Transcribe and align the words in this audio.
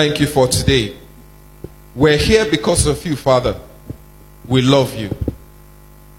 Thank 0.00 0.18
you 0.18 0.26
for 0.26 0.48
today. 0.48 0.96
We're 1.94 2.16
here 2.16 2.50
because 2.50 2.86
of 2.86 3.04
you, 3.04 3.16
Father. 3.16 3.54
We 4.48 4.62
love 4.62 4.94
you. 4.96 5.14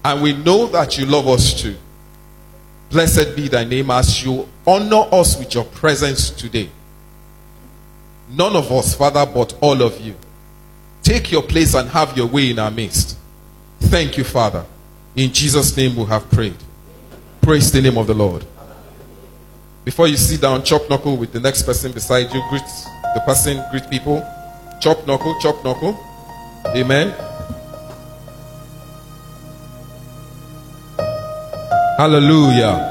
And 0.04 0.22
we 0.22 0.34
know 0.34 0.66
that 0.66 0.96
you 0.98 1.04
love 1.04 1.26
us 1.26 1.60
too. 1.60 1.74
Blessed 2.92 3.34
be 3.34 3.48
thy 3.48 3.64
name 3.64 3.90
as 3.90 4.24
you 4.24 4.48
honor 4.64 5.08
us 5.10 5.36
with 5.36 5.52
your 5.56 5.64
presence 5.64 6.30
today. 6.30 6.70
None 8.30 8.54
of 8.54 8.70
us, 8.70 8.94
Father, 8.94 9.26
but 9.26 9.58
all 9.60 9.82
of 9.82 10.00
you. 10.00 10.14
Take 11.02 11.32
your 11.32 11.42
place 11.42 11.74
and 11.74 11.88
have 11.88 12.16
your 12.16 12.28
way 12.28 12.52
in 12.52 12.60
our 12.60 12.70
midst. 12.70 13.18
Thank 13.80 14.16
you, 14.16 14.22
Father. 14.22 14.64
In 15.16 15.32
Jesus' 15.32 15.76
name 15.76 15.96
we 15.96 16.04
have 16.04 16.30
prayed. 16.30 16.54
Praise 17.40 17.72
the 17.72 17.82
name 17.82 17.98
of 17.98 18.06
the 18.06 18.14
Lord. 18.14 18.44
Before 19.84 20.06
you 20.06 20.16
sit 20.16 20.40
down, 20.40 20.62
chop 20.62 20.88
knuckle 20.88 21.16
with 21.16 21.32
the 21.32 21.40
next 21.40 21.64
person 21.64 21.90
beside 21.90 22.32
you. 22.32 22.40
Greet 22.48 22.62
the 23.14 23.20
person, 23.20 23.62
greet 23.70 23.88
people. 23.90 24.26
Chop 24.80 25.06
knuckle, 25.06 25.38
chop 25.40 25.62
knuckle. 25.64 25.98
Amen. 26.74 27.14
Hallelujah. 31.98 32.88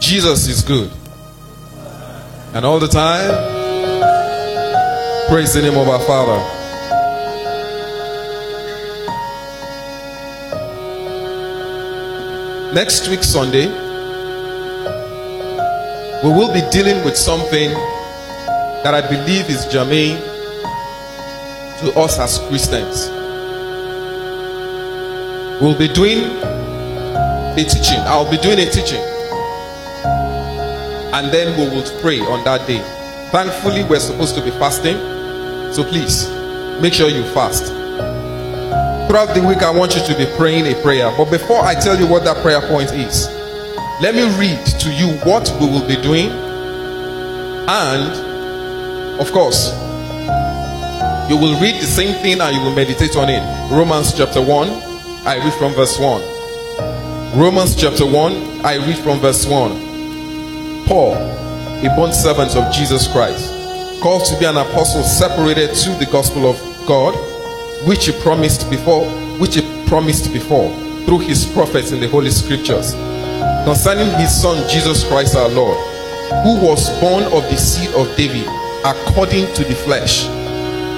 Jesus 0.00 0.46
is 0.48 0.62
good. 0.62 0.90
And 2.54 2.64
all 2.64 2.78
the 2.78 2.88
time, 2.88 3.32
praise 5.28 5.54
the 5.54 5.62
name 5.62 5.76
of 5.76 5.88
our 5.88 6.00
Father. 6.00 6.38
Next 12.74 13.08
week, 13.08 13.24
Sunday, 13.24 13.85
we 16.24 16.30
will 16.30 16.52
be 16.52 16.62
dealing 16.70 17.04
with 17.04 17.16
something 17.16 17.70
that 18.82 18.94
I 18.94 19.02
believe 19.06 19.50
is 19.50 19.66
germane 19.66 20.16
to 21.80 21.92
us 21.98 22.18
as 22.18 22.38
Christians. 22.48 23.08
We'll 25.60 25.76
be 25.78 25.88
doing 25.88 26.24
a 26.42 27.64
teaching. 27.68 28.00
I'll 28.00 28.30
be 28.30 28.38
doing 28.38 28.58
a 28.58 28.70
teaching. 28.70 29.02
And 31.12 31.32
then 31.32 31.58
we 31.58 31.68
will 31.68 31.84
pray 32.00 32.20
on 32.20 32.44
that 32.44 32.66
day. 32.66 32.80
Thankfully, 33.30 33.84
we're 33.84 34.00
supposed 34.00 34.34
to 34.36 34.42
be 34.42 34.50
fasting. 34.52 34.96
So 35.74 35.84
please, 35.84 36.28
make 36.80 36.94
sure 36.94 37.10
you 37.10 37.24
fast. 37.34 37.66
Throughout 39.08 39.34
the 39.34 39.44
week, 39.46 39.62
I 39.62 39.70
want 39.70 39.94
you 39.94 40.02
to 40.02 40.16
be 40.16 40.26
praying 40.36 40.66
a 40.66 40.80
prayer. 40.80 41.12
But 41.14 41.30
before 41.30 41.62
I 41.62 41.74
tell 41.74 41.98
you 41.98 42.06
what 42.06 42.24
that 42.24 42.42
prayer 42.42 42.60
point 42.62 42.92
is, 42.92 43.35
let 44.00 44.14
me 44.14 44.24
read 44.38 44.64
to 44.80 44.92
you 44.92 45.16
what 45.24 45.50
we 45.58 45.66
will 45.66 45.86
be 45.86 45.96
doing. 45.96 46.30
And, 47.68 49.20
of 49.20 49.32
course, 49.32 49.72
you 51.30 51.36
will 51.36 51.58
read 51.60 51.80
the 51.80 51.86
same 51.86 52.14
thing 52.22 52.40
and 52.40 52.54
you 52.54 52.62
will 52.62 52.74
meditate 52.74 53.16
on 53.16 53.28
it. 53.28 53.42
Romans 53.72 54.12
chapter 54.12 54.42
1, 54.42 54.68
I 55.26 55.38
read 55.42 55.54
from 55.54 55.72
verse 55.72 55.98
1. 55.98 57.38
Romans 57.38 57.74
chapter 57.74 58.04
1, 58.04 58.64
I 58.64 58.76
read 58.86 58.98
from 58.98 59.18
verse 59.18 59.46
1. 59.46 60.84
Paul, 60.86 61.14
a 61.14 61.88
bond 61.96 62.14
servant 62.14 62.54
of 62.54 62.72
Jesus 62.72 63.10
Christ, 63.10 63.50
called 64.02 64.24
to 64.26 64.38
be 64.38 64.44
an 64.44 64.58
apostle 64.58 65.02
separated 65.02 65.74
to 65.74 65.90
the 65.98 66.06
gospel 66.12 66.48
of 66.48 66.56
God 66.86 67.14
which 67.86 68.06
he 68.06 68.12
promised 68.20 68.68
before, 68.70 69.06
which 69.38 69.54
he 69.54 69.86
promised 69.86 70.32
before 70.32 70.70
through 71.06 71.20
his 71.20 71.46
prophets 71.52 71.92
in 71.92 72.00
the 72.00 72.08
holy 72.08 72.30
scriptures, 72.30 72.94
concerning 73.66 74.08
his 74.20 74.30
son 74.30 74.56
Jesus 74.68 75.02
Christ 75.08 75.34
our 75.34 75.48
Lord, 75.48 75.76
who 76.44 76.64
was 76.64 76.88
born 77.00 77.24
of 77.24 77.42
the 77.50 77.56
seed 77.56 77.90
of 77.96 78.06
David 78.16 78.46
according 78.84 79.52
to 79.54 79.64
the 79.64 79.74
flesh, 79.74 80.26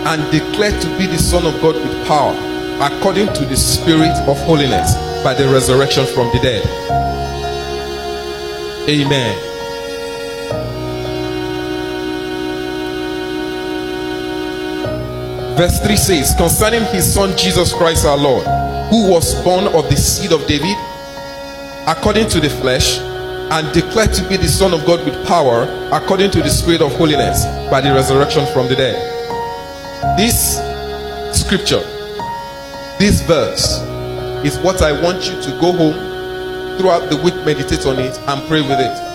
and 0.05 0.21
declared 0.31 0.79
to 0.83 0.99
be 0.99 1.07
the 1.07 1.17
Son 1.17 1.47
of 1.47 1.59
God 1.63 1.77
with 1.77 2.07
power, 2.07 2.37
according 2.83 3.33
to 3.33 3.47
the 3.47 3.57
Spirit 3.57 4.13
of 4.29 4.39
holiness, 4.41 4.95
by 5.25 5.33
the 5.33 5.49
resurrection 5.49 6.05
from 6.09 6.27
the 6.35 6.41
dead. 6.43 6.63
Amen. 8.87 9.39
Verse 15.57 15.81
3 15.81 15.97
says, 15.97 16.35
Concerning 16.37 16.85
his 16.93 17.11
son 17.15 17.35
Jesus 17.35 17.73
Christ 17.73 18.05
our 18.05 18.19
Lord, 18.19 18.45
who 18.91 19.11
was 19.11 19.43
born 19.43 19.69
of 19.69 19.89
the 19.89 19.97
seed 19.97 20.33
of 20.33 20.47
David, 20.47 20.77
according 21.89 22.29
to 22.29 22.39
the 22.39 22.51
flesh, 22.51 22.99
and 23.51 23.73
declared 23.73 24.13
to 24.13 24.29
be 24.29 24.37
the 24.37 24.47
Son 24.47 24.75
of 24.75 24.85
God 24.85 25.03
with 25.07 25.27
power, 25.27 25.63
according 25.91 26.31
to 26.31 26.43
the 26.43 26.51
Spirit 26.51 26.83
of 26.83 26.93
holiness, 26.97 27.47
by 27.71 27.81
the 27.81 27.91
resurrection 27.91 28.45
from 28.53 28.69
the 28.69 28.77
dead. 28.77 28.95
This 30.19 30.59
scripture, 31.33 31.81
this 32.99 33.23
verse, 33.23 33.81
is 34.45 34.59
what 34.59 34.83
I 34.83 34.93
want 34.93 35.25
you 35.25 35.41
to 35.41 35.51
go 35.63 35.73
home 35.73 36.77
throughout 36.77 37.09
the 37.09 37.17
week, 37.17 37.35
meditate 37.47 37.87
on 37.87 37.99
it, 37.99 38.19
and 38.19 38.47
pray 38.49 38.61
with 38.61 38.79
it. 38.81 39.09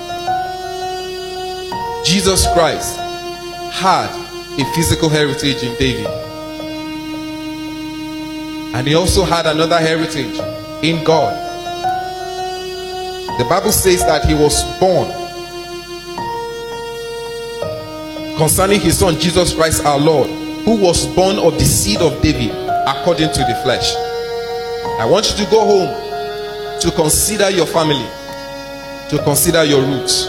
Jesus 2.04 2.48
Christ 2.54 2.98
had 3.72 4.10
a 4.60 4.66
physical 4.74 5.10
heritage 5.10 5.62
in 5.62 5.78
David. 5.78 6.08
And 8.74 8.88
he 8.88 8.96
also 8.96 9.24
had 9.26 9.46
another 9.46 9.78
heritage 9.78 10.40
in 10.84 11.04
God. 11.04 11.53
The 13.38 13.46
Bible 13.50 13.72
says 13.72 14.06
that 14.06 14.26
he 14.26 14.34
was 14.34 14.64
born 14.80 15.08
concerning 18.38 18.80
his 18.80 19.00
son 19.00 19.20
Jesus 19.20 19.54
Christ 19.54 19.86
our 19.86 20.00
Lord, 20.00 20.30
who 20.66 20.76
was 20.78 21.08
born 21.16 21.38
of 21.38 21.54
the 21.54 21.66
seed 21.66 22.02
of 22.02 22.22
David 22.22 22.52
according 22.88 23.32
to 23.32 23.40
the 23.40 23.60
flesh. 23.64 23.96
I 25.00 25.06
want 25.06 25.32
you 25.32 25.46
to 25.46 25.52
go 25.52 25.66
home 25.66 26.80
to 26.82 26.92
consider 26.92 27.50
your 27.50 27.66
family, 27.66 28.08
to 29.10 29.22
consider 29.24 29.64
your 29.64 29.82
roots, 29.82 30.26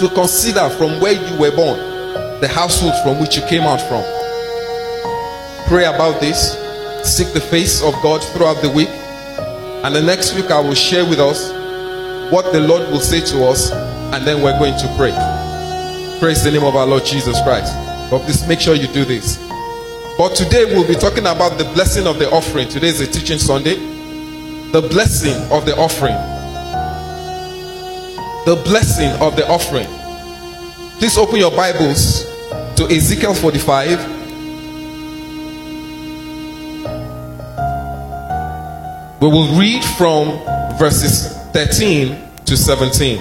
to 0.00 0.10
consider 0.14 0.68
from 0.70 1.00
where 1.00 1.12
you 1.12 1.38
were 1.38 1.54
born, 1.54 1.78
the 2.40 2.48
household 2.48 2.94
from 3.02 3.20
which 3.20 3.36
you 3.36 3.42
came 3.46 3.62
out 3.62 3.80
from. 3.80 4.04
Pray 5.68 5.84
about 5.84 6.20
this 6.20 6.66
seek 7.06 7.32
the 7.32 7.40
face 7.40 7.82
of 7.82 7.94
God 8.02 8.22
throughout 8.22 8.60
the 8.62 8.70
week. 8.70 8.88
And 9.84 9.94
the 9.94 10.02
next 10.02 10.34
week, 10.34 10.50
I 10.50 10.60
will 10.60 10.74
share 10.74 11.08
with 11.08 11.20
us 11.20 11.50
what 12.30 12.52
the 12.52 12.60
Lord 12.60 12.90
will 12.90 13.00
say 13.00 13.20
to 13.20 13.44
us, 13.44 13.70
and 13.70 14.26
then 14.26 14.42
we're 14.42 14.58
going 14.58 14.76
to 14.78 14.94
pray. 14.96 15.12
Praise 16.18 16.42
the 16.42 16.50
name 16.50 16.64
of 16.64 16.74
our 16.74 16.86
Lord 16.86 17.04
Jesus 17.04 17.40
Christ. 17.42 17.72
But 18.10 18.22
please 18.22 18.46
make 18.48 18.58
sure 18.60 18.74
you 18.74 18.88
do 18.88 19.04
this. 19.04 19.36
But 20.18 20.34
today, 20.34 20.64
we'll 20.64 20.88
be 20.88 20.94
talking 20.94 21.26
about 21.26 21.58
the 21.58 21.64
blessing 21.74 22.06
of 22.06 22.18
the 22.18 22.28
offering. 22.30 22.68
Today 22.68 22.88
is 22.88 23.00
a 23.00 23.06
teaching 23.06 23.38
Sunday. 23.38 23.76
The 24.72 24.80
blessing 24.90 25.36
of 25.52 25.66
the 25.66 25.76
offering. 25.76 26.16
The 28.46 28.60
blessing 28.64 29.10
of 29.20 29.36
the 29.36 29.46
offering. 29.48 29.86
Please 30.98 31.18
open 31.18 31.36
your 31.36 31.50
Bibles 31.50 32.24
to 32.76 32.86
Ezekiel 32.90 33.34
45. 33.34 34.16
We 39.20 39.28
will 39.28 39.58
read 39.58 39.84
from 39.96 40.38
verses 40.78 41.35
13 41.56 42.44
to 42.44 42.54
17. 42.54 43.18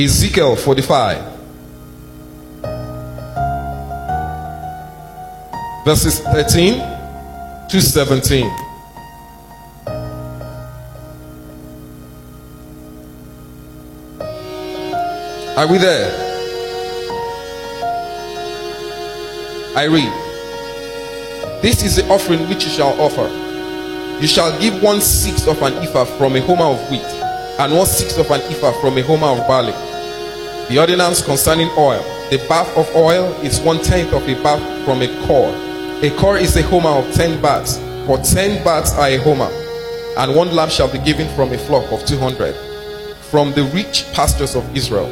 Ezekiel 0.00 0.56
45. 0.56 1.22
Verses 5.84 6.18
13 6.18 6.80
to 7.68 7.80
17. 7.80 8.46
Are 15.56 15.68
we 15.68 15.78
there? 15.78 16.10
I 19.76 19.84
read. 19.84 20.12
This 21.62 21.84
is 21.84 21.94
the 21.94 22.08
offering 22.08 22.48
which 22.48 22.64
you 22.64 22.70
shall 22.70 23.00
offer. 23.00 23.47
You 24.20 24.26
shall 24.26 24.58
give 24.60 24.82
one 24.82 25.00
sixth 25.00 25.46
of 25.46 25.62
an 25.62 25.74
ephah 25.74 26.04
from 26.18 26.36
a 26.36 26.40
homer 26.40 26.64
of 26.64 26.90
wheat, 26.90 27.00
and 27.58 27.72
one 27.72 27.86
sixth 27.86 28.18
of 28.18 28.30
an 28.30 28.40
ephah 28.50 28.72
from 28.80 28.98
a 28.98 29.02
homer 29.02 29.28
of 29.28 29.46
barley. 29.46 29.72
The 30.68 30.78
ordinance 30.78 31.22
concerning 31.22 31.70
oil 31.78 32.04
the 32.30 32.36
bath 32.46 32.76
of 32.76 32.94
oil 32.94 33.32
is 33.40 33.58
one 33.60 33.82
tenth 33.82 34.12
of 34.12 34.28
a 34.28 34.34
bath 34.42 34.60
from 34.84 35.00
a 35.00 35.26
cor. 35.26 35.48
A 36.02 36.10
cor 36.18 36.36
is 36.36 36.56
a 36.56 36.62
homer 36.62 36.90
of 36.90 37.10
ten 37.14 37.40
baths, 37.40 37.78
for 38.06 38.18
ten 38.18 38.62
baths 38.62 38.92
are 38.92 39.08
a 39.08 39.16
homer. 39.16 39.48
And 40.18 40.36
one 40.36 40.54
lamb 40.54 40.68
shall 40.68 40.92
be 40.92 40.98
given 40.98 41.26
from 41.34 41.52
a 41.54 41.58
flock 41.58 41.90
of 41.90 42.04
two 42.04 42.18
hundred, 42.18 42.54
from 43.30 43.52
the 43.52 43.64
rich 43.72 44.04
pastures 44.12 44.54
of 44.54 44.76
Israel. 44.76 45.08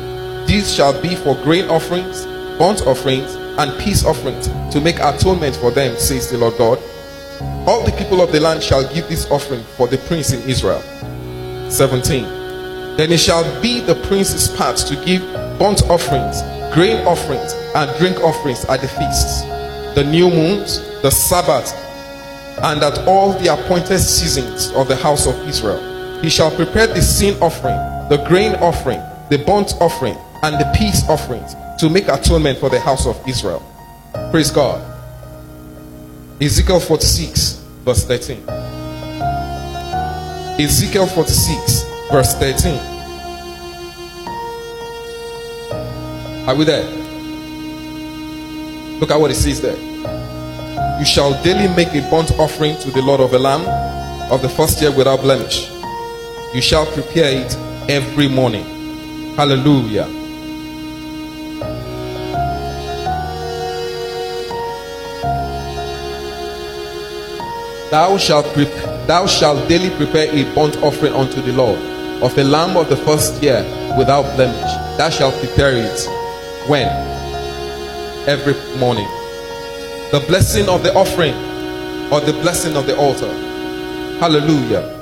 These 0.46 0.74
shall 0.74 1.00
be 1.00 1.14
for 1.14 1.34
grain 1.36 1.70
offerings, 1.70 2.26
burnt 2.58 2.82
offerings, 2.86 3.34
and 3.56 3.80
peace 3.80 4.04
offerings 4.04 4.48
to 4.74 4.80
make 4.82 4.98
atonement 4.98 5.56
for 5.56 5.70
them, 5.70 5.96
says 5.96 6.30
the 6.30 6.36
Lord 6.36 6.58
God. 6.58 6.78
All 7.66 7.84
the 7.84 7.90
people 7.98 8.20
of 8.20 8.30
the 8.30 8.38
land 8.38 8.62
shall 8.62 8.86
give 8.94 9.08
this 9.08 9.28
offering 9.28 9.64
for 9.76 9.88
the 9.88 9.98
prince 9.98 10.32
in 10.32 10.40
Israel. 10.48 10.80
17. 11.68 12.22
Then 12.96 13.10
it 13.10 13.18
shall 13.18 13.42
be 13.60 13.80
the 13.80 13.96
prince's 14.06 14.48
part 14.56 14.76
to 14.76 14.94
give 15.04 15.20
burnt 15.58 15.82
offerings, 15.90 16.42
grain 16.72 17.04
offerings, 17.04 17.54
and 17.74 17.98
drink 17.98 18.20
offerings 18.20 18.64
at 18.66 18.80
the 18.82 18.86
feasts, 18.86 19.42
the 19.96 20.04
new 20.04 20.30
moons, 20.30 20.78
the 21.02 21.10
Sabbath, 21.10 21.74
and 22.62 22.84
at 22.84 22.98
all 23.08 23.32
the 23.32 23.52
appointed 23.52 23.98
seasons 23.98 24.70
of 24.70 24.86
the 24.86 24.96
house 24.96 25.26
of 25.26 25.34
Israel. 25.48 26.22
He 26.22 26.30
shall 26.30 26.54
prepare 26.54 26.86
the 26.86 27.02
sin 27.02 27.36
offering, 27.42 27.76
the 28.08 28.24
grain 28.28 28.54
offering, 28.56 29.00
the 29.28 29.38
burnt 29.38 29.74
offering, 29.80 30.16
and 30.44 30.54
the 30.54 30.72
peace 30.78 31.02
offerings 31.08 31.56
to 31.80 31.90
make 31.90 32.06
atonement 32.06 32.58
for 32.58 32.70
the 32.70 32.78
house 32.78 33.06
of 33.06 33.20
Israel. 33.26 33.60
Praise 34.30 34.52
God. 34.52 34.95
Ezekiel 36.38 36.80
46, 36.80 37.62
verse 37.82 38.04
13. 38.04 38.42
Ezekiel 40.60 41.06
46, 41.06 41.82
verse 42.12 42.34
13. 42.34 42.78
Are 46.46 46.54
we 46.54 46.64
there? 46.64 46.84
Look 49.00 49.10
at 49.10 49.18
what 49.18 49.30
it 49.30 49.36
says 49.36 49.62
there. 49.62 49.78
You 50.98 51.06
shall 51.06 51.42
daily 51.42 51.74
make 51.74 51.94
a 51.94 52.06
burnt 52.10 52.32
offering 52.32 52.76
to 52.80 52.90
the 52.90 53.00
Lord 53.00 53.20
of 53.22 53.32
a 53.32 53.38
lamb 53.38 53.66
of 54.30 54.42
the 54.42 54.48
first 54.50 54.82
year 54.82 54.94
without 54.94 55.22
blemish. 55.22 55.70
You 56.54 56.60
shall 56.60 56.84
prepare 56.84 57.46
it 57.46 57.56
every 57.88 58.28
morning. 58.28 58.64
Hallelujah. 59.36 60.06
Thou 67.90 68.18
shalt, 68.18 68.46
pre- 68.46 68.64
thou 69.06 69.26
shalt 69.26 69.68
daily 69.68 69.90
prepare 69.96 70.28
a 70.32 70.42
burnt 70.54 70.76
offering 70.82 71.14
unto 71.14 71.40
the 71.40 71.52
Lord 71.52 71.78
of 72.22 72.36
a 72.36 72.42
lamb 72.42 72.76
of 72.76 72.88
the 72.88 72.96
first 72.96 73.42
year 73.42 73.62
without 73.96 74.22
blemish. 74.34 74.72
Thou 74.96 75.08
shalt 75.10 75.34
prepare 75.36 75.72
it 75.76 76.08
when? 76.68 76.88
Every 78.26 78.54
morning. 78.78 79.06
The 80.10 80.24
blessing 80.26 80.68
of 80.68 80.82
the 80.82 80.94
offering 80.94 81.34
or 82.10 82.20
the 82.20 82.32
blessing 82.42 82.76
of 82.76 82.86
the 82.86 82.96
altar. 82.96 83.32
Hallelujah. 84.18 84.92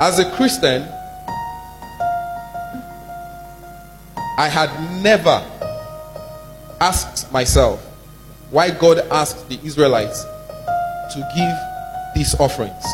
As 0.00 0.18
a 0.18 0.30
Christian, 0.32 0.82
I 4.38 4.48
had 4.48 4.70
never 5.02 5.44
asked 6.80 7.30
myself 7.32 7.84
why 8.50 8.70
God 8.70 8.98
asked 9.10 9.48
the 9.48 9.58
Israelites 9.64 10.24
to 11.10 11.28
give 11.34 12.14
these 12.14 12.34
offerings. 12.36 12.84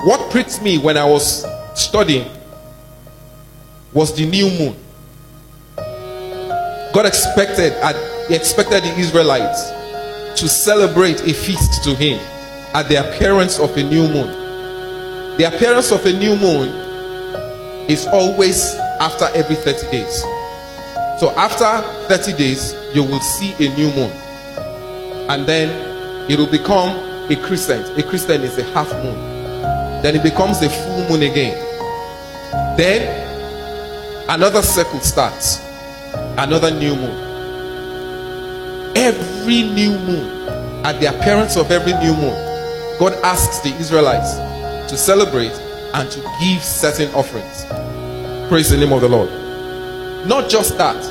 What 0.00 0.30
pricked 0.30 0.62
me 0.62 0.78
when 0.78 0.96
I 0.96 1.04
was 1.04 1.44
studying 1.74 2.30
was 3.92 4.14
the 4.14 4.26
new 4.26 4.48
moon. 4.58 4.76
God 6.92 7.06
expected 7.06 7.72
he 8.28 8.34
expected 8.34 8.82
the 8.82 8.94
Israelites 8.98 9.70
to 10.40 10.48
celebrate 10.48 11.20
a 11.22 11.32
feast 11.32 11.84
to 11.84 11.94
him 11.94 12.18
at 12.74 12.88
the 12.88 12.96
appearance 12.96 13.58
of 13.58 13.76
a 13.76 13.82
new 13.82 14.08
moon. 14.08 15.36
The 15.38 15.52
appearance 15.54 15.92
of 15.92 16.04
a 16.06 16.12
new 16.12 16.36
moon 16.36 16.68
is 17.88 18.06
always 18.06 18.74
after 19.00 19.26
every 19.34 19.56
30 19.56 19.90
days. 19.90 20.20
So 21.20 21.32
after 21.36 21.82
30 22.08 22.36
days, 22.36 22.74
you 22.94 23.02
will 23.02 23.20
see 23.20 23.52
a 23.54 23.74
new 23.76 23.90
moon 23.94 24.25
and 25.28 25.46
then 25.46 26.30
it 26.30 26.38
will 26.38 26.50
become 26.50 26.96
a 27.30 27.36
crescent. 27.36 27.98
A 27.98 28.02
crescent 28.02 28.44
is 28.44 28.58
a 28.58 28.64
half 28.72 28.92
moon. 29.02 29.14
Then 30.02 30.14
it 30.14 30.22
becomes 30.22 30.62
a 30.62 30.70
full 30.70 31.08
moon 31.08 31.22
again. 31.22 31.56
Then 32.76 34.28
another 34.28 34.62
circle 34.62 35.00
starts, 35.00 35.60
another 36.38 36.70
new 36.70 36.94
moon. 36.94 37.26
Every 38.96 39.62
new 39.64 39.98
moon, 39.98 40.48
at 40.84 41.00
the 41.00 41.06
appearance 41.06 41.56
of 41.56 41.70
every 41.70 41.92
new 41.94 42.14
moon, 42.14 42.98
God 42.98 43.14
asks 43.24 43.60
the 43.60 43.74
Israelites 43.76 44.34
to 44.90 44.96
celebrate 44.96 45.52
and 45.94 46.10
to 46.10 46.20
give 46.40 46.62
certain 46.62 47.12
offerings. 47.14 47.64
Praise 48.48 48.70
the 48.70 48.76
name 48.76 48.92
of 48.92 49.00
the 49.00 49.08
Lord. 49.08 49.28
Not 50.26 50.48
just 50.48 50.78
that, 50.78 51.02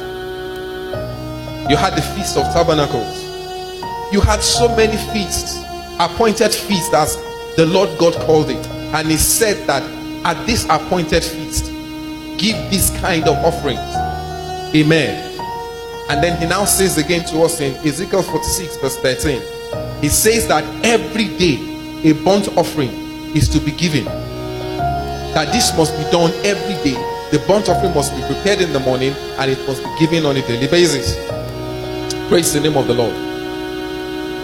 you 1.69 1.75
had 1.75 1.95
the 1.95 2.01
Feast 2.01 2.37
of 2.37 2.43
Tabernacles 2.53 3.24
you 4.15 4.21
had 4.21 4.41
so 4.41 4.73
many 4.77 4.95
feasts, 5.11 5.61
appointed 5.99 6.53
feasts, 6.53 6.93
as 6.93 7.17
the 7.57 7.65
Lord 7.65 7.99
God 7.99 8.13
called 8.25 8.49
it. 8.49 8.65
And 8.95 9.09
He 9.09 9.17
said 9.17 9.67
that 9.67 9.83
at 10.25 10.45
this 10.45 10.63
appointed 10.69 11.21
feast, 11.21 11.65
give 12.37 12.55
this 12.71 12.97
kind 13.01 13.27
of 13.27 13.35
offerings. 13.43 13.91
Amen. 14.73 15.37
And 16.09 16.23
then 16.23 16.39
He 16.39 16.47
now 16.47 16.63
says 16.63 16.97
again 16.97 17.25
to 17.25 17.41
us 17.41 17.59
in 17.59 17.75
Ezekiel 17.85 18.23
46, 18.23 18.77
verse 18.77 18.97
13, 18.99 19.41
He 20.01 20.07
says 20.07 20.47
that 20.47 20.63
every 20.85 21.27
day 21.37 21.59
a 22.09 22.13
burnt 22.23 22.47
offering 22.57 22.91
is 23.35 23.49
to 23.49 23.59
be 23.59 23.71
given. 23.71 24.05
That 25.35 25.51
this 25.51 25.75
must 25.75 25.91
be 25.97 26.03
done 26.09 26.31
every 26.45 26.75
day. 26.89 26.95
The 27.31 27.43
burnt 27.49 27.67
offering 27.67 27.93
must 27.93 28.15
be 28.15 28.21
prepared 28.21 28.61
in 28.61 28.71
the 28.71 28.79
morning 28.79 29.11
and 29.39 29.51
it 29.51 29.59
must 29.67 29.83
be 29.83 29.89
given 29.99 30.25
on 30.25 30.37
a 30.37 30.41
daily 30.47 30.67
basis. 30.67 31.17
Praise 32.29 32.53
the 32.53 32.61
name 32.61 32.77
of 32.77 32.87
the 32.87 32.93
Lord. 32.93 33.34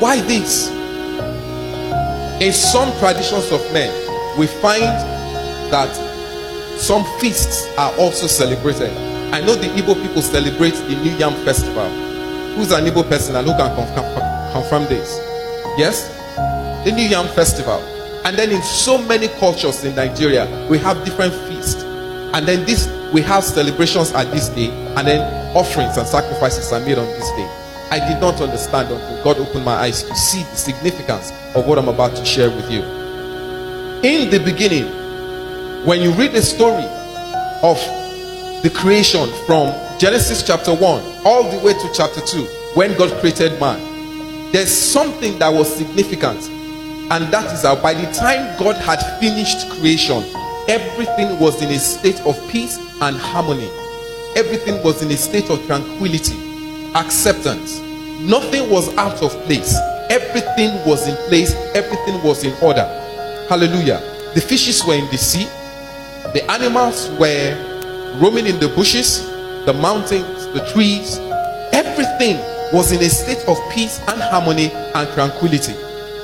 Why 0.01 0.19
this? 0.21 0.67
In 2.41 2.51
some 2.53 2.89
traditions 2.97 3.51
of 3.51 3.61
men, 3.71 3.93
we 4.35 4.47
find 4.47 4.81
that 5.71 5.93
some 6.79 7.05
feasts 7.19 7.67
are 7.77 7.93
also 7.99 8.25
celebrated. 8.25 8.89
I 9.31 9.41
know 9.41 9.53
the 9.53 9.67
Igbo 9.67 9.93
people 10.01 10.23
celebrate 10.23 10.73
the 10.73 10.95
New 11.03 11.11
Yam 11.17 11.35
Festival. 11.45 11.87
Who's 12.55 12.71
an 12.71 12.85
Igbo 12.85 13.07
person 13.07 13.35
and 13.35 13.45
who 13.45 13.53
can 13.53 13.75
confirm, 13.75 14.51
confirm 14.53 14.83
this? 14.85 15.19
Yes? 15.77 16.07
The 16.83 16.91
New 16.93 17.07
Yam 17.07 17.27
Festival. 17.35 17.77
And 18.25 18.35
then 18.35 18.49
in 18.49 18.63
so 18.63 18.97
many 18.97 19.27
cultures 19.27 19.83
in 19.83 19.95
Nigeria, 19.95 20.47
we 20.67 20.79
have 20.79 21.05
different 21.05 21.35
feasts. 21.47 21.83
And 22.33 22.47
then 22.47 22.65
this 22.65 22.87
we 23.13 23.21
have 23.21 23.43
celebrations 23.43 24.13
at 24.13 24.31
this 24.31 24.49
day, 24.49 24.71
and 24.97 25.05
then 25.07 25.55
offerings 25.55 25.95
and 25.97 26.07
sacrifices 26.07 26.73
are 26.73 26.79
made 26.79 26.97
on 26.97 27.05
this 27.05 27.29
day. 27.33 27.60
I 27.91 27.99
did 27.99 28.21
not 28.21 28.39
understand 28.39 28.89
until 28.89 29.21
God 29.21 29.37
opened 29.37 29.65
my 29.65 29.73
eyes 29.73 30.03
to 30.03 30.15
see 30.15 30.43
the 30.43 30.55
significance 30.55 31.33
of 31.55 31.67
what 31.67 31.77
I'm 31.77 31.89
about 31.89 32.15
to 32.15 32.23
share 32.23 32.49
with 32.49 32.71
you. 32.71 32.83
In 34.01 34.29
the 34.29 34.39
beginning, 34.39 34.85
when 35.85 35.99
you 35.99 36.11
read 36.13 36.31
the 36.31 36.41
story 36.41 36.85
of 37.61 37.77
the 38.63 38.71
creation 38.73 39.27
from 39.45 39.73
Genesis 39.99 40.41
chapter 40.41 40.73
1 40.73 40.81
all 41.25 41.51
the 41.51 41.59
way 41.59 41.73
to 41.73 41.91
chapter 41.93 42.21
2, 42.21 42.43
when 42.75 42.97
God 42.97 43.11
created 43.19 43.59
man, 43.59 44.53
there's 44.53 44.71
something 44.71 45.37
that 45.39 45.49
was 45.49 45.67
significant, 45.75 46.39
and 47.11 47.25
that 47.33 47.53
is 47.53 47.63
that 47.63 47.83
by 47.83 47.93
the 47.93 48.09
time 48.13 48.57
God 48.57 48.77
had 48.77 49.01
finished 49.19 49.69
creation, 49.69 50.23
everything 50.69 51.37
was 51.41 51.61
in 51.61 51.67
a 51.71 51.77
state 51.77 52.21
of 52.21 52.39
peace 52.49 52.77
and 53.01 53.17
harmony, 53.17 53.69
everything 54.37 54.81
was 54.81 55.03
in 55.03 55.11
a 55.11 55.17
state 55.17 55.49
of 55.49 55.65
tranquility 55.65 56.50
acceptance. 56.95 57.79
Nothing 58.21 58.69
was 58.69 58.95
out 58.97 59.21
of 59.23 59.31
place. 59.45 59.75
Everything 60.09 60.73
was 60.85 61.07
in 61.07 61.15
place. 61.27 61.53
Everything 61.73 62.21
was 62.23 62.43
in 62.43 62.53
order. 62.61 62.85
Hallelujah. 63.49 63.99
The 64.35 64.41
fishes 64.41 64.85
were 64.85 64.95
in 64.95 65.09
the 65.09 65.17
sea. 65.17 65.45
The 66.33 66.43
animals 66.49 67.09
were 67.19 67.55
roaming 68.21 68.45
in 68.45 68.59
the 68.59 68.69
bushes, 68.69 69.25
the 69.65 69.73
mountains, 69.73 70.47
the 70.53 70.65
trees. 70.73 71.17
Everything 71.73 72.37
was 72.73 72.91
in 72.91 73.01
a 73.01 73.09
state 73.09 73.43
of 73.47 73.57
peace 73.71 73.99
and 74.07 74.21
harmony 74.21 74.71
and 74.71 75.09
tranquility. 75.13 75.73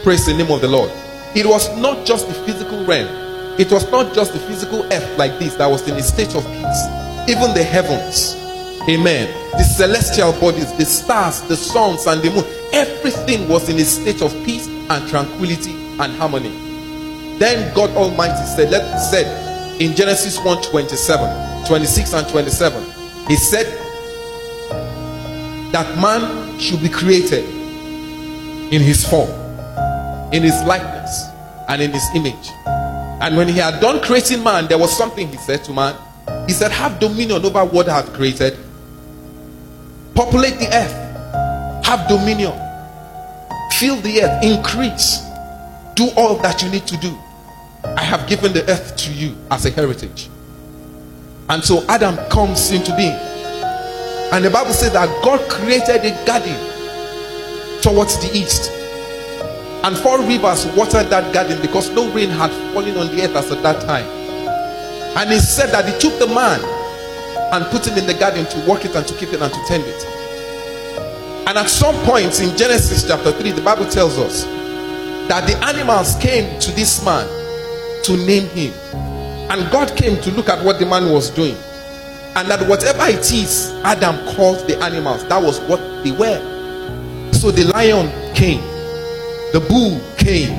Praise 0.04 0.26
the 0.26 0.34
name 0.34 0.52
of 0.52 0.62
the 0.62 0.68
Lord. 0.68 0.92
It 1.36 1.46
was 1.46 1.76
not 1.78 2.06
just 2.06 2.28
the 2.28 2.34
physical 2.34 2.86
realm. 2.86 3.08
It 3.60 3.72
was 3.72 3.90
not 3.92 4.14
just 4.14 4.34
the 4.34 4.40
physical 4.40 4.84
earth 4.94 5.18
like 5.18 5.40
this 5.40 5.56
that 5.56 5.68
was 5.68 5.88
in 5.88 5.96
a 5.96 6.04
state 6.04 6.36
of 6.36 6.44
peace. 6.46 6.84
Even 7.28 7.54
the 7.54 7.64
heavens 7.64 8.36
Amen. 8.90 9.28
The 9.52 9.64
celestial 9.64 10.32
bodies, 10.40 10.72
the 10.78 10.86
stars, 10.86 11.42
the 11.42 11.58
suns, 11.58 12.08
and 12.08 12.22
the 12.22 12.32
moon, 12.32 12.46
everything 12.72 13.50
was 13.50 13.68
in 13.68 13.76
a 13.78 13.84
state 13.84 14.22
of 14.22 14.32
peace 14.46 14.68
and 14.68 15.10
tranquility 15.10 15.74
and 16.00 16.14
harmony. 16.14 16.52
Then 17.38 17.74
God 17.76 17.90
Almighty 17.92 18.46
said, 18.46 18.72
let 18.72 18.98
said 18.98 19.82
in 19.82 19.94
Genesis 19.94 20.40
1 20.40 20.64
27, 20.64 21.66
26 21.68 22.14
and 22.14 22.28
27, 22.30 22.84
He 23.28 23.36
said 23.36 23.66
that 25.74 25.98
man 26.02 26.58
should 26.58 26.82
be 26.82 26.88
created 26.88 27.44
in 28.74 28.82
his 28.82 29.06
form, 29.06 29.30
in 30.32 30.44
his 30.44 30.64
likeness, 30.64 31.26
and 31.68 31.82
in 31.82 31.92
his 31.92 32.08
image. 32.16 32.50
And 33.20 33.36
when 33.36 33.50
he 33.50 33.58
had 33.58 33.82
done 33.82 34.02
creating 34.02 34.44
man, 34.44 34.68
there 34.68 34.78
was 34.78 34.96
something 34.96 35.28
he 35.28 35.38
said 35.38 35.66
to 35.66 35.74
man. 35.74 35.96
He 36.48 36.54
said, 36.54 36.72
Have 36.72 37.00
dominion 37.00 37.46
over 37.46 37.66
what 37.66 37.90
I 37.90 37.98
have 37.98 38.14
created 38.14 38.58
Populate 40.18 40.58
the 40.58 40.66
earth. 40.74 41.86
Have 41.86 42.08
dominion. 42.08 42.52
Fill 43.74 43.98
the 43.98 44.24
earth. 44.24 44.44
Increase. 44.44 45.22
Do 45.94 46.10
all 46.18 46.38
that 46.38 46.64
you 46.64 46.72
need 46.72 46.88
to 46.88 46.98
do. 46.98 47.16
I 47.84 48.02
have 48.02 48.28
given 48.28 48.52
the 48.52 48.68
earth 48.68 48.98
to 48.98 49.14
you 49.14 49.38
as 49.52 49.68
a 49.68 49.70
heritage. 49.70 50.32
And 51.50 51.64
so 51.64 51.86
Adam 51.88 52.16
comes 52.32 52.72
into 52.72 52.96
being. 52.96 53.14
And 54.34 54.44
the 54.44 54.50
Bible 54.50 54.74
says 54.74 54.94
that 54.94 55.08
God 55.24 55.40
created 55.52 56.04
a 56.04 56.26
garden 56.26 56.58
towards 57.84 58.18
the 58.18 58.36
east. 58.36 58.72
And 59.84 59.96
four 59.96 60.18
rivers 60.22 60.66
watered 60.76 61.12
that 61.12 61.32
garden 61.32 61.62
because 61.62 61.92
no 61.92 62.12
rain 62.12 62.30
had 62.30 62.50
fallen 62.74 62.98
on 62.98 63.16
the 63.16 63.22
earth 63.22 63.36
as 63.36 63.52
at 63.52 63.62
that 63.62 63.84
time. 63.84 64.08
And 65.16 65.30
he 65.30 65.38
said 65.38 65.68
that 65.74 65.88
he 65.88 65.96
took 66.00 66.18
the 66.18 66.26
man 66.26 66.60
and 67.52 67.66
put 67.66 67.88
him 67.88 67.98
in 67.98 68.06
the 68.06 68.14
garden 68.14 68.46
to 68.46 68.70
work 68.70 68.86
it 68.86 68.96
and 68.96 69.08
to 69.08 69.14
keep 69.16 69.30
it 69.30 69.42
and 69.42 69.54
to 69.54 69.64
tend 69.68 69.84
it. 69.86 70.06
And 71.48 71.58
at 71.58 71.70
some 71.70 71.96
point 72.06 72.40
in 72.42 72.58
Genesis 72.58 73.08
chapter 73.08 73.32
3, 73.32 73.52
the 73.52 73.62
Bible 73.62 73.88
tells 73.88 74.18
us 74.18 74.44
that 75.30 75.48
the 75.48 75.58
animals 75.66 76.16
came 76.16 76.60
to 76.60 76.72
this 76.72 77.04
man 77.06 77.26
to 78.04 78.18
name 78.26 78.48
him. 78.50 78.74
And 79.50 79.72
God 79.72 79.96
came 79.96 80.22
to 80.24 80.32
look 80.32 80.50
at 80.50 80.64
what 80.66 80.80
the 80.80 80.86
man 80.86 81.10
was 81.12 81.30
doing. 81.30 81.56
And 82.36 82.50
that 82.50 82.68
whatever 82.68 83.06
it 83.08 83.32
is 83.32 83.72
Adam 83.84 84.16
called 84.36 84.68
the 84.68 84.78
animals, 84.84 85.26
that 85.30 85.42
was 85.42 85.60
what 85.62 85.80
they 86.04 86.12
were. 86.12 86.40
So 87.32 87.52
the 87.52 87.64
lion 87.66 88.10
came, 88.36 88.62
the 89.54 89.66
bull 89.70 90.02
came. 90.18 90.52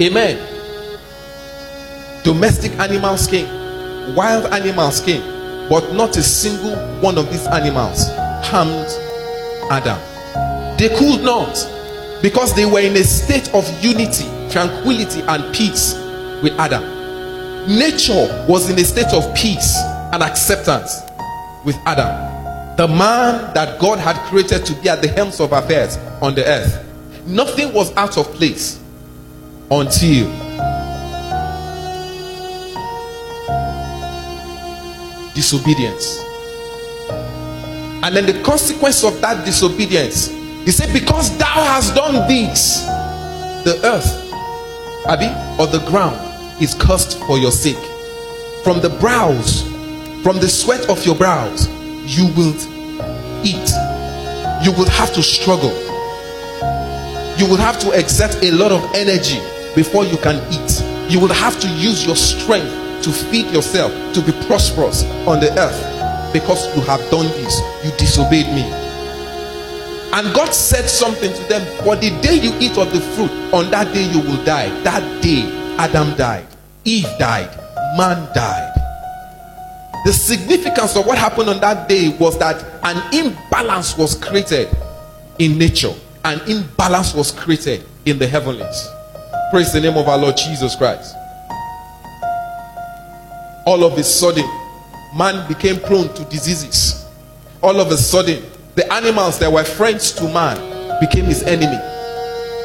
Amen. 0.00 0.38
Domestic 2.24 2.72
animals 2.80 3.26
came, 3.26 3.46
wild 4.14 4.52
animals 4.52 5.00
came, 5.00 5.22
but 5.68 5.92
not 5.94 6.16
a 6.16 6.22
single 6.22 6.76
one 7.00 7.18
of 7.18 7.30
these 7.30 7.46
animals 7.48 8.06
harmed 8.46 8.86
Adam. 9.70 9.98
They 10.78 10.88
could 10.96 11.22
not 11.22 11.54
because 12.22 12.54
they 12.54 12.66
were 12.66 12.80
in 12.80 12.96
a 12.96 13.04
state 13.04 13.52
of 13.54 13.64
unity, 13.82 14.24
tranquility, 14.50 15.20
and 15.22 15.54
peace 15.54 15.94
with 16.42 16.52
Adam. 16.58 16.82
Nature 17.66 18.46
was 18.48 18.70
in 18.70 18.78
a 18.78 18.84
state 18.84 19.12
of 19.12 19.34
peace 19.34 19.76
and 20.12 20.22
acceptance 20.22 21.00
with 21.64 21.76
Adam. 21.86 22.76
The 22.76 22.86
man 22.88 23.52
that 23.54 23.80
God 23.80 23.98
had 23.98 24.16
created 24.28 24.64
to 24.66 24.74
be 24.74 24.88
at 24.88 25.02
the 25.02 25.08
helms 25.08 25.40
of 25.40 25.52
affairs 25.52 25.96
on 26.20 26.34
the 26.34 26.44
earth. 26.46 26.84
Nothing 27.26 27.72
was 27.72 27.94
out 27.96 28.18
of 28.18 28.26
place 28.34 28.80
until 29.70 30.45
disobedience. 35.36 36.18
And 38.02 38.16
then 38.16 38.26
the 38.26 38.42
consequence 38.42 39.04
of 39.04 39.20
that 39.20 39.44
disobedience, 39.44 40.28
he 40.64 40.72
said, 40.72 40.92
Because 40.92 41.36
thou 41.38 41.44
hast 41.44 41.94
done 41.94 42.26
this, 42.26 42.80
the 43.64 43.78
earth, 43.84 44.10
Abby, 45.06 45.30
or 45.60 45.66
the 45.66 45.84
ground 45.88 46.16
is 46.60 46.74
cursed 46.74 47.18
for 47.26 47.38
your 47.38 47.52
sake. 47.52 47.76
From 48.64 48.80
the 48.80 48.88
brows, 48.98 49.62
from 50.22 50.38
the 50.38 50.48
sweat 50.48 50.88
of 50.88 51.04
your 51.04 51.14
brows, 51.14 51.68
you 52.04 52.26
will 52.34 52.54
eat. 53.44 53.70
You 54.64 54.72
will 54.72 54.88
have 54.88 55.12
to 55.14 55.22
struggle. 55.22 55.74
You 57.38 57.46
will 57.46 57.58
have 57.58 57.78
to 57.80 57.90
exert 57.92 58.42
a 58.42 58.50
lot 58.52 58.72
of 58.72 58.82
energy 58.94 59.38
before 59.74 60.04
you 60.04 60.16
can 60.16 60.36
eat. 60.50 61.12
You 61.12 61.20
will 61.20 61.34
have 61.34 61.60
to 61.60 61.68
use 61.68 62.06
your 62.06 62.16
strength 62.16 62.85
to 63.02 63.10
feed 63.10 63.50
yourself, 63.52 63.92
to 64.14 64.20
be 64.20 64.32
prosperous 64.46 65.04
on 65.26 65.40
the 65.40 65.50
earth 65.58 66.32
because 66.32 66.74
you 66.76 66.82
have 66.82 67.00
done 67.10 67.26
this. 67.28 67.60
You 67.84 67.90
disobeyed 67.96 68.46
me. 68.48 68.62
And 70.12 70.34
God 70.34 70.52
said 70.52 70.88
something 70.88 71.32
to 71.32 71.42
them 71.44 71.84
For 71.84 71.96
the 71.96 72.10
day 72.20 72.34
you 72.34 72.52
eat 72.58 72.78
of 72.78 72.92
the 72.92 73.00
fruit, 73.00 73.30
on 73.52 73.70
that 73.70 73.92
day 73.92 74.04
you 74.10 74.20
will 74.20 74.42
die. 74.44 74.68
That 74.82 75.22
day, 75.22 75.42
Adam 75.78 76.16
died, 76.16 76.46
Eve 76.84 77.08
died, 77.18 77.50
man 77.96 78.32
died. 78.34 78.72
The 80.04 80.12
significance 80.12 80.96
of 80.96 81.06
what 81.06 81.18
happened 81.18 81.50
on 81.50 81.60
that 81.60 81.88
day 81.88 82.16
was 82.18 82.38
that 82.38 82.64
an 82.84 83.02
imbalance 83.12 83.96
was 83.98 84.14
created 84.14 84.68
in 85.38 85.58
nature, 85.58 85.92
an 86.24 86.40
imbalance 86.48 87.12
was 87.12 87.32
created 87.32 87.84
in 88.04 88.18
the 88.18 88.26
heavenlies. 88.26 88.88
Praise 89.50 89.72
the 89.72 89.80
name 89.80 89.96
of 89.96 90.08
our 90.08 90.16
Lord 90.16 90.36
Jesus 90.36 90.76
Christ. 90.76 91.14
All 93.66 93.84
of 93.84 93.98
a 93.98 94.02
sudden, 94.02 94.48
man 95.14 95.46
became 95.48 95.78
prone 95.80 96.12
to 96.14 96.24
diseases. 96.24 97.04
All 97.62 97.80
of 97.80 97.90
a 97.90 97.96
sudden, 97.96 98.42
the 98.74 98.90
animals 98.92 99.38
that 99.40 99.52
were 99.52 99.64
friends 99.64 100.12
to 100.12 100.24
man 100.32 101.00
became 101.00 101.24
his 101.24 101.42
enemy. 101.42 101.78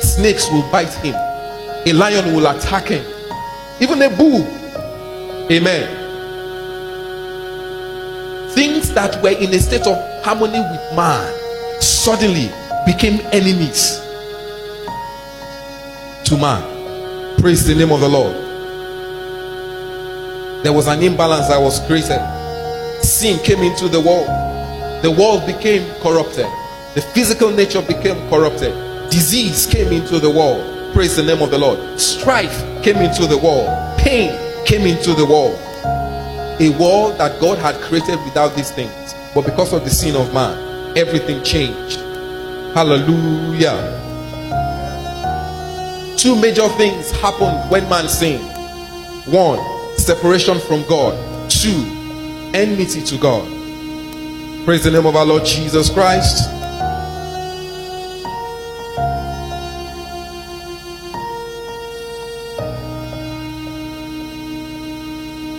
Snakes 0.01 0.50
will 0.51 0.70
bite 0.72 0.93
him, 0.96 1.15
a 1.15 1.93
lion 1.93 2.36
will 2.36 2.48
attack 2.48 2.88
him, 2.88 3.05
even 3.81 4.01
a 4.01 4.10
bull. 4.15 4.46
Amen 5.51 6.01
things 8.53 8.93
that 8.93 9.22
were 9.24 9.29
in 9.29 9.53
a 9.53 9.60
state 9.60 9.88
of 9.88 9.98
harmony 10.24 10.60
with 10.60 10.96
man 10.96 11.81
suddenly 11.81 12.51
became 12.86 13.20
enemies 13.31 14.00
to 16.25 16.38
man. 16.38 16.62
Praise 17.39 17.65
the 17.65 17.74
name 17.74 17.91
of 17.91 18.01
the 18.01 18.10
Lord. 18.10 18.36
There 20.63 20.74
was 20.74 20.88
an 20.88 21.01
imbalance 21.01 21.48
that 21.48 21.60
was 21.60 21.80
created. 21.88 22.22
Sin 23.03 23.39
came 23.44 23.60
into 23.60 23.88
the 23.88 24.00
world. 24.00 24.27
The 25.03 25.12
world 25.12 25.46
became 25.46 25.89
corrupted. 26.01 26.48
The 26.96 27.01
physical 27.13 27.51
nature 27.51 27.82
became 27.82 28.30
corrupted. 28.30 28.74
Disease 29.10 29.65
came 29.65 29.91
into 29.91 30.20
the 30.20 30.30
world. 30.30 30.94
Praise 30.94 31.15
the 31.15 31.24
name 31.24 31.41
of 31.41 31.51
the 31.51 31.58
Lord. 31.58 32.00
Strife 32.00 32.84
came 32.84 32.98
into 32.98 33.25
the 33.27 33.38
world. 33.38 33.98
Pain 33.98 34.38
came 34.65 34.86
into 34.86 35.13
the 35.13 35.25
world 35.25 35.60
a 36.62 36.70
world 36.77 37.18
that 37.18 37.41
God 37.41 37.58
had 37.58 37.74
created 37.82 38.24
without 38.24 38.56
these 38.56 38.70
things. 38.70 39.15
But 39.34 39.46
because 39.46 39.74
of 39.74 39.84
the 39.84 39.89
sin 39.89 40.15
of 40.15 40.32
man, 40.32 40.96
everything 40.96 41.44
changed. 41.44 41.98
Hallelujah. 42.75 43.98
Two 46.18 46.39
major 46.39 46.70
things 46.77 47.10
happened 47.10 47.72
when 47.72 47.89
man 47.89 48.08
sinned. 48.08 48.46
One, 49.25 49.58
separation 50.01 50.60
from 50.60 50.84
God. 50.88 51.50
Two, 51.50 51.86
enmity 52.53 53.01
to 53.03 53.17
God. 53.17 53.48
Praise 54.65 54.84
the 54.84 54.91
name 54.91 55.05
of 55.05 55.15
our 55.15 55.25
Lord 55.25 55.46
Jesus 55.46 55.89
Christ. 55.89 56.50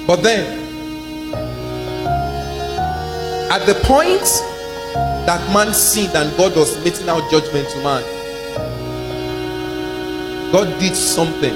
But 0.07 0.23
then, 0.23 0.59
at 3.51 3.65
the 3.67 3.75
point 3.85 4.21
that 5.27 5.53
man 5.55 5.73
sinned 5.73 6.15
and 6.15 6.37
God 6.37 6.57
was 6.57 6.83
meting 6.85 7.09
out 7.09 7.31
judgment 7.31 7.69
to 7.71 7.83
man, 7.83 8.03
God 10.53 10.79
did 10.81 10.95
something. 10.95 11.55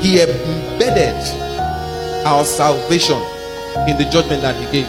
He 0.00 0.22
embedded 0.22 1.45
our 2.26 2.44
salvation 2.44 3.16
in 3.88 3.96
the 3.96 4.08
judgment 4.10 4.42
that 4.42 4.56
He 4.56 4.64
gave. 4.72 4.88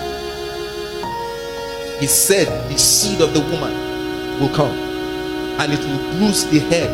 He 2.00 2.08
said, 2.08 2.48
The 2.70 2.78
seed 2.78 3.22
of 3.22 3.34
the 3.34 3.42
woman 3.42 4.40
will 4.40 4.54
come 4.56 4.88
and 5.60 5.74
it 5.74 5.80
will 5.80 6.18
bruise 6.18 6.46
the 6.50 6.60
head 6.60 6.92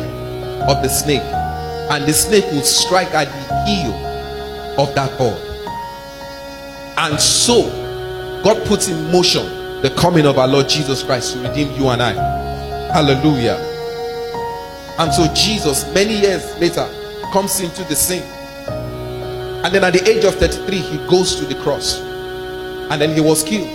of 0.68 0.82
the 0.82 0.88
snake, 0.88 1.20
and 1.20 2.04
the 2.04 2.12
snake 2.12 2.44
will 2.46 2.62
strike 2.62 3.12
at 3.14 3.26
the 3.26 3.64
heel 3.66 3.92
of 4.78 4.94
that 4.94 5.16
boy. 5.18 5.36
And 6.96 7.20
so 7.20 7.62
God 8.42 8.66
puts 8.66 8.88
in 8.88 9.12
motion 9.12 9.44
the 9.82 9.90
coming 9.98 10.24
of 10.24 10.38
our 10.38 10.48
Lord 10.48 10.68
Jesus 10.68 11.02
Christ 11.02 11.34
to 11.34 11.40
redeem 11.40 11.72
you 11.72 11.88
and 11.88 12.02
I. 12.02 12.12
Hallelujah. 12.92 13.56
And 14.98 15.12
so 15.12 15.26
Jesus, 15.34 15.92
many 15.92 16.20
years 16.20 16.58
later, 16.58 16.88
comes 17.32 17.60
into 17.60 17.84
the 17.84 17.96
scene. 17.96 18.22
And 19.64 19.74
then 19.74 19.82
at 19.82 19.94
the 19.94 20.06
age 20.06 20.24
of 20.24 20.34
33, 20.34 20.76
he 20.76 20.98
goes 21.08 21.36
to 21.36 21.46
the 21.46 21.54
cross. 21.62 21.98
And 21.98 23.00
then 23.00 23.14
he 23.14 23.20
was 23.22 23.42
killed. 23.42 23.74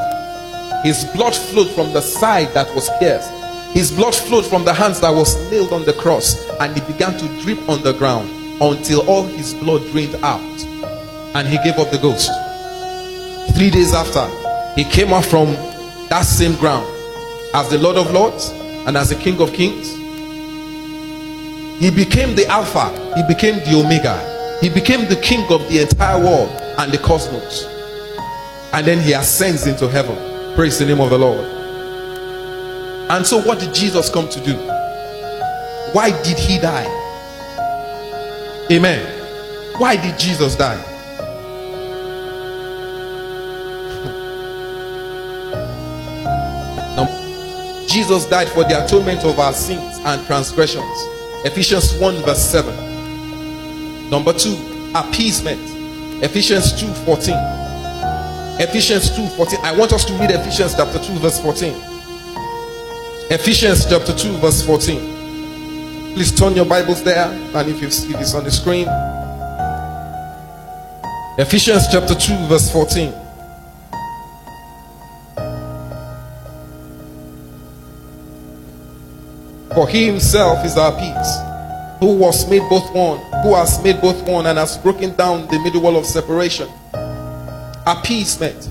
His 0.84 1.03
blood 1.15 1.36
flowed 1.36 1.72
from 1.72 1.91
the 1.93 2.01
side 2.01 2.53
that 2.53 2.74
was 2.75 2.89
pierced. 3.00 3.31
His 3.74 3.91
blood 3.91 4.13
flowed 4.13 4.46
from 4.46 4.65
the 4.65 4.74
hands 4.74 5.01
that 5.01 5.10
was 5.10 5.36
nailed 5.50 5.74
on 5.74 5.86
the 5.86 5.93
cross. 5.93 6.48
And 6.60 6.77
it 6.77 6.86
began 6.86 7.17
to 7.17 7.41
drip 7.41 7.67
on 7.67 7.81
the 7.81 7.93
ground 7.93 8.29
until 8.62 9.01
all 9.10 9.24
his 9.24 9.55
blood 9.55 9.81
drained 9.91 10.13
out. 10.24 10.39
And 11.36 11.48
he 11.48 11.58
gave 11.63 11.79
up 11.79 11.89
the 11.89 11.98
ghost. 11.98 12.29
Three 13.55 13.72
days 13.72 13.91
after, 13.91 14.27
he 14.75 14.84
came 14.84 15.12
up 15.12 15.25
from 15.25 15.53
that 16.10 16.22
same 16.22 16.55
ground 16.58 16.86
as 17.55 17.67
the 17.69 17.79
Lord 17.79 17.98
of 17.98 18.12
Lords 18.12 18.51
and 18.86 18.96
as 18.96 19.10
the 19.10 19.15
King 19.15 19.41
of 19.41 19.53
Kings. 19.53 19.96
He 21.81 21.89
became 21.89 22.36
the 22.36 22.46
Alpha, 22.48 22.89
he 23.15 23.24
became 23.24 23.55
the 23.60 23.79
Omega, 23.79 24.38
he 24.62 24.70
became 24.70 25.08
the 25.08 25.20
King 25.22 25.50
of 25.51 25.68
the 25.70 25.82
entire 25.82 26.22
world 26.22 26.50
and 26.78 26.92
the 26.92 26.98
cosmos. 26.98 27.66
And 28.74 28.86
then 28.86 29.01
he 29.01 29.13
ascends 29.13 29.68
into 29.68 29.88
heaven. 29.88 30.18
Praise 30.56 30.78
the 30.78 30.86
name 30.86 31.00
of 31.00 31.10
the 31.10 31.18
Lord. 31.18 31.46
And 33.10 33.25
so, 33.25 33.42
what 33.42 33.60
did 33.60 33.74
Jesus 33.74 34.10
come 34.10 34.28
to 34.30 34.44
do? 34.44 34.56
Why 35.94 36.12
did 36.24 36.38
he 36.38 36.60
die? 36.60 36.88
Amen. 38.70 39.20
Why 39.80 39.96
did 39.96 40.20
Jesus 40.20 40.56
die? 40.56 40.75
Jesus 47.88 48.25
died 48.25 48.50
for 48.50 48.66
the 48.66 48.86
atonement 48.86 49.24
of 49.24 49.39
our 49.39 49.54
sins 49.54 50.00
and 50.04 50.24
transgressions. 50.28 50.86
Ephesians 51.46 51.98
1 51.98 52.16
verse 52.24 52.46
7. 52.51 52.88
Number 54.12 54.34
2, 54.34 54.92
appeasement. 54.96 55.60
Ephesians 56.24 56.74
2 56.80 56.88
14. 57.06 57.36
Ephesians 58.60 59.16
2 59.16 59.28
14. 59.28 59.60
I 59.63 59.72
want 59.78 59.94
us 59.94 60.04
to 60.06 60.13
read 60.13 60.32
Ephesians 60.32 60.75
chapter 60.75 61.00
2 61.00 61.13
verse 61.20 61.39
14. 61.39 61.74
Ephesians 63.32 63.86
chapter 63.86 64.13
2 64.13 64.38
verse 64.38 64.66
14. 64.66 66.13
Please 66.13 66.32
turn 66.36 66.56
your 66.56 66.66
Bibles 66.66 67.04
there 67.04 67.28
and 67.28 67.70
if, 67.70 67.82
you 67.82 67.89
see 67.89 68.13
if 68.13 68.20
it's 68.20 68.34
on 68.34 68.44
the 68.44 68.51
screen. 68.51 68.88
Ephesians 71.38 71.88
chapter 71.89 72.16
2 72.16 72.48
verse 72.48 72.70
14. 72.72 73.13
For 79.74 79.88
he 79.88 80.06
himself 80.08 80.66
is 80.66 80.75
our 80.75 80.92
peace, 80.92 81.38
who 82.00 82.15
was 82.15 82.50
made 82.50 82.68
both 82.70 82.94
one, 82.94 83.20
who 83.44 83.53
has 83.56 83.84
made 83.84 84.00
both 84.01 84.27
one 84.27 84.46
and 84.46 84.58
has 84.58 84.77
broken 84.77 85.13
down 85.15 85.48
the 85.48 85.60
middle 85.60 85.82
wall 85.82 85.98
of 85.98 86.06
separation. 86.06 86.68
Appeasement. 87.86 88.70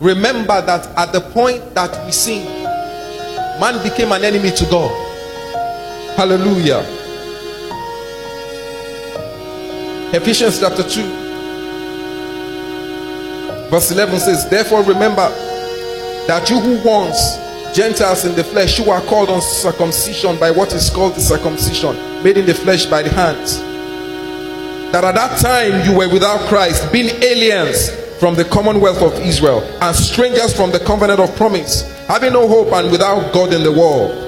Remember 0.00 0.60
that 0.62 0.86
at 0.96 1.12
the 1.12 1.20
point 1.20 1.74
that 1.74 2.04
we 2.06 2.12
sinned, 2.12 2.48
man 3.60 3.82
became 3.82 4.12
an 4.12 4.24
enemy 4.24 4.50
to 4.50 4.64
God. 4.70 4.90
Hallelujah. 6.16 6.84
Ephesians 10.14 10.60
chapter 10.60 10.82
2, 10.82 11.02
verse 13.68 13.90
11 13.90 14.20
says, 14.20 14.48
Therefore 14.48 14.82
remember 14.84 15.28
that 16.26 16.48
you 16.48 16.60
who 16.60 16.80
once 16.88 17.43
Gentiles 17.74 18.24
in 18.24 18.36
the 18.36 18.44
flesh 18.44 18.78
who 18.78 18.88
are 18.90 19.00
called 19.00 19.28
on 19.28 19.42
circumcision 19.42 20.38
by 20.38 20.52
what 20.52 20.72
is 20.72 20.88
called 20.90 21.16
the 21.16 21.20
circumcision, 21.20 21.96
made 22.22 22.38
in 22.38 22.46
the 22.46 22.54
flesh 22.54 22.86
by 22.86 23.02
the 23.02 23.10
hands. 23.10 23.58
That 24.92 25.02
at 25.02 25.16
that 25.16 25.40
time 25.40 25.84
you 25.84 25.98
were 25.98 26.08
without 26.08 26.48
Christ, 26.48 26.92
being 26.92 27.10
aliens 27.20 27.90
from 28.20 28.36
the 28.36 28.44
commonwealth 28.44 29.02
of 29.02 29.12
Israel 29.20 29.60
and 29.82 29.96
strangers 29.96 30.54
from 30.54 30.70
the 30.70 30.78
covenant 30.78 31.18
of 31.18 31.34
promise, 31.34 31.82
having 32.06 32.32
no 32.32 32.46
hope 32.46 32.72
and 32.72 32.92
without 32.92 33.34
God 33.34 33.52
in 33.52 33.64
the 33.64 33.72
world. 33.72 34.20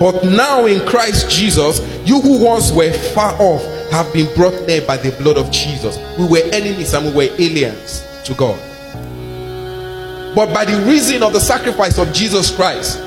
But 0.00 0.24
now 0.24 0.66
in 0.66 0.84
Christ 0.84 1.30
Jesus, 1.30 1.78
you 2.04 2.20
who 2.20 2.44
once 2.44 2.72
were 2.72 2.92
far 3.14 3.40
off 3.40 3.62
have 3.92 4.12
been 4.12 4.34
brought 4.34 4.66
near 4.66 4.82
by 4.84 4.96
the 4.96 5.12
blood 5.22 5.38
of 5.38 5.52
Jesus. 5.52 5.96
We 6.18 6.26
were 6.26 6.50
enemies 6.52 6.94
and 6.94 7.06
we 7.06 7.12
were 7.28 7.34
aliens 7.38 8.04
to 8.24 8.34
God. 8.34 8.71
But 10.34 10.54
by 10.54 10.64
the 10.64 10.80
reason 10.86 11.22
of 11.22 11.32
the 11.32 11.40
sacrifice 11.40 11.98
of 11.98 12.12
Jesus 12.12 12.54
Christ, 12.54 12.98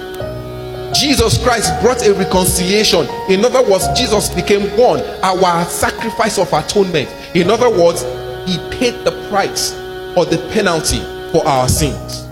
Jesus 0.93 1.41
Christ 1.43 1.71
brought 1.81 2.05
a 2.05 2.13
reconciliation. 2.13 3.07
In 3.29 3.43
other 3.43 3.69
words, 3.69 3.87
Jesus 3.99 4.29
became 4.29 4.77
one, 4.77 5.01
our 5.23 5.65
sacrifice 5.65 6.37
of 6.37 6.51
atonement. 6.53 7.09
In 7.35 7.49
other 7.49 7.69
words, 7.69 8.03
he 8.49 8.57
paid 8.69 8.93
the 9.03 9.27
price 9.29 9.73
or 10.15 10.25
the 10.25 10.37
penalty 10.53 10.99
for 11.31 11.45
our 11.45 11.67
sins. 11.67 12.25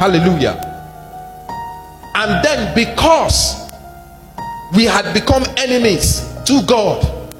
Hallelujah. 0.00 0.64
And 2.14 2.44
then, 2.44 2.74
because 2.74 3.70
we 4.74 4.84
had 4.84 5.12
become 5.12 5.44
enemies 5.56 6.20
to 6.46 6.62
God, 6.66 7.32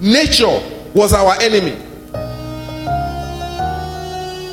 nature 0.00 0.60
was 0.94 1.12
our 1.12 1.38
enemy 1.40 1.85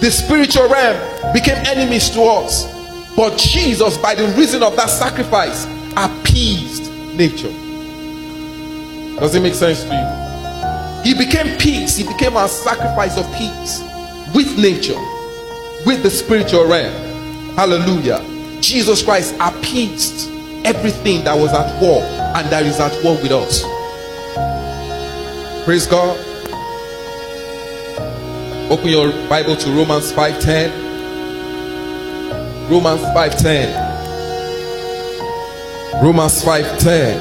the 0.04 0.12
spiritual 0.12 0.68
realm 0.68 1.32
became 1.32 1.56
enemies 1.66 2.10
to 2.10 2.22
us. 2.24 2.66
But 3.16 3.38
Jesus, 3.38 3.98
by 3.98 4.14
the 4.14 4.28
reason 4.38 4.62
of 4.62 4.76
that 4.76 4.90
sacrifice, 4.90 5.66
appeased 5.96 6.92
nature. 7.16 7.54
Does 9.18 9.34
it 9.34 9.42
make 9.42 9.54
sense 9.54 9.84
to 9.86 9.94
you? 9.96 11.10
He 11.14 11.18
became 11.18 11.58
peace. 11.58 11.96
He 11.96 12.06
became 12.06 12.36
our 12.36 12.50
sacrifice 12.50 13.18
of 13.18 13.26
peace 13.34 13.80
with 14.36 14.58
nature, 14.58 15.00
with 15.86 16.04
the 16.04 16.10
spiritual 16.10 16.68
realm. 16.68 16.94
Hallelujah. 17.56 18.20
Jesus 18.60 19.02
Christ 19.04 19.34
appeased 19.40 20.30
everything 20.66 21.24
that 21.24 21.36
was 21.36 21.54
at 21.54 21.82
war 21.82 22.02
and 22.02 22.50
that 22.50 22.66
is 22.66 22.78
at 22.82 22.92
war 23.06 23.16
with 23.22 23.32
us. 23.32 23.64
Praise 25.64 25.88
God. 25.88 26.33
Open 28.70 28.88
your 28.90 29.12
Bible 29.28 29.56
to 29.56 29.70
Romans 29.72 30.12
5:10. 30.12 30.72
Romans 32.70 33.02
5:10. 33.14 33.70
Romans 36.02 36.42
5:10. 36.44 37.20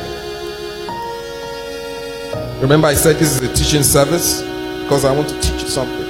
Remember 2.61 2.87
I 2.87 2.95
said 2.95 3.17
this 3.17 3.33
is 3.37 3.43
a 3.43 3.53
teaching 3.55 3.83
service 3.83 4.43
because 4.83 5.05
I 5.05 5.13
want 5.13 5.29
to 5.29 5.41
teach 5.41 5.63
you 5.63 5.69
something. 5.69 6.07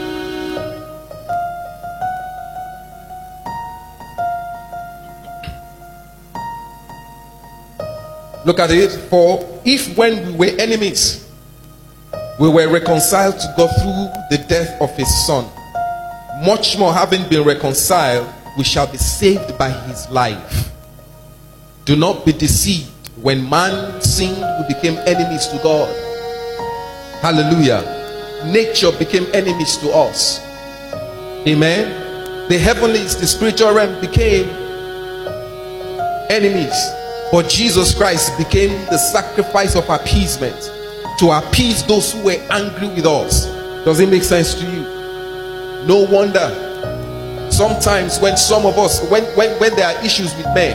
Look 8.45 8.59
at 8.59 8.71
it. 8.71 8.90
For 9.09 9.45
if 9.64 9.97
when 9.97 10.37
we 10.37 10.51
were 10.51 10.61
enemies, 10.61 11.21
we 12.42 12.48
were 12.48 12.68
reconciled 12.68 13.38
to 13.38 13.55
God 13.57 13.68
through 13.68 14.37
the 14.37 14.44
death 14.48 14.83
of 14.83 14.90
his 14.96 15.07
son. 15.26 15.48
Much 16.44 16.76
more, 16.76 16.92
having 16.92 17.28
been 17.28 17.44
reconciled, 17.44 18.28
we 18.59 18.64
shall 18.64 18.90
be 18.90 18.98
saved 18.98 19.57
by 19.57 19.70
his 19.70 20.11
life. 20.11 20.72
Do 21.85 21.94
not 21.94 22.26
be 22.26 22.33
deceived. 22.33 22.90
When 23.22 23.48
man 23.48 24.02
sinned, 24.02 24.44
we 24.59 24.74
became 24.74 24.98
enemies 25.07 25.46
to 25.46 25.61
God. 25.62 25.88
Hallelujah. 27.22 28.42
Nature 28.52 28.90
became 28.98 29.26
enemies 29.33 29.76
to 29.76 29.92
us. 29.92 30.40
Amen. 31.46 32.48
The 32.48 32.59
heavenlies, 32.59 33.16
the 33.16 33.28
spiritual 33.28 33.72
realm 33.72 34.00
became 34.00 34.48
enemies. 36.28 36.74
But 37.31 37.48
Jesus 37.48 37.94
Christ 37.94 38.37
became 38.37 38.85
the 38.87 38.98
sacrifice 38.98 39.76
of 39.76 39.88
appeasement 39.88 40.72
to 41.22 41.30
appease 41.30 41.87
those 41.87 42.12
who 42.12 42.24
were 42.24 42.42
angry 42.50 42.88
with 42.88 43.06
us. 43.06 43.46
Does 43.85 44.00
it 44.00 44.08
make 44.08 44.24
sense 44.24 44.54
to 44.56 44.64
you? 44.66 44.82
No 45.87 46.04
wonder. 46.11 46.50
Sometimes 47.48 48.18
when 48.18 48.37
some 48.37 48.66
of 48.66 48.76
us, 48.76 49.08
when, 49.08 49.22
when, 49.37 49.56
when 49.61 49.72
there 49.76 49.87
are 49.87 50.04
issues 50.04 50.35
with 50.35 50.46
men, 50.46 50.74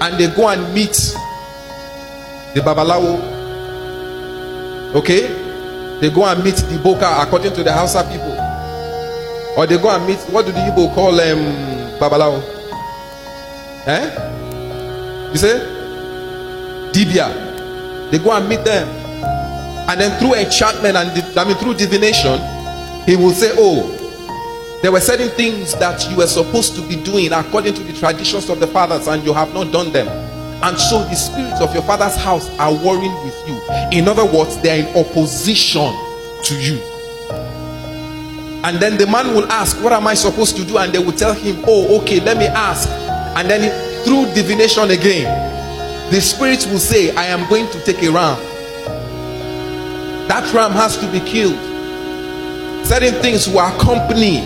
and 0.00 0.16
they 0.18 0.34
go 0.34 0.48
and 0.48 0.62
meet 0.72 0.94
the 2.54 2.62
Babalawo, 2.64 3.20
okay? 4.94 5.28
They 6.00 6.08
go 6.08 6.24
and 6.24 6.42
meet 6.42 6.56
the 6.56 6.78
Boka 6.82 7.22
according 7.22 7.52
to 7.52 7.62
the 7.62 7.70
Hausa 7.70 8.02
people. 8.04 8.32
Or 9.58 9.66
they 9.66 9.76
go 9.76 9.90
and 9.90 10.06
meet, 10.06 10.20
what 10.32 10.46
do 10.46 10.52
the 10.52 10.64
people 10.64 10.88
call 10.94 11.20
um, 11.20 11.98
Babalawo? 12.00 12.40
Eh? 13.86 15.30
You 15.32 15.36
say? 15.36 15.58
Dibia. 16.92 18.10
They 18.10 18.18
go 18.18 18.32
and 18.32 18.48
meet 18.48 18.64
them 18.64 19.05
and 19.88 20.00
then 20.00 20.18
through 20.18 20.34
enchantment 20.34 20.96
and 20.96 21.38
I 21.38 21.44
mean 21.44 21.56
through 21.56 21.74
divination, 21.74 22.40
he 23.06 23.14
will 23.14 23.30
say, 23.30 23.52
Oh, 23.56 23.92
there 24.82 24.90
were 24.90 25.00
certain 25.00 25.30
things 25.30 25.74
that 25.78 26.08
you 26.10 26.16
were 26.16 26.26
supposed 26.26 26.74
to 26.76 26.86
be 26.86 26.96
doing 27.02 27.32
according 27.32 27.74
to 27.74 27.82
the 27.82 27.92
traditions 27.92 28.50
of 28.50 28.60
the 28.60 28.66
fathers, 28.66 29.06
and 29.06 29.24
you 29.24 29.32
have 29.32 29.54
not 29.54 29.72
done 29.72 29.92
them. 29.92 30.08
And 30.62 30.76
so 30.78 31.04
the 31.04 31.14
spirits 31.14 31.60
of 31.60 31.72
your 31.72 31.84
father's 31.84 32.16
house 32.16 32.48
are 32.58 32.72
warring 32.72 33.14
with 33.24 33.48
you. 33.48 33.60
In 33.92 34.08
other 34.08 34.24
words, 34.24 34.60
they 34.60 34.82
are 34.82 34.88
in 34.88 34.96
opposition 34.96 35.92
to 36.42 36.54
you. 36.58 36.80
And 38.64 38.78
then 38.78 38.96
the 38.96 39.06
man 39.06 39.34
will 39.34 39.50
ask, 39.52 39.80
What 39.84 39.92
am 39.92 40.08
I 40.08 40.14
supposed 40.14 40.56
to 40.56 40.64
do? 40.64 40.78
And 40.78 40.92
they 40.92 40.98
will 40.98 41.12
tell 41.12 41.32
him, 41.32 41.62
Oh, 41.68 42.00
okay, 42.00 42.18
let 42.20 42.36
me 42.38 42.46
ask. 42.46 42.88
And 43.38 43.48
then 43.48 44.04
through 44.04 44.34
divination 44.34 44.90
again, 44.90 46.10
the 46.10 46.20
spirits 46.20 46.66
will 46.66 46.80
say, 46.80 47.14
I 47.14 47.26
am 47.26 47.48
going 47.48 47.68
to 47.70 47.80
take 47.84 48.02
a 48.02 48.10
ram 48.10 48.36
that 50.36 50.52
ram 50.52 50.72
has 50.72 50.98
to 50.98 51.10
be 51.10 51.20
killed. 51.20 51.56
Certain 52.86 53.14
things 53.22 53.48
will 53.48 53.60
accompany 53.60 54.40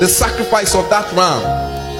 the 0.00 0.08
sacrifice 0.08 0.74
of 0.74 0.90
that 0.90 1.06
ram. 1.12 1.40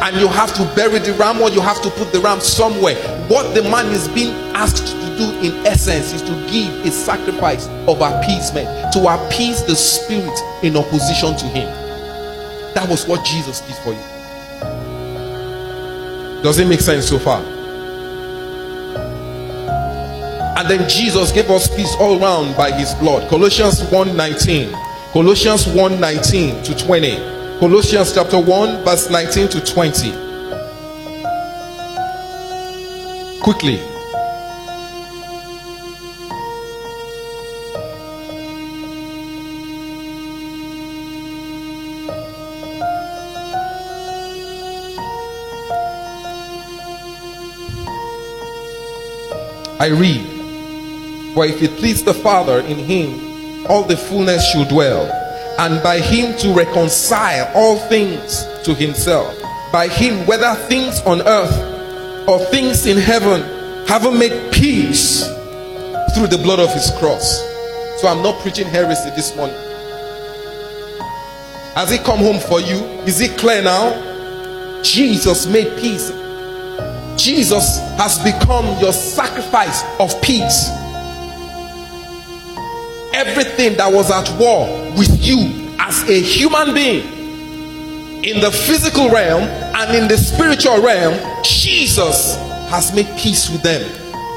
And 0.02 0.16
you 0.16 0.26
have 0.26 0.52
to 0.54 0.64
bury 0.74 0.98
the 0.98 1.12
ram 1.12 1.40
or 1.40 1.48
you 1.48 1.60
have 1.60 1.80
to 1.82 1.90
put 1.90 2.12
the 2.12 2.18
ram 2.18 2.40
somewhere. 2.40 2.96
What 3.28 3.54
the 3.54 3.62
man 3.62 3.86
is 3.86 4.08
being 4.08 4.34
asked 4.54 4.88
to 4.88 5.16
do, 5.16 5.30
in 5.46 5.64
essence, 5.64 6.12
is 6.12 6.22
to 6.22 6.34
give 6.50 6.86
a 6.86 6.90
sacrifice 6.90 7.68
of 7.86 8.00
appeasement, 8.00 8.66
to 8.94 9.06
appease 9.06 9.64
the 9.64 9.76
spirit 9.76 10.36
in 10.64 10.76
opposition 10.76 11.36
to 11.36 11.44
him. 11.46 11.68
That 12.74 12.88
was 12.88 13.06
what 13.06 13.24
Jesus 13.24 13.60
did 13.60 13.76
for 13.76 13.92
you. 13.92 14.02
Does 16.42 16.58
it 16.58 16.66
make 16.66 16.80
sense 16.80 17.08
so 17.08 17.20
far? 17.20 17.57
And 20.58 20.68
then 20.68 20.88
Jesus 20.88 21.30
gave 21.30 21.48
us 21.50 21.68
peace 21.68 21.94
all 22.00 22.18
round 22.18 22.56
by 22.56 22.72
his 22.72 22.92
blood. 22.96 23.30
Colossians 23.30 23.80
1:19. 23.92 24.72
Colossians 25.12 25.66
1:19 25.68 26.64
to 26.64 26.74
20. 26.74 27.16
Colossians 27.60 28.12
chapter 28.12 28.40
1 28.40 28.82
verse 28.84 29.08
19 29.08 29.46
to 29.50 29.60
20. 29.60 30.12
Quickly. 33.40 33.80
I 49.80 49.86
read, 49.90 50.37
For 51.38 51.46
if 51.46 51.62
it 51.62 51.78
please 51.78 52.02
the 52.02 52.14
Father 52.14 52.62
in 52.62 52.78
him, 52.78 53.64
all 53.68 53.84
the 53.84 53.96
fullness 53.96 54.50
should 54.50 54.66
dwell, 54.66 55.06
and 55.60 55.80
by 55.84 56.00
him 56.00 56.36
to 56.38 56.52
reconcile 56.52 57.48
all 57.54 57.78
things 57.78 58.44
to 58.64 58.74
himself. 58.74 59.40
By 59.70 59.86
him, 59.86 60.26
whether 60.26 60.52
things 60.66 61.00
on 61.02 61.22
earth 61.22 62.28
or 62.28 62.40
things 62.46 62.86
in 62.86 62.96
heaven, 62.96 63.42
having 63.86 64.18
made 64.18 64.52
peace 64.52 65.28
through 66.16 66.26
the 66.26 66.40
blood 66.42 66.58
of 66.58 66.74
his 66.74 66.90
cross. 66.98 67.38
So 68.00 68.08
I'm 68.08 68.20
not 68.20 68.40
preaching 68.40 68.66
heresy 68.66 69.10
this 69.10 69.36
morning. 69.36 69.54
Has 71.76 71.92
it 71.92 72.02
come 72.02 72.18
home 72.18 72.40
for 72.40 72.60
you? 72.60 72.78
Is 73.06 73.20
it 73.20 73.38
clear 73.38 73.62
now? 73.62 74.82
Jesus 74.82 75.46
made 75.46 75.78
peace 75.78 76.10
Jesus 77.18 77.80
has 77.98 78.18
become 78.22 78.78
your 78.78 78.92
sacrifice 78.92 79.82
of 79.98 80.22
peace. 80.22 80.70
Everything 83.18 83.76
that 83.78 83.92
was 83.92 84.12
at 84.12 84.30
war 84.38 84.68
with 84.96 85.10
you 85.20 85.74
as 85.80 86.08
a 86.08 86.20
human 86.20 86.72
being 86.72 87.04
in 88.22 88.40
the 88.40 88.50
physical 88.50 89.10
realm 89.10 89.42
and 89.42 89.96
in 89.96 90.06
the 90.06 90.16
spiritual 90.16 90.80
realm, 90.80 91.18
Jesus 91.42 92.36
has 92.70 92.94
made 92.94 93.08
peace 93.18 93.50
with 93.50 93.62
them 93.62 93.82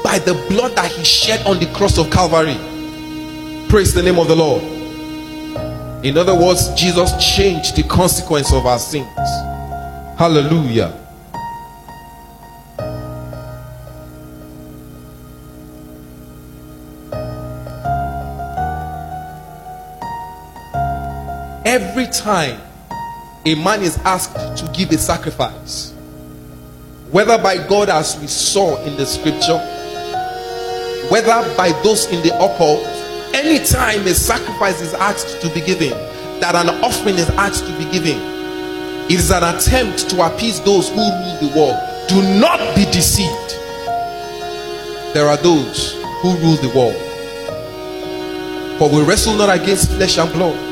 by 0.02 0.18
the 0.18 0.34
blood 0.48 0.74
that 0.74 0.90
he 0.90 1.04
shed 1.04 1.46
on 1.46 1.60
the 1.60 1.66
cross 1.74 1.96
of 1.96 2.10
Calvary. 2.10 2.56
Praise 3.68 3.94
the 3.94 4.02
name 4.02 4.18
of 4.18 4.26
the 4.26 4.34
Lord. 4.34 4.64
In 6.04 6.18
other 6.18 6.34
words, 6.34 6.68
Jesus 6.74 7.12
changed 7.36 7.76
the 7.76 7.84
consequence 7.84 8.52
of 8.52 8.66
our 8.66 8.80
sins. 8.80 9.06
Hallelujah. 10.18 11.01
Time 22.22 22.60
a 23.44 23.56
man 23.56 23.82
is 23.82 23.98
asked 24.04 24.56
to 24.56 24.70
give 24.72 24.92
a 24.92 24.98
sacrifice, 24.98 25.92
whether 27.10 27.36
by 27.42 27.56
God 27.66 27.88
as 27.88 28.16
we 28.20 28.28
saw 28.28 28.80
in 28.84 28.96
the 28.96 29.04
scripture, 29.04 29.58
whether 31.10 31.56
by 31.56 31.72
those 31.82 32.06
in 32.06 32.22
the 32.22 32.32
occult, 32.36 32.78
anytime 33.34 34.06
a 34.06 34.14
sacrifice 34.14 34.80
is 34.80 34.94
asked 34.94 35.42
to 35.42 35.48
be 35.52 35.60
given, 35.60 35.90
that 36.38 36.54
an 36.54 36.68
offering 36.84 37.16
is 37.16 37.28
asked 37.30 37.66
to 37.66 37.76
be 37.76 37.90
given, 37.90 38.16
it 39.10 39.18
is 39.18 39.32
an 39.32 39.42
attempt 39.42 40.08
to 40.10 40.24
appease 40.24 40.60
those 40.60 40.88
who 40.90 40.98
rule 40.98 41.38
the 41.40 41.52
world. 41.56 42.08
Do 42.08 42.22
not 42.38 42.76
be 42.76 42.84
deceived. 42.92 43.50
There 45.12 45.26
are 45.26 45.36
those 45.38 45.94
who 46.22 46.36
rule 46.38 46.56
the 46.56 46.72
world. 46.74 46.94
For 48.78 48.88
we 48.88 49.02
wrestle 49.04 49.34
not 49.34 49.54
against 49.54 49.90
flesh 49.90 50.18
and 50.18 50.32
blood 50.32 50.71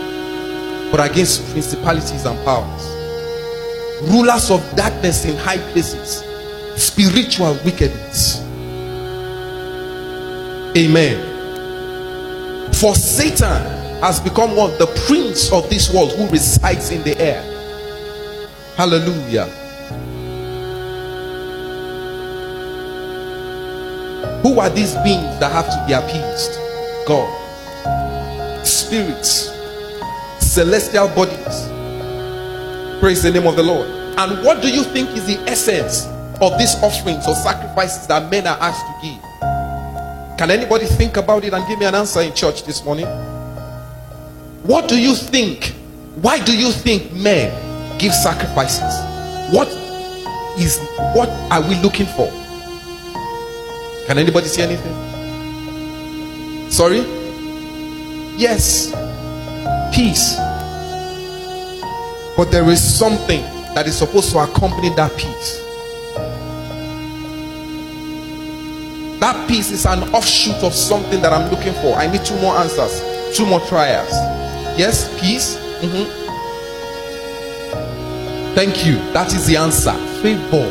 but 0.91 1.11
against 1.11 1.49
principalities 1.53 2.25
and 2.25 2.45
powers, 2.45 2.85
rulers 4.11 4.51
of 4.51 4.61
darkness 4.77 5.25
in 5.25 5.37
high 5.37 5.59
places, 5.73 6.25
spiritual 6.77 7.57
wickedness. 7.65 8.41
Amen. 10.77 11.27
For 12.75 12.95
Satan 12.95 13.63
has 14.01 14.21
become 14.21 14.57
one, 14.57 14.77
the 14.79 14.87
prince 15.07 15.53
of 15.53 15.69
this 15.69 15.93
world 15.93 16.13
who 16.13 16.29
resides 16.29 16.91
in 16.91 17.03
the 17.03 17.19
air. 17.21 17.43
Hallelujah. 18.77 19.47
Who 24.43 24.59
are 24.59 24.71
these 24.71 24.95
beings 25.05 25.39
that 25.39 25.53
have 25.53 25.67
to 25.67 25.85
be 25.87 25.93
appeased? 25.93 26.59
God. 27.07 27.37
Spirits 28.67 29.50
celestial 30.51 31.07
bodies. 31.15 31.69
Praise 32.99 33.23
the 33.23 33.31
name 33.33 33.47
of 33.47 33.55
the 33.55 33.63
Lord. 33.63 33.89
And 34.19 34.45
what 34.45 34.61
do 34.61 34.69
you 34.69 34.83
think 34.83 35.11
is 35.11 35.25
the 35.25 35.39
essence 35.49 36.07
of 36.41 36.59
these 36.59 36.75
offerings 36.83 37.27
or 37.29 37.37
sacrifices 37.37 38.09
that 38.09 38.29
men 38.33 38.49
are 38.49 38.59
asked 38.61 38.85
to 38.85 38.95
give? 39.01 39.23
Can 40.37 40.51
anybody 40.51 40.87
think 40.87 41.17
about 41.17 41.45
it 41.45 41.55
and 41.55 41.65
give 41.69 41.79
me 41.79 41.87
an 41.87 41.95
answer 41.95 42.21
in 42.21 42.35
church 42.35 42.65
this 42.65 42.85
morning? 42.85 43.07
What 44.65 44.89
do 44.89 45.01
you 45.01 45.15
think? 45.15 45.73
Why 46.21 46.43
do 46.43 46.57
you 46.57 46.73
think 46.73 47.13
men 47.13 47.53
give 47.99 48.13
sacrifices? 48.13 48.93
What 49.55 49.69
is 50.59 50.81
what 51.15 51.29
are 51.53 51.63
we 51.63 51.77
looking 51.77 52.07
for? 52.07 52.29
Can 54.07 54.19
anybody 54.19 54.49
see 54.49 54.63
anything? 54.63 54.97
Sorry? 56.71 57.03
Yes 58.37 59.00
peace. 59.93 60.37
But 62.37 62.51
there 62.51 62.69
is 62.71 62.81
something 62.83 63.43
that 63.75 63.87
is 63.87 63.97
supposed 63.99 64.31
to 64.33 64.39
accompany 64.39 64.89
that 64.97 65.17
peace. 65.17 65.61
That 69.21 69.47
peace 69.47 69.71
is 69.71 69.85
an 69.85 70.03
offshoot 70.15 70.63
of 70.63 70.73
something 70.73 71.21
that 71.21 71.33
I'm 71.33 71.51
looking 71.51 71.75
for. 71.75 71.95
I 71.95 72.07
need 72.11 72.25
two 72.25 72.37
more 72.41 72.55
answers, 72.57 73.03
two 73.37 73.45
more 73.45 73.61
trials. 73.61 74.11
Yes, 74.79 75.09
peace. 75.21 75.57
Mm-hmm. 75.83 76.21
Thank 78.55 78.87
you. 78.87 78.97
That 79.13 79.33
is 79.35 79.47
the 79.47 79.57
answer. 79.59 79.93
Favor. 80.23 80.71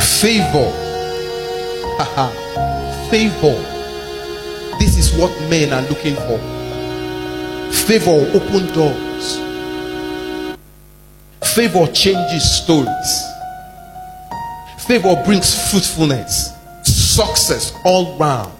Favor. 0.00 0.72
Favor. 3.10 3.77
Is 4.98 5.12
what 5.12 5.30
men 5.48 5.72
are 5.72 5.82
looking 5.88 6.16
for. 6.16 6.38
Favor 7.72 8.18
open 8.34 8.66
doors. 8.74 9.38
Favor 11.54 11.86
changes 11.92 12.64
stories. 12.64 13.22
Favor 14.88 15.14
brings 15.24 15.70
fruitfulness, 15.70 16.52
success 16.82 17.72
all 17.84 18.18
round. 18.18 18.52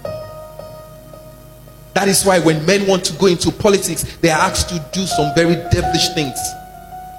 That 1.94 2.06
is 2.06 2.24
why 2.24 2.38
when 2.38 2.64
men 2.64 2.86
want 2.86 3.04
to 3.06 3.14
go 3.14 3.26
into 3.26 3.50
politics, 3.50 4.04
they 4.18 4.30
are 4.30 4.38
asked 4.38 4.68
to 4.68 4.78
do 4.92 5.06
some 5.06 5.34
very 5.34 5.56
devilish 5.72 6.08
things. 6.14 6.38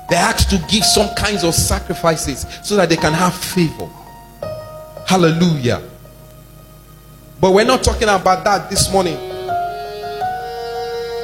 They're 0.09 0.23
asked 0.23 0.49
to 0.51 0.57
give 0.69 0.85
some 0.85 1.13
kinds 1.15 1.43
of 1.43 1.53
sacrifices 1.53 2.45
so 2.63 2.77
that 2.77 2.87
they 2.87 2.95
can 2.95 3.11
have 3.11 3.35
favor. 3.35 3.89
Hallelujah. 5.05 5.81
But 7.41 7.53
we're 7.53 7.65
not 7.65 7.83
talking 7.83 8.09
about 8.09 8.43
that 8.43 8.69
this 8.69 8.91
morning. 8.91 9.17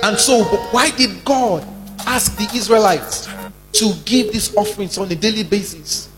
And 0.04 0.18
so, 0.18 0.44
why 0.72 0.92
did 0.92 1.26
God 1.26 1.66
ask 2.06 2.38
the 2.38 2.50
Israelites 2.56 3.28
to 3.74 3.94
give 4.06 4.32
these 4.32 4.56
offerings 4.56 4.98
on 4.98 5.12
a 5.12 5.16
daily 5.16 5.44
basis? 5.44 6.10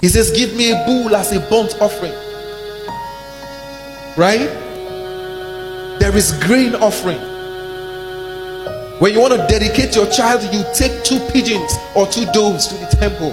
He 0.00 0.08
says, 0.08 0.30
Give 0.30 0.54
me 0.54 0.72
a 0.72 0.84
bull 0.86 1.14
as 1.14 1.32
a 1.32 1.40
burnt 1.50 1.76
offering. 1.80 2.12
Right? 4.16 4.48
There 5.98 6.16
is 6.16 6.32
grain 6.44 6.74
offering. 6.76 7.20
When 8.98 9.12
you 9.12 9.20
want 9.20 9.32
to 9.32 9.46
dedicate 9.48 9.94
your 9.96 10.06
child, 10.10 10.42
you 10.54 10.64
take 10.74 11.02
two 11.02 11.18
pigeons 11.30 11.72
or 11.94 12.06
two 12.06 12.24
doves 12.26 12.68
to 12.68 12.74
the 12.74 12.86
temple. 12.86 13.32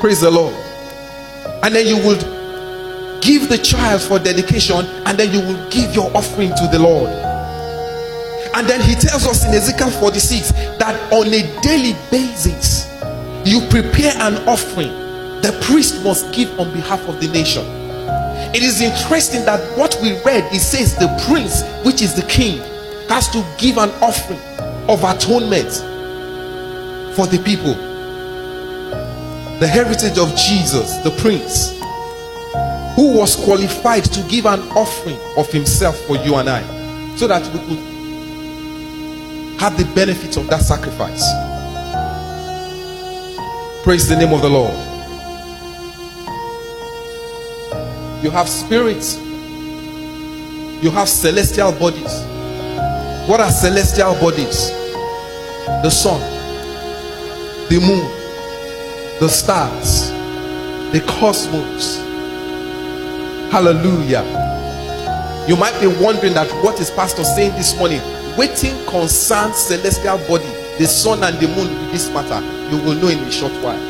Praise 0.00 0.20
the 0.20 0.30
Lord. 0.30 0.54
And 1.62 1.74
then 1.74 1.86
you 1.86 1.96
would 2.06 2.37
give 3.20 3.48
the 3.48 3.58
child 3.58 4.02
for 4.02 4.18
dedication, 4.18 4.86
and 5.06 5.18
then 5.18 5.32
you 5.32 5.40
will 5.40 5.70
give 5.70 5.94
your 5.94 6.14
offering 6.16 6.50
to 6.50 6.68
the 6.72 6.78
Lord. 6.78 7.10
And 8.54 8.66
then 8.66 8.80
he 8.80 8.94
tells 8.94 9.26
us 9.26 9.44
in 9.44 9.54
Ezekiel 9.54 9.90
46 9.90 10.52
that 10.78 11.12
on 11.12 11.28
a 11.28 11.60
daily 11.62 11.94
basis, 12.10 12.86
you 13.44 13.60
prepare 13.68 14.12
an 14.16 14.36
offering. 14.48 14.90
The 15.42 15.56
priest 15.62 16.02
must 16.02 16.32
give 16.32 16.58
on 16.58 16.72
behalf 16.72 17.08
of 17.08 17.20
the 17.20 17.28
nation. 17.28 17.64
It 18.54 18.62
is 18.62 18.80
interesting 18.80 19.44
that 19.44 19.60
what 19.78 19.96
we 20.02 20.20
read, 20.22 20.44
it 20.52 20.60
says 20.60 20.94
the 20.96 21.06
prince, 21.28 21.62
which 21.84 22.02
is 22.02 22.14
the 22.14 22.26
king, 22.28 22.58
has 23.08 23.28
to 23.28 23.44
give 23.58 23.78
an 23.78 23.90
offering 24.02 24.40
of 24.88 25.04
atonement 25.04 25.70
for 27.14 27.26
the 27.26 27.40
people. 27.44 27.74
The 29.60 29.66
heritage 29.66 30.18
of 30.18 30.34
Jesus, 30.36 30.96
the 30.98 31.10
prince, 31.18 31.77
who 32.98 33.16
was 33.16 33.36
qualified 33.36 34.02
to 34.02 34.20
give 34.24 34.44
an 34.44 34.58
offering 34.70 35.16
of 35.36 35.46
himself 35.52 35.96
for 36.08 36.16
you 36.16 36.34
and 36.34 36.50
I, 36.50 36.64
so 37.14 37.28
that 37.28 37.46
we 37.54 37.60
could 37.60 37.78
have 39.60 39.78
the 39.78 39.84
benefits 39.94 40.36
of 40.36 40.48
that 40.48 40.62
sacrifice. 40.62 41.22
Praise 43.84 44.08
the 44.08 44.16
name 44.16 44.32
of 44.34 44.42
the 44.42 44.48
Lord. 44.48 44.74
You 48.24 48.30
have 48.30 48.48
spirits, 48.48 49.16
you 50.82 50.90
have 50.90 51.08
celestial 51.08 51.70
bodies. 51.70 52.24
What 53.28 53.38
are 53.38 53.52
celestial 53.52 54.14
bodies? 54.14 54.70
The 55.84 55.90
sun, 55.90 56.20
the 57.68 57.78
moon, 57.78 58.10
the 59.20 59.28
stars, 59.28 60.10
the 60.90 61.00
cosmos. 61.06 62.07
Hallelujah. 63.50 64.24
You 65.48 65.56
might 65.56 65.80
be 65.80 65.86
wondering 65.86 66.34
that 66.34 66.50
what 66.62 66.78
is 66.80 66.90
pastor 66.90 67.24
saying 67.24 67.52
this 67.52 67.76
morning? 67.78 68.00
Waiting 68.36 68.76
concerns 68.84 69.56
celestial 69.56 70.18
body, 70.28 70.44
the 70.78 70.86
sun 70.86 71.24
and 71.24 71.34
the 71.38 71.48
moon 71.48 71.72
with 71.80 71.92
this 71.92 72.10
matter. 72.10 72.44
You 72.70 72.82
will 72.82 72.94
know 72.94 73.08
in 73.08 73.18
a 73.20 73.32
short 73.32 73.52
while. 73.64 73.80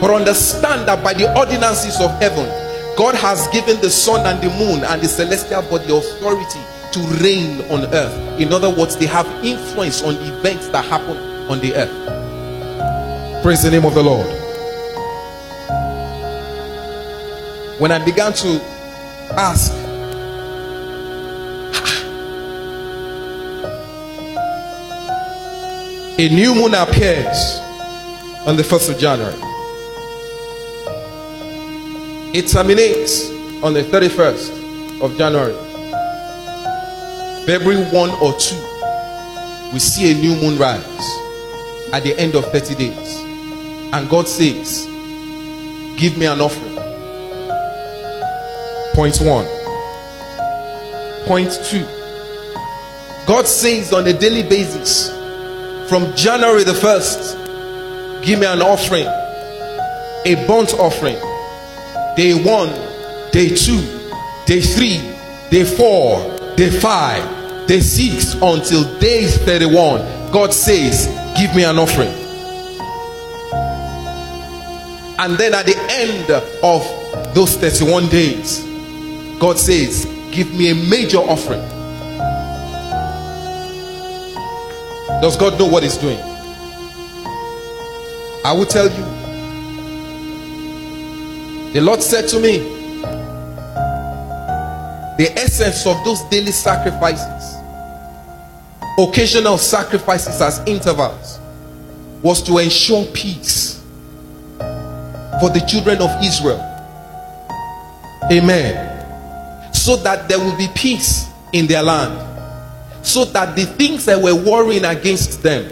But 0.00 0.10
understand 0.10 0.88
that 0.88 1.04
by 1.04 1.12
the 1.12 1.28
ordinances 1.38 2.00
of 2.00 2.10
heaven, 2.22 2.48
God 2.96 3.14
has 3.16 3.46
given 3.48 3.78
the 3.82 3.90
sun 3.90 4.24
and 4.24 4.42
the 4.42 4.48
moon 4.56 4.82
and 4.82 5.02
the 5.02 5.08
celestial 5.08 5.60
body 5.62 5.94
authority 5.94 6.60
to 6.92 7.00
reign 7.22 7.60
on 7.70 7.84
earth. 7.92 8.40
In 8.40 8.50
other 8.52 8.70
words, 8.70 8.96
they 8.96 9.06
have 9.06 9.26
influence 9.44 10.02
on 10.02 10.14
the 10.14 10.38
events 10.38 10.68
that 10.68 10.86
happen 10.86 11.18
on 11.50 11.60
the 11.60 11.74
earth. 11.74 13.42
Praise 13.42 13.62
the 13.62 13.70
name 13.70 13.84
of 13.84 13.92
the 13.94 14.02
Lord. 14.02 14.39
When 17.80 17.90
I 17.92 18.04
began 18.04 18.34
to 18.34 18.60
ask, 19.38 19.72
a 26.18 26.28
new 26.28 26.54
moon 26.54 26.74
appears 26.74 27.58
on 28.46 28.58
the 28.58 28.62
1st 28.62 28.92
of 28.92 28.98
January. 28.98 29.34
It 32.36 32.48
terminates 32.48 33.30
on 33.64 33.72
the 33.72 33.82
31st 33.82 35.00
of 35.00 35.16
January. 35.16 35.54
February 37.46 37.82
1 37.84 38.10
or 38.20 38.34
2, 38.34 39.72
we 39.72 39.78
see 39.78 40.12
a 40.12 40.14
new 40.16 40.36
moon 40.36 40.58
rise 40.58 40.84
at 41.94 42.02
the 42.02 42.14
end 42.18 42.34
of 42.34 42.44
30 42.52 42.74
days. 42.74 43.16
And 43.94 44.06
God 44.10 44.28
says, 44.28 44.84
Give 45.96 46.18
me 46.18 46.26
an 46.26 46.42
offering. 46.42 46.79
Point 48.94 49.18
one. 49.20 49.46
Point 51.26 51.58
two. 51.64 51.86
God 53.26 53.46
says 53.46 53.92
on 53.92 54.06
a 54.06 54.12
daily 54.12 54.42
basis, 54.42 55.08
from 55.88 56.14
January 56.16 56.64
the 56.64 56.72
1st, 56.72 58.24
give 58.24 58.38
me 58.40 58.46
an 58.46 58.60
offering, 58.60 59.06
a 59.06 60.46
burnt 60.46 60.74
offering. 60.74 61.16
Day 62.16 62.34
one, 62.34 62.68
day 63.30 63.54
two, 63.54 63.80
day 64.46 64.60
three, 64.60 64.98
day 65.50 65.64
four, 65.64 66.38
day 66.56 66.70
five, 66.70 67.66
day 67.66 67.80
six, 67.80 68.34
until 68.34 68.98
day 68.98 69.26
31. 69.26 70.32
God 70.32 70.52
says, 70.52 71.06
Give 71.36 71.54
me 71.54 71.64
an 71.64 71.78
offering. 71.78 72.12
And 75.18 75.38
then 75.38 75.54
at 75.54 75.66
the 75.66 75.76
end 75.90 76.30
of 76.62 77.34
those 77.34 77.56
31 77.56 78.08
days, 78.08 78.69
God 79.40 79.58
says, 79.58 80.04
Give 80.30 80.52
me 80.54 80.70
a 80.70 80.74
major 80.74 81.16
offering. 81.16 81.62
Does 85.22 85.36
God 85.38 85.58
know 85.58 85.66
what 85.66 85.82
He's 85.82 85.96
doing? 85.96 86.20
I 88.44 88.52
will 88.52 88.66
tell 88.66 88.84
you. 88.84 89.04
The 91.72 91.80
Lord 91.80 92.02
said 92.02 92.28
to 92.28 92.40
me, 92.40 92.58
the 95.16 95.32
essence 95.36 95.86
of 95.86 96.04
those 96.04 96.22
daily 96.24 96.52
sacrifices, 96.52 97.56
occasional 98.98 99.56
sacrifices 99.56 100.40
as 100.42 100.58
intervals, 100.66 101.38
was 102.22 102.42
to 102.42 102.58
ensure 102.58 103.06
peace 103.06 103.82
for 104.58 105.48
the 105.48 105.64
children 105.66 106.02
of 106.02 106.10
Israel. 106.22 106.60
Amen 108.30 108.89
so 109.80 109.96
that 109.96 110.28
there 110.28 110.38
will 110.38 110.56
be 110.58 110.68
peace 110.74 111.26
in 111.54 111.66
their 111.66 111.82
land, 111.82 112.12
so 113.02 113.24
that 113.24 113.56
the 113.56 113.64
things 113.64 114.04
that 114.04 114.20
were 114.20 114.34
warring 114.34 114.84
against 114.84 115.42
them 115.42 115.64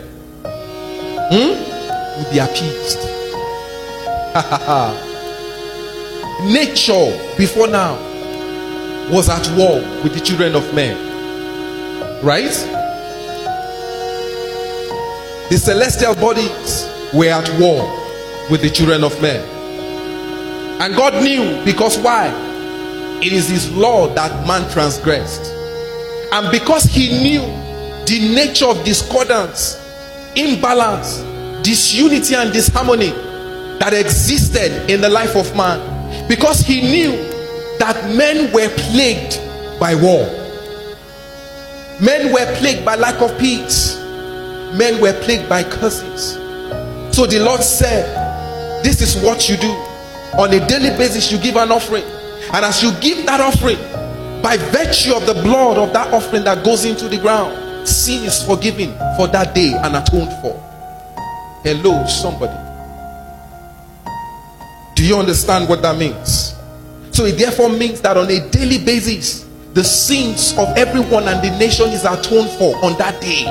hmm, 1.31 2.33
be 2.33 2.39
appeased. 2.39 2.99
Nature 6.51 7.35
before 7.37 7.67
now 7.67 7.97
was 9.13 9.29
at 9.29 9.47
war 9.59 9.83
with 10.03 10.15
the 10.15 10.21
children 10.21 10.55
of 10.55 10.75
men, 10.75 10.97
right? 12.25 12.49
The 15.51 15.59
celestial 15.59 16.15
bodies 16.15 16.89
were 17.13 17.29
at 17.29 17.47
war 17.61 17.85
with 18.51 18.63
the 18.63 18.71
children 18.71 19.05
of 19.05 19.21
men. 19.21 19.47
And 20.81 20.97
God 20.97 21.23
knew 21.23 21.63
because 21.67 21.99
why? 21.99 22.48
It 23.21 23.33
is 23.33 23.49
his 23.49 23.71
law 23.75 24.07
that 24.15 24.47
man 24.47 24.71
transgressed. 24.71 25.53
And 26.33 26.53
because 26.53 26.85
he 26.85 27.09
knew 27.23 27.41
the 28.07 28.33
nature 28.35 28.67
of 28.67 28.85
discordance, 28.85 29.77
imbalance, 30.37 31.19
disunity, 31.63 32.35
and 32.35 32.53
disharmony 32.53 33.11
that 33.81 33.93
existed 33.93 34.91
in 34.91 35.01
the 35.01 35.09
life 35.09 35.37
of 35.37 35.55
man, 35.57 36.29
because 36.29 36.61
he 36.61 36.81
knew 36.81 37.13
that 37.79 38.15
men 38.15 38.53
were 38.53 38.69
plagued 38.91 39.41
by 39.81 39.95
war, 39.95 40.27
men 42.01 42.33
were 42.33 42.47
plagued 42.59 42.85
by 42.85 42.95
lack 42.95 43.21
of 43.21 43.37
peace, 43.39 43.97
men 44.77 45.01
were 45.01 45.13
plagued 45.23 45.49
by 45.49 45.65
curses. 45.65 46.35
So 47.17 47.27
the 47.27 47.41
Lord 47.41 47.63
said, 47.63 48.85
This 48.85 49.01
is 49.01 49.21
what 49.25 49.49
you 49.49 49.57
do. 49.57 49.73
On 50.39 50.53
a 50.53 50.65
daily 50.69 50.91
basis, 50.97 51.33
you 51.33 51.39
give 51.39 51.57
an 51.57 51.73
offering. 51.73 52.05
And 52.53 52.65
as 52.65 52.83
you 52.83 52.93
give 53.01 53.27
that 53.27 53.41
offering, 53.41 53.77
by 54.43 54.57
virtue 54.57 55.15
of 55.15 55.27
the 55.27 55.35
blood 55.35 55.77
of 55.77 55.93
that 55.93 56.13
offering 56.15 56.45
that 56.45 56.65
goes 56.65 56.87
into 56.87 57.09
the 57.09 57.19
ground, 57.19 57.87
sin 57.87 58.25
is 58.25 58.43
forgiven 58.43 58.93
for 59.17 59.29
that 59.29 59.55
day 59.55 59.75
and 59.75 59.95
atoned 59.95 60.33
for. 60.41 60.55
Hello, 61.63 62.07
somebody. 62.07 62.57
Do 64.95 65.05
you 65.05 65.17
understand 65.17 65.69
what 65.69 65.83
that 65.83 65.99
means? 65.99 66.55
So 67.11 67.27
it 67.27 67.33
therefore 67.33 67.69
means 67.69 68.01
that 68.01 68.17
on 68.17 68.31
a 68.31 68.49
daily 68.51 68.83
basis, 68.83 69.47
the 69.75 69.85
sins 69.85 70.53
of 70.57 70.69
everyone 70.77 71.29
and 71.29 71.45
the 71.45 71.57
nation 71.59 71.91
is 71.91 72.05
atoned 72.05 72.51
for 72.53 72.75
on 72.85 72.97
that 72.97 73.21
day. 73.21 73.45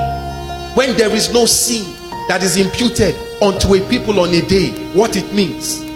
When 0.73 0.97
there 0.97 1.13
is 1.13 1.31
no 1.31 1.45
sin 1.45 1.85
that 2.27 2.41
is 2.41 2.57
imputed 2.57 3.15
unto 3.41 3.75
a 3.75 3.89
people 3.89 4.19
on 4.19 4.29
a 4.29 4.41
day, 4.41 4.71
what 4.93 5.15
it 5.15 5.31
means 5.33 5.86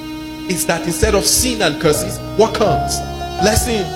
is 0.51 0.65
that 0.65 0.85
instead 0.85 1.15
of 1.15 1.25
sin 1.25 1.61
and 1.61 1.81
curses, 1.81 2.19
what 2.37 2.53
comes? 2.53 2.99
Blessings. 3.39 3.87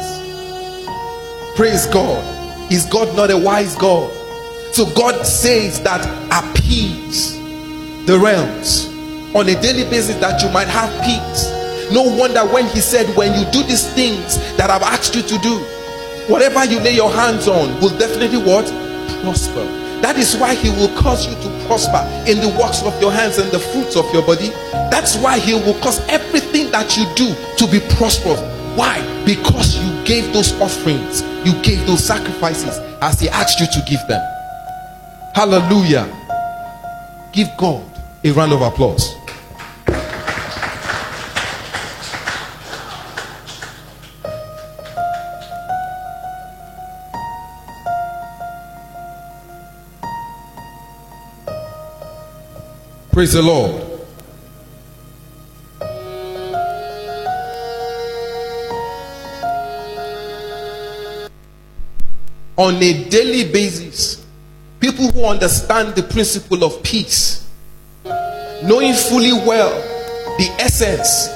Praise 1.56 1.86
God. 1.88 2.24
Is 2.72 2.86
God 2.86 3.14
not 3.16 3.30
a 3.30 3.38
wise 3.38 3.76
God? 3.76 4.12
So 4.74 4.86
God 4.96 5.26
says 5.26 5.82
that 5.84 6.02
appease 6.32 7.36
the 8.06 8.18
realms 8.18 8.88
on 9.36 9.50
a 9.50 9.62
daily 9.62 9.84
basis 9.90 10.16
that 10.22 10.42
you 10.42 10.50
might 10.50 10.70
have 10.70 10.90
peace. 11.04 11.92
No 11.92 12.04
wonder 12.04 12.46
when 12.52 12.66
he 12.68 12.80
said, 12.80 13.06
when 13.18 13.38
you 13.38 13.46
do 13.52 13.62
these 13.64 13.88
things 13.94 14.38
that 14.58 14.70
I've 14.70 14.82
asked 14.82 15.14
you 15.14 15.22
to 15.22 15.38
do, 15.40 15.58
whatever 16.32 16.64
you 16.66 16.80
lay 16.80 16.96
your 16.96 17.12
hands 17.12 17.48
on 17.48 17.80
will 17.82 17.96
definitely 17.98 18.40
what? 18.40 18.66
Prosper. 19.22 19.85
That 20.02 20.18
is 20.18 20.36
why 20.36 20.56
He 20.56 20.70
will 20.70 20.94
cause 21.00 21.28
you 21.28 21.34
to 21.34 21.66
prosper 21.68 22.02
in 22.30 22.40
the 22.40 22.50
works 22.60 22.84
of 22.84 23.00
your 23.02 23.12
hands 23.12 23.38
and 23.38 23.52
the 23.52 23.60
fruits 23.60 23.96
of 23.96 24.12
your 24.14 24.26
body. 24.26 24.50
That's 24.92 25.18
why 25.18 25.40
He 25.40 25.54
will 25.54 25.80
cause 25.82 26.00
everything 26.08 26.72
that 26.72 26.96
you 26.98 27.06
do 27.16 27.34
to 27.58 27.72
be 27.72 27.80
prosperous. 27.96 28.40
Why? 28.78 29.00
Because 29.26 29.78
you 29.78 30.06
gave 30.06 30.34
those 30.34 30.52
offerings, 30.62 31.22
you 31.46 31.54
gave 31.62 31.86
those 31.88 32.04
sacrifices 32.04 32.78
as 33.02 33.20
He 33.20 33.30
asked 33.30 33.60
you 33.60 33.68
to 33.68 33.82
give 33.88 34.06
them. 34.08 34.22
Hallelujah. 35.34 36.08
Give 37.32 37.50
God 37.58 37.84
a 38.24 38.32
round 38.32 38.54
of 38.54 38.62
applause. 38.62 39.15
Praise 53.16 53.32
the 53.32 53.42
Lord. 53.42 53.82
On 62.58 62.76
a 62.76 63.10
daily 63.10 63.50
basis, 63.54 64.26
people 64.82 65.10
who 65.12 65.24
understand 65.24 65.96
the 65.96 66.04
principle 66.04 66.66
of 66.66 66.84
peace, 66.84 67.50
knowing 68.04 68.94
fully 68.94 69.32
well 69.32 69.72
the 70.38 70.54
essence 70.60 71.30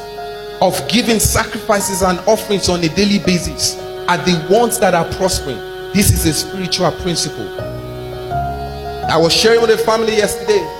of 0.61 0.85
giving 0.89 1.21
sacrifices 1.21 2.01
and 2.01 2.19
offerings 2.27 2.67
on 2.67 2.83
a 2.83 2.89
daily 2.89 3.19
basis, 3.19 3.77
are 4.09 4.17
the 4.17 4.45
ones 4.51 4.79
that 4.79 4.93
are 4.93 5.05
prospering. 5.13 5.59
This 5.93 6.11
is 6.11 6.25
a 6.25 6.33
spiritual 6.33 6.91
principle. 7.01 7.47
I 9.09 9.15
was 9.15 9.33
sharing 9.33 9.61
with 9.61 9.69
a 9.69 9.77
family 9.77 10.17
yesterday 10.17 10.75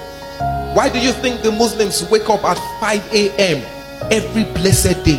why 0.74 0.88
do 0.88 1.00
you 1.00 1.12
think 1.12 1.42
the 1.42 1.52
Muslims 1.52 2.08
wake 2.10 2.30
up 2.30 2.44
at 2.44 2.58
5 2.80 3.14
a.m. 3.14 3.64
every 4.12 4.44
blessed 4.54 5.04
day? 5.04 5.18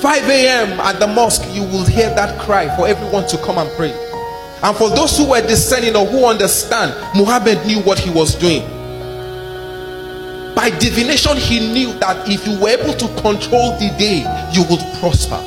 5 0.00 0.30
a.m. 0.30 0.78
at 0.80 1.00
the 1.00 1.08
mosque, 1.08 1.42
you 1.52 1.62
will 1.62 1.84
hear 1.84 2.08
that 2.14 2.40
cry 2.40 2.74
for 2.76 2.86
everyone 2.86 3.26
to 3.26 3.36
come 3.38 3.58
and 3.58 3.68
pray. 3.76 3.92
And 4.62 4.76
for 4.76 4.90
those 4.90 5.18
who 5.18 5.30
were 5.30 5.40
discerning 5.40 5.96
or 5.96 6.06
who 6.06 6.24
understand, 6.24 6.94
Muhammad 7.16 7.66
knew 7.66 7.80
what 7.80 7.98
he 7.98 8.10
was 8.10 8.36
doing. 8.36 8.62
By 10.54 10.70
divination, 10.78 11.36
he 11.36 11.58
knew 11.72 11.92
that 11.98 12.28
if 12.28 12.46
you 12.46 12.58
were 12.60 12.70
able 12.70 12.94
to 12.94 13.06
control 13.22 13.72
the 13.78 13.94
day, 13.98 14.22
you 14.52 14.62
would 14.70 14.80
prosper. 15.00 15.38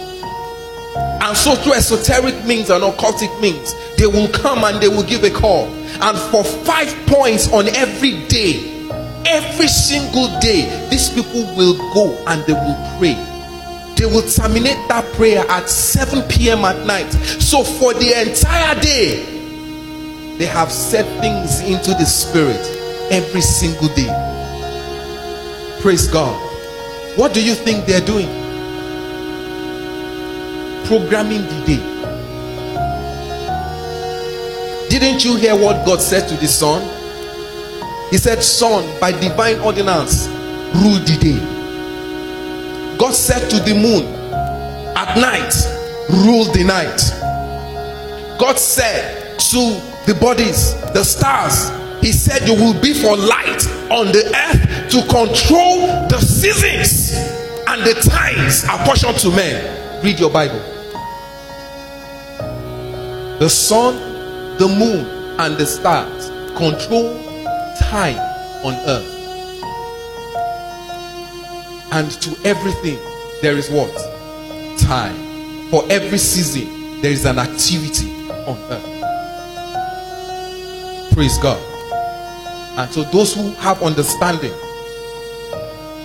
And 1.23 1.35
so, 1.37 1.55
through 1.55 1.73
esoteric 1.73 2.45
means 2.45 2.69
and 2.69 2.83
occultic 2.83 3.31
means, 3.41 3.73
they 4.01 4.07
will 4.07 4.27
come 4.29 4.63
and 4.63 4.81
they 4.81 4.87
will 4.87 5.03
give 5.03 5.23
a 5.23 5.29
call. 5.29 5.67
And 6.01 6.17
for 6.17 6.43
five 6.43 6.91
points 7.05 7.53
on 7.53 7.67
every 7.67 8.25
day, 8.25 8.89
every 9.27 9.67
single 9.67 10.27
day, 10.39 10.87
these 10.89 11.09
people 11.13 11.43
will 11.55 11.77
go 11.93 12.17
and 12.25 12.43
they 12.45 12.53
will 12.53 12.97
pray 12.97 13.13
they 13.97 14.07
will 14.07 14.23
terminate 14.23 14.79
that 14.87 15.05
prayer 15.13 15.45
at 15.47 15.69
7 15.69 16.27
p.m. 16.27 16.65
at 16.65 16.87
night. 16.87 17.11
So 17.11 17.63
for 17.63 17.93
the 17.93 18.19
entire 18.19 18.73
day, 18.81 19.23
they 20.37 20.47
have 20.47 20.71
set 20.71 21.05
things 21.21 21.59
into 21.59 21.91
the 21.91 22.05
spirit 22.05 22.57
every 23.11 23.41
single 23.41 23.89
day. 23.89 24.09
Praise 25.81 26.07
God. 26.07 26.35
What 27.15 27.35
do 27.35 27.45
you 27.45 27.53
think 27.53 27.85
they're 27.85 28.01
doing? 28.01 28.25
Programming 30.87 31.43
the 31.43 31.63
day. 31.67 31.90
Didn't 35.01 35.25
you 35.25 35.35
hear 35.35 35.55
what 35.55 35.83
God 35.83 35.99
said 35.99 36.29
to 36.29 36.35
the 36.35 36.47
sun? 36.47 36.83
He 38.11 38.17
said, 38.19 38.43
Son, 38.43 38.85
by 38.99 39.11
divine 39.11 39.57
ordinance, 39.61 40.27
rule 40.75 40.99
the 40.99 41.17
day. 41.19 42.97
God 42.99 43.15
said 43.15 43.49
to 43.49 43.59
the 43.61 43.73
moon, 43.73 44.05
At 44.95 45.17
night, 45.17 45.55
rule 46.07 46.45
the 46.53 46.63
night. 46.63 47.01
God 48.39 48.59
said 48.59 49.39
to 49.39 49.81
the 50.05 50.15
bodies, 50.21 50.75
the 50.93 51.03
stars, 51.03 51.71
He 51.99 52.11
said, 52.11 52.47
You 52.47 52.53
will 52.53 52.79
be 52.79 52.93
for 52.93 53.17
light 53.17 53.65
on 53.89 54.11
the 54.11 54.31
earth 54.37 54.91
to 54.91 55.01
control 55.07 55.87
the 56.09 56.19
seasons 56.19 57.17
and 57.67 57.81
the 57.81 57.95
times 58.07 58.65
apportioned 58.65 59.17
to 59.17 59.31
men. 59.31 60.03
Read 60.03 60.19
your 60.19 60.29
Bible. 60.29 60.61
The 63.39 63.49
sun, 63.49 64.10
the 64.61 64.67
moon, 64.67 65.07
and 65.39 65.57
the 65.57 65.65
stars 65.65 66.29
control 66.55 67.17
time 67.79 68.19
on 68.63 68.75
earth. 68.87 69.09
And 71.91 72.11
to 72.21 72.37
everything, 72.45 72.99
there 73.41 73.57
is 73.57 73.71
what? 73.71 73.91
Time. 74.79 75.15
For 75.71 75.83
every 75.89 76.19
season, 76.19 77.01
there 77.01 77.09
is 77.11 77.25
an 77.25 77.39
activity 77.39 78.11
on 78.45 78.55
earth. 78.69 78.85
Praise 81.13 81.39
God. 81.39 81.59
And 82.77 82.91
so, 82.91 83.01
those 83.05 83.33
who 83.33 83.53
have 83.53 83.81
understanding 83.81 84.53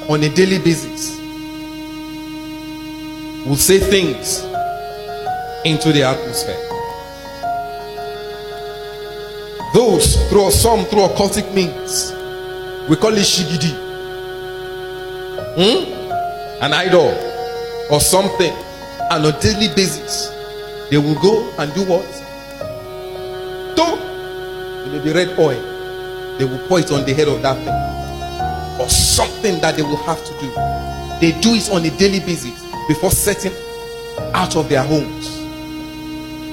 on 0.08 0.22
a 0.22 0.34
daily 0.34 0.60
basis 0.60 1.18
will 3.46 3.56
say 3.56 3.78
things 3.78 4.44
into 5.66 5.92
the 5.92 6.04
atmosphere. 6.04 6.65
Those 9.76 10.16
through 10.30 10.50
some 10.52 10.86
through 10.86 11.06
occultic 11.08 11.52
means, 11.52 12.12
we 12.88 12.96
call 12.96 13.12
it 13.12 13.26
shigidi 13.28 13.72
hmm? 15.56 16.62
an 16.64 16.72
idol 16.72 17.12
or 17.90 18.00
something 18.00 18.54
And 19.08 19.24
on 19.24 19.32
a 19.34 19.40
daily 19.40 19.68
basis, 19.76 20.30
they 20.90 20.98
will 20.98 21.14
go 21.22 21.48
and 21.60 21.72
do 21.74 21.84
what? 21.84 22.02
Do 23.76 23.84
it 24.84 24.92
may 24.92 25.04
be 25.04 25.12
red 25.12 25.38
oil. 25.38 25.62
They 26.38 26.44
will 26.44 26.58
pour 26.66 26.80
it 26.80 26.90
on 26.90 27.04
the 27.04 27.14
head 27.14 27.28
of 27.28 27.40
that 27.42 27.56
thing. 27.58 28.80
Or 28.84 28.88
something 28.88 29.60
that 29.60 29.76
they 29.76 29.82
will 29.82 29.96
have 29.98 30.18
to 30.24 30.32
do. 30.40 30.50
They 31.20 31.38
do 31.40 31.54
it 31.54 31.70
on 31.70 31.84
a 31.86 31.90
daily 31.98 32.18
basis 32.18 32.60
before 32.88 33.12
setting 33.12 33.52
out 34.34 34.56
of 34.56 34.68
their 34.68 34.82
homes. 34.82 35.36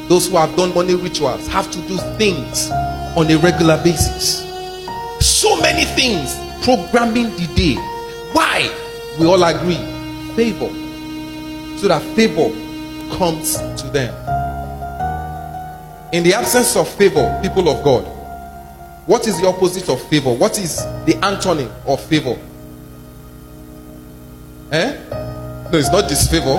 Those 0.09 0.27
who 0.29 0.37
have 0.37 0.55
done 0.55 0.75
money 0.75 0.93
rituals 0.93 1.47
have 1.47 1.71
to 1.71 1.79
do 1.87 1.97
things 2.19 2.69
on 3.15 3.29
a 3.29 3.37
regular 3.37 3.81
basis. 3.83 4.41
So 5.19 5.59
many 5.61 5.85
things 5.85 6.35
programming 6.63 7.29
the 7.37 7.47
day. 7.55 7.75
Why? 8.33 8.69
we 9.19 9.27
all 9.27 9.43
agree. 9.43 9.77
Favor. 10.35 10.69
So 11.77 11.87
that 11.87 12.01
favor 12.15 12.49
comes 13.17 13.57
to 13.81 13.89
them. 13.91 14.13
In 16.13 16.23
the 16.23 16.33
absence 16.33 16.75
of 16.75 16.87
favor 16.87 17.39
people 17.41 17.69
of 17.69 17.83
god 17.83 18.05
what 19.05 19.27
is 19.27 19.39
the 19.41 19.47
opposite 19.47 19.89
of 19.89 20.01
favor? 20.07 20.31
What 20.31 20.57
is 20.57 20.77
the 21.05 21.13
antonym 21.21 21.69
of 21.85 22.01
favor? 22.05 22.39
Eh? 24.71 24.97
No 25.71 25.77
it's 25.77 25.91
not 25.91 26.07
disfavor. 26.07 26.55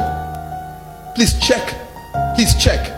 Please 1.15 1.39
check. 1.41 1.75
Please 2.35 2.55
check. 2.63 2.93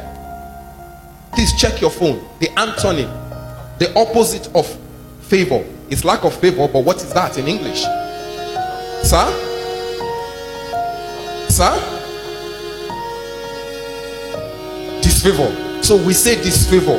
Please 1.32 1.52
check 1.60 1.80
your 1.80 1.90
phone. 1.90 2.26
The 2.40 2.48
antonym 2.56 3.08
the 3.78 3.92
opposite 3.98 4.48
of 4.54 4.66
favor 5.22 5.64
is 5.90 6.04
lack 6.04 6.24
of 6.24 6.34
favor 6.34 6.68
but 6.68 6.84
what 6.84 6.96
is 6.96 7.12
that 7.12 7.36
in 7.38 7.48
english 7.48 7.82
sir 9.02 9.46
Sir? 11.56 11.72
Disfavor. 15.00 15.50
So 15.82 15.96
we 16.04 16.12
say 16.12 16.34
disfavor. 16.42 16.98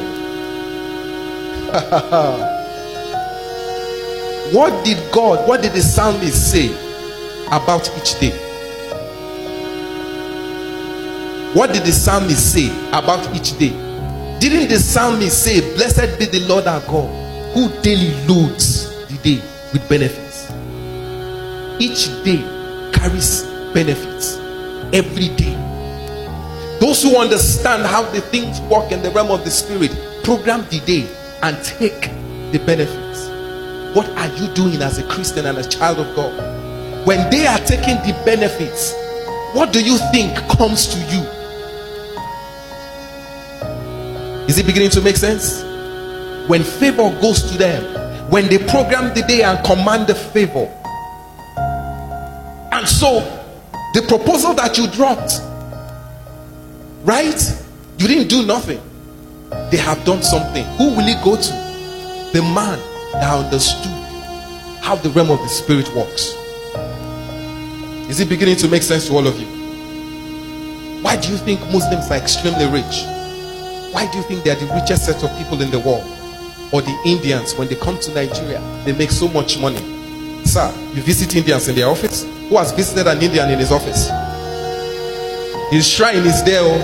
what 4.52 4.84
did 4.84 4.98
God, 5.12 5.48
what 5.48 5.62
did 5.62 5.74
the 5.74 5.82
psalmist 5.82 6.52
say 6.52 6.72
about 7.52 7.88
each 8.00 8.20
day? 8.20 8.32
What 11.54 11.72
did 11.72 11.84
the 11.84 11.92
psalmist 11.92 12.52
say 12.52 12.70
about 12.88 13.36
each 13.36 13.56
day? 13.60 13.87
Didn't 14.40 14.70
the 14.70 14.78
psalmist 14.80 15.44
say, 15.44 15.62
Blessed 15.76 16.20
be 16.20 16.26
the 16.26 16.46
Lord 16.48 16.68
our 16.68 16.82
God, 16.82 17.54
who 17.54 17.70
daily 17.82 18.14
loads 18.28 18.88
the 19.08 19.18
day 19.24 19.42
with 19.74 19.88
benefits? 19.90 20.52
Each 21.80 22.06
day 22.24 22.42
carries 22.94 23.44
benefits 23.74 24.38
every 24.94 25.30
day. 25.36 25.56
Those 26.80 27.02
who 27.02 27.18
understand 27.18 27.84
how 27.84 28.04
the 28.12 28.22
things 28.22 28.62
work 28.62 28.92
in 28.92 29.02
the 29.02 29.10
realm 29.10 29.32
of 29.32 29.44
the 29.44 29.50
spirit 29.50 29.92
program 30.24 30.66
the 30.70 30.82
day 30.82 31.10
and 31.42 31.58
take 31.64 32.02
the 32.52 32.62
benefits. 32.66 33.28
What 33.96 34.08
are 34.10 34.28
you 34.36 34.54
doing 34.54 34.82
as 34.84 35.00
a 35.00 35.08
Christian 35.08 35.48
and 35.48 35.58
a 35.58 35.68
child 35.68 35.98
of 35.98 36.16
God? 36.16 37.08
When 37.08 37.30
they 37.32 37.48
are 37.48 37.60
taking 37.60 37.96
the 38.06 38.14
benefits, 38.24 38.94
what 39.56 39.74
do 39.74 39.84
you 39.84 39.98
think 40.12 40.36
comes 40.50 40.86
to 40.88 41.00
you? 41.12 41.37
Is 44.48 44.58
it 44.58 44.66
beginning 44.66 44.90
to 44.92 45.02
make 45.02 45.18
sense? 45.18 45.62
When 46.50 46.64
favor 46.64 47.10
goes 47.22 47.44
to 47.52 47.58
them, 47.58 48.30
when 48.32 48.48
they 48.48 48.58
program 48.58 49.14
the 49.14 49.24
day 49.28 49.44
and 49.44 49.64
command 49.66 50.08
the 50.08 50.16
favor, 50.16 50.74
and 52.72 52.88
so 52.88 53.20
the 53.94 54.02
proposal 54.08 54.54
that 54.54 54.78
you 54.78 54.88
dropped, 54.88 55.42
right? 57.04 57.42
You 57.98 58.08
didn't 58.08 58.30
do 58.30 58.46
nothing. 58.46 58.80
They 59.72 59.78
have 59.78 60.04
done 60.06 60.22
something. 60.24 60.64
Who 60.78 60.90
will 60.96 61.08
it 61.08 61.24
go 61.24 61.36
to? 61.36 61.52
The 62.32 62.42
man 62.42 62.80
that 63.14 63.46
understood 63.46 63.92
how 64.82 64.96
the 64.96 65.10
realm 65.10 65.32
of 65.32 65.40
the 65.40 65.48
spirit 65.48 65.94
works. 65.96 66.34
Is 68.10 68.22
it 68.22 68.30
beginning 68.30 68.56
to 68.58 68.70
make 68.70 68.84
sense 68.84 69.08
to 69.08 69.14
all 69.14 69.28
of 69.28 69.38
you? 69.38 69.48
Why 71.02 71.18
do 71.18 71.30
you 71.30 71.38
think 71.38 71.60
Muslims 71.72 72.10
are 72.10 72.18
extremely 72.18 72.66
rich? 72.68 73.04
Why 73.98 74.06
do 74.12 74.20
you 74.20 74.24
think 74.26 74.44
they 74.44 74.52
are 74.52 74.56
the 74.56 74.72
richest 74.76 75.08
set 75.08 75.24
of 75.24 75.36
people 75.40 75.60
in 75.60 75.72
the 75.72 75.80
world? 75.80 76.06
Or 76.72 76.84
the 76.84 76.96
Indians, 77.04 77.56
when 77.56 77.68
they 77.68 77.74
come 77.74 77.98
to 78.02 78.14
Nigeria, 78.14 78.62
they 78.86 78.94
make 78.94 79.10
so 79.10 79.28
much 79.28 79.58
money. 79.60 79.82
Sir, 80.46 80.72
you 80.94 81.02
visit 81.02 81.36
Indians 81.36 81.68
in 81.68 81.74
their 81.74 81.88
office? 81.88 82.24
who 82.48 82.58
has 82.58 82.72
visited 82.74 83.08
an 83.08 83.24
Indian 83.24 83.50
in 83.50 83.58
his 83.58 83.72
office. 83.72 84.12
His 85.72 85.88
shrine 85.90 86.28
is 86.28 86.44
there. 86.44 86.62
Oh. 86.62 86.78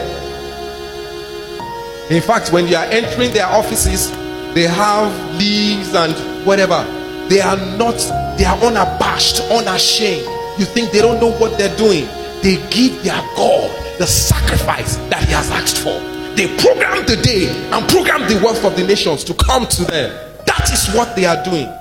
In 2.09 2.19
fact, 2.23 2.51
when 2.51 2.67
you 2.67 2.77
are 2.77 2.85
entering 2.85 3.31
their 3.31 3.45
offices, 3.45 4.09
they 4.55 4.63
have 4.63 5.13
leaves 5.35 5.93
and 5.93 6.15
whatever. 6.47 6.83
They 7.29 7.41
are 7.41 7.57
not, 7.77 7.99
they 8.39 8.45
are 8.45 8.57
unabashed, 8.57 9.39
unashamed. 9.51 10.25
You 10.57 10.65
think 10.65 10.89
they 10.91 11.01
don't 11.01 11.19
know 11.21 11.33
what 11.33 11.59
they're 11.59 11.77
doing. 11.77 12.07
They 12.41 12.55
give 12.71 13.03
their 13.03 13.21
God 13.37 13.69
the 13.99 14.07
sacrifice 14.07 14.95
that 15.11 15.23
He 15.25 15.31
has 15.31 15.51
asked 15.51 15.77
for. 15.77 16.12
They 16.35 16.47
program 16.57 17.05
the 17.05 17.19
day 17.21 17.47
and 17.71 17.87
program 17.89 18.21
the 18.21 18.41
wealth 18.43 18.65
of 18.65 18.75
the 18.75 18.83
nations 18.83 19.23
to 19.25 19.35
come 19.35 19.67
to 19.67 19.85
them. 19.85 20.09
That 20.47 20.71
is 20.73 20.95
what 20.95 21.15
they 21.15 21.25
are 21.25 21.43
doing. 21.43 21.71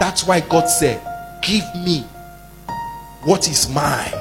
That's 0.00 0.24
why 0.24 0.40
God 0.40 0.66
said, 0.66 1.00
Give 1.40 1.62
me 1.76 2.00
what 3.22 3.48
is 3.48 3.68
mine, 3.68 4.12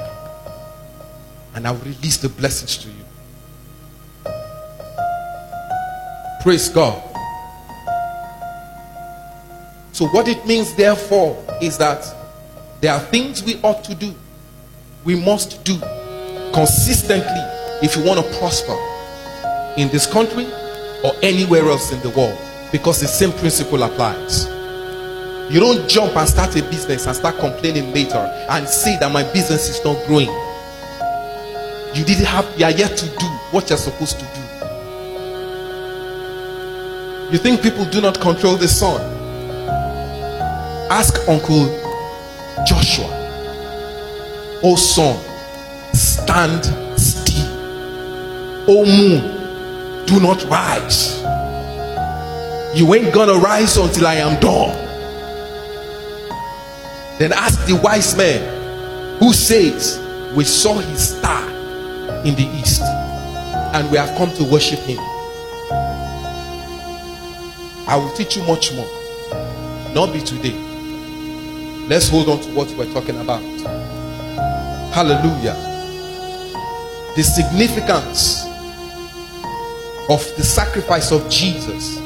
and 1.56 1.68
I 1.68 1.72
will 1.72 1.80
release 1.80 2.18
the 2.18 2.30
blessings 2.30 2.78
to 2.78 2.90
you. 2.90 4.34
Praise 6.42 6.70
God. 6.70 7.02
So, 9.94 10.06
what 10.10 10.28
it 10.28 10.46
means, 10.46 10.76
therefore, 10.76 11.44
is 11.60 11.80
that 11.80 12.06
there 12.82 12.94
are 12.94 13.00
things 13.00 13.44
we 13.44 13.60
ought 13.64 13.84
to 13.86 13.96
do, 13.96 14.14
we 15.04 15.16
must 15.16 15.64
do 15.64 15.80
consistently 16.54 17.42
if 17.82 17.96
you 17.96 18.04
want 18.04 18.24
to 18.24 18.38
prosper 18.38 18.78
in 19.78 19.90
this 19.90 20.06
country 20.06 20.46
or 21.04 21.14
anywhere 21.22 21.66
else 21.70 21.92
in 21.92 22.00
the 22.02 22.10
world 22.10 22.38
because 22.72 23.00
the 23.00 23.08
same 23.08 23.32
principle 23.32 23.84
applies. 23.84 24.48
You 25.52 25.62
don't 25.62 25.88
jump 25.88 26.16
and 26.18 26.28
start 26.28 26.56
a 26.58 26.64
business 26.64 27.08
and 27.08 27.16
start 27.16 27.38
complaining 27.38 27.94
later 27.94 28.18
and 28.50 28.68
say 28.68 28.98
that 29.00 29.12
my 29.12 29.24
business 29.32 29.70
is 29.70 29.84
not 29.86 30.06
growing. 30.06 30.30
You 31.96 32.04
didn't 32.04 32.26
have, 32.26 32.46
you 32.60 32.66
are 32.66 32.72
yet 32.72 32.98
to 32.98 33.06
do 33.06 33.26
what 33.52 33.70
you're 33.70 33.78
supposed 33.78 34.20
to 34.20 34.26
do. 34.26 34.42
You 37.32 37.38
think 37.38 37.62
people 37.62 37.86
do 37.86 38.02
not 38.02 38.20
control 38.20 38.58
the 38.58 38.68
sun? 38.68 39.00
Ask 40.90 41.28
Uncle 41.30 41.68
Joshua, 42.66 43.08
O 44.64 44.76
sun, 44.76 45.18
stand 45.94 46.66
still. 47.00 47.48
O 48.70 48.84
moon, 48.86 49.37
do 50.08 50.20
not 50.22 50.44
rise. 50.46 51.22
You 52.74 52.94
ain't 52.96 53.14
gonna 53.14 53.36
rise 53.36 53.76
until 53.78 54.08
I 54.08 54.16
am 54.16 54.40
done. 54.40 54.76
Then 57.20 57.34
ask 57.34 57.66
the 57.68 57.76
wise 57.76 58.16
man 58.16 59.20
who 59.20 59.34
says, 59.34 60.00
We 60.36 60.46
saw 60.46 60.78
his 60.80 61.18
star 61.18 61.50
in 62.24 62.36
the 62.36 62.50
east 62.58 62.82
and 62.82 63.92
we 63.92 63.98
have 63.98 64.18
come 64.18 64.32
to 64.36 64.44
worship 64.46 64.80
him. 64.80 65.00
I 67.90 67.96
will 67.98 68.14
teach 68.14 68.38
you 68.38 68.44
much 68.44 68.74
more. 68.74 68.88
Not 69.94 70.14
be 70.14 70.22
today. 70.22 70.56
Let's 71.88 72.08
hold 72.10 72.30
on 72.30 72.40
to 72.42 72.50
what 72.54 72.70
we're 72.78 72.92
talking 72.94 73.20
about. 73.20 73.42
Hallelujah. 74.94 75.56
The 77.16 77.24
significance 77.24 78.47
of 80.10 80.24
the 80.38 80.44
sacrifice 80.44 81.12
of 81.12 81.30
Jesus 81.30 81.98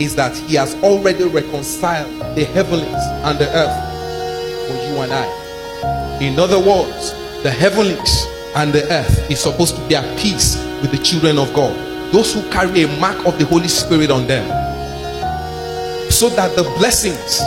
is 0.00 0.14
that 0.16 0.36
he 0.36 0.56
has 0.56 0.74
already 0.82 1.24
reconciled 1.24 2.10
the 2.36 2.44
heavens 2.44 2.82
and 2.82 3.38
the 3.38 3.48
earth 3.54 4.68
for 4.68 4.74
you 4.74 5.00
and 5.02 5.12
I. 5.12 6.18
In 6.20 6.38
other 6.38 6.58
words, 6.58 7.12
the 7.42 7.50
heavens 7.50 8.26
and 8.56 8.72
the 8.72 8.90
earth 8.92 9.30
is 9.30 9.40
supposed 9.40 9.76
to 9.76 9.88
be 9.88 9.94
at 9.94 10.18
peace 10.18 10.56
with 10.82 10.90
the 10.90 10.98
children 10.98 11.38
of 11.38 11.52
God. 11.54 11.74
Those 12.12 12.34
who 12.34 12.42
carry 12.50 12.82
a 12.82 13.00
mark 13.00 13.24
of 13.26 13.38
the 13.38 13.44
Holy 13.44 13.68
Spirit 13.68 14.10
on 14.10 14.26
them. 14.26 14.46
So 16.10 16.28
that 16.30 16.56
the 16.56 16.62
blessings 16.78 17.40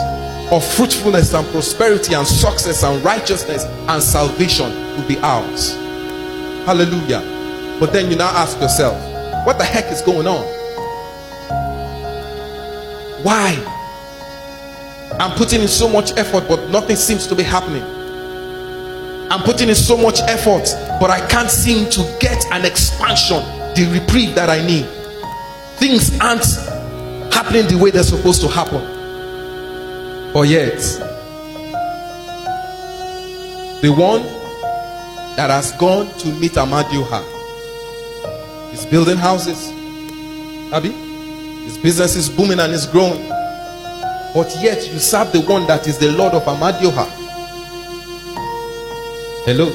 of 0.52 0.64
fruitfulness 0.64 1.34
and 1.34 1.46
prosperity 1.48 2.14
and 2.14 2.26
success 2.26 2.82
and 2.82 3.02
righteousness 3.04 3.64
and 3.64 4.02
salvation 4.02 4.70
will 4.96 5.06
be 5.06 5.18
ours. 5.18 5.74
Hallelujah. 6.66 7.20
But 7.78 7.92
then 7.92 8.10
you 8.10 8.16
now 8.16 8.30
ask 8.30 8.60
yourself, 8.60 9.09
what 9.44 9.58
the 9.58 9.64
heck 9.64 9.90
is 9.90 10.02
going 10.02 10.26
on? 10.26 10.44
Why? 13.22 13.54
I'm 15.18 15.36
putting 15.36 15.60
in 15.60 15.68
so 15.68 15.88
much 15.88 16.16
effort, 16.16 16.44
but 16.48 16.70
nothing 16.70 16.96
seems 16.96 17.26
to 17.26 17.34
be 17.34 17.42
happening. 17.42 17.82
I'm 19.30 19.42
putting 19.42 19.68
in 19.68 19.74
so 19.74 19.96
much 19.96 20.20
effort, 20.20 20.64
but 21.00 21.10
I 21.10 21.26
can't 21.28 21.50
seem 21.50 21.90
to 21.90 22.16
get 22.20 22.44
an 22.52 22.64
expansion, 22.64 23.42
the 23.74 23.88
reprieve 23.92 24.34
that 24.34 24.48
I 24.48 24.64
need. 24.66 24.86
Things 25.76 26.18
aren't 26.20 26.46
happening 27.32 27.66
the 27.66 27.78
way 27.80 27.90
they're 27.90 28.02
supposed 28.02 28.40
to 28.42 28.48
happen. 28.48 28.80
But 30.32 30.48
yet, 30.48 30.78
the 33.82 33.90
one 33.90 34.22
that 35.36 35.50
has 35.50 35.72
gone 35.72 36.06
to 36.18 36.28
meet 36.34 36.52
Amadioha 36.52 37.39
is 38.72 38.86
building 38.86 39.16
houses. 39.16 39.70
Abby, 40.72 40.90
his 41.64 41.76
business 41.78 42.16
is 42.16 42.28
booming 42.28 42.60
and 42.60 42.72
is 42.72 42.86
growing. 42.86 43.20
But 44.32 44.54
yet 44.60 44.88
you 44.92 44.98
serve 44.98 45.32
the 45.32 45.40
one 45.40 45.66
that 45.66 45.86
is 45.88 45.98
the 45.98 46.12
Lord 46.12 46.34
of 46.34 46.44
Amadioha. 46.44 47.06
Hello. 49.44 49.70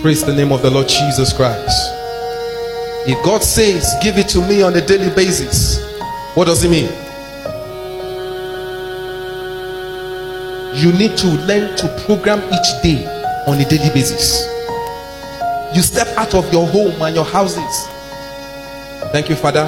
Praise 0.00 0.24
the 0.24 0.32
name 0.32 0.52
of 0.52 0.62
the 0.62 0.70
Lord 0.70 0.86
Jesus 0.88 1.32
Christ. 1.32 1.92
If 3.08 3.22
God 3.24 3.42
says, 3.42 3.94
Give 4.02 4.16
it 4.16 4.28
to 4.28 4.46
me 4.46 4.62
on 4.62 4.76
a 4.76 4.86
daily 4.86 5.12
basis, 5.14 5.82
what 6.34 6.44
does 6.44 6.62
it 6.62 6.70
mean? 6.70 6.88
You 10.76 10.92
need 10.92 11.16
to 11.18 11.26
learn 11.46 11.76
to 11.78 12.02
program 12.06 12.38
each 12.52 12.82
day 12.82 13.04
on 13.48 13.58
a 13.60 13.64
daily 13.68 13.90
basis. 13.92 14.57
You 15.78 15.82
step 15.82 16.08
out 16.18 16.34
of 16.34 16.52
your 16.52 16.66
home 16.66 17.00
and 17.02 17.14
your 17.14 17.24
houses. 17.24 17.86
Thank 19.12 19.28
you, 19.28 19.36
Father. 19.36 19.62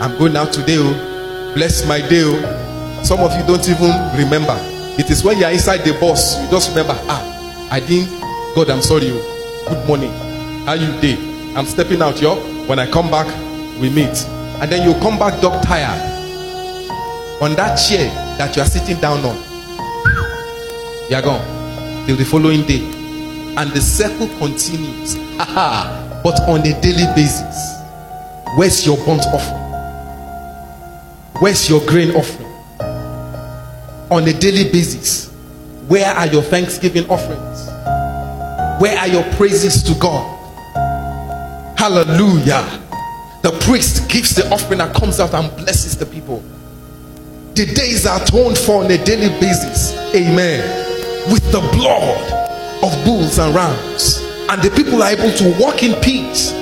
I'm 0.00 0.16
going 0.16 0.36
out 0.36 0.52
today. 0.52 0.76
Oh. 0.78 1.52
Bless 1.56 1.84
my 1.88 1.98
day. 1.98 2.22
Oh. 2.22 3.02
Some 3.02 3.18
of 3.18 3.34
you 3.34 3.44
don't 3.48 3.68
even 3.68 3.90
remember. 4.16 4.56
It 4.96 5.10
is 5.10 5.24
when 5.24 5.38
you 5.38 5.44
are 5.44 5.50
inside 5.50 5.78
the 5.78 5.92
bus, 5.98 6.40
you 6.40 6.48
just 6.52 6.68
remember, 6.70 6.94
ah, 7.08 7.68
I 7.68 7.80
didn't. 7.80 8.10
God, 8.54 8.70
I'm 8.70 8.80
sorry. 8.80 9.10
Oh. 9.10 9.66
Good 9.70 9.88
morning. 9.88 10.12
How 10.66 10.74
you 10.74 10.92
day? 11.00 11.16
I'm 11.56 11.66
stepping 11.66 12.00
out, 12.00 12.22
yo. 12.22 12.36
When 12.68 12.78
I 12.78 12.88
come 12.88 13.10
back, 13.10 13.26
we 13.80 13.90
meet. 13.90 14.24
And 14.62 14.70
then 14.70 14.88
you 14.88 14.94
come 15.00 15.18
back 15.18 15.40
dog 15.42 15.64
tired. 15.64 16.00
On 17.42 17.56
that 17.56 17.74
chair 17.74 18.08
that 18.38 18.54
you 18.54 18.62
are 18.62 18.66
sitting 18.66 19.00
down 19.00 19.24
on. 19.24 19.34
You 21.10 21.16
are 21.16 21.22
gone. 21.22 22.06
Till 22.06 22.14
the 22.14 22.24
following 22.24 22.64
day. 22.64 22.95
And 23.56 23.70
the 23.70 23.80
circle 23.80 24.28
continues. 24.38 25.14
but 26.26 26.40
on 26.48 26.60
a 26.60 26.80
daily 26.80 27.06
basis. 27.14 27.74
Where's 28.56 28.84
your 28.84 28.96
burnt 29.04 29.22
offering? 29.32 29.62
Where's 31.40 31.68
your 31.68 31.80
grain 31.86 32.10
offering? 32.16 32.50
On 34.10 34.26
a 34.26 34.32
daily 34.32 34.70
basis, 34.70 35.30
where 35.88 36.12
are 36.12 36.26
your 36.26 36.42
thanksgiving 36.42 37.08
offerings? 37.08 37.66
Where 38.80 38.98
are 38.98 39.08
your 39.08 39.24
praises 39.34 39.82
to 39.84 39.94
God? 40.00 40.32
Hallelujah. 41.78 42.82
The 43.42 43.52
priest 43.64 44.10
gives 44.10 44.34
the 44.34 44.50
offering 44.52 44.80
and 44.80 44.92
comes 44.94 45.20
out 45.20 45.32
and 45.32 45.54
blesses 45.56 45.96
the 45.96 46.06
people. 46.06 46.42
The 47.54 47.66
days 47.66 48.04
are 48.04 48.20
atoned 48.22 48.58
for 48.58 48.82
on 48.84 48.90
a 48.90 49.02
daily 49.04 49.28
basis. 49.40 49.94
Amen. 50.14 51.32
With 51.32 51.50
the 51.52 51.60
blood 51.72 52.35
of 52.82 52.92
bulls 53.04 53.38
and 53.38 53.54
rams. 53.54 54.18
And 54.48 54.62
the 54.62 54.70
people 54.70 55.02
are 55.02 55.10
able 55.10 55.32
to 55.32 55.56
walk 55.58 55.82
in 55.82 56.00
peace 56.00 56.52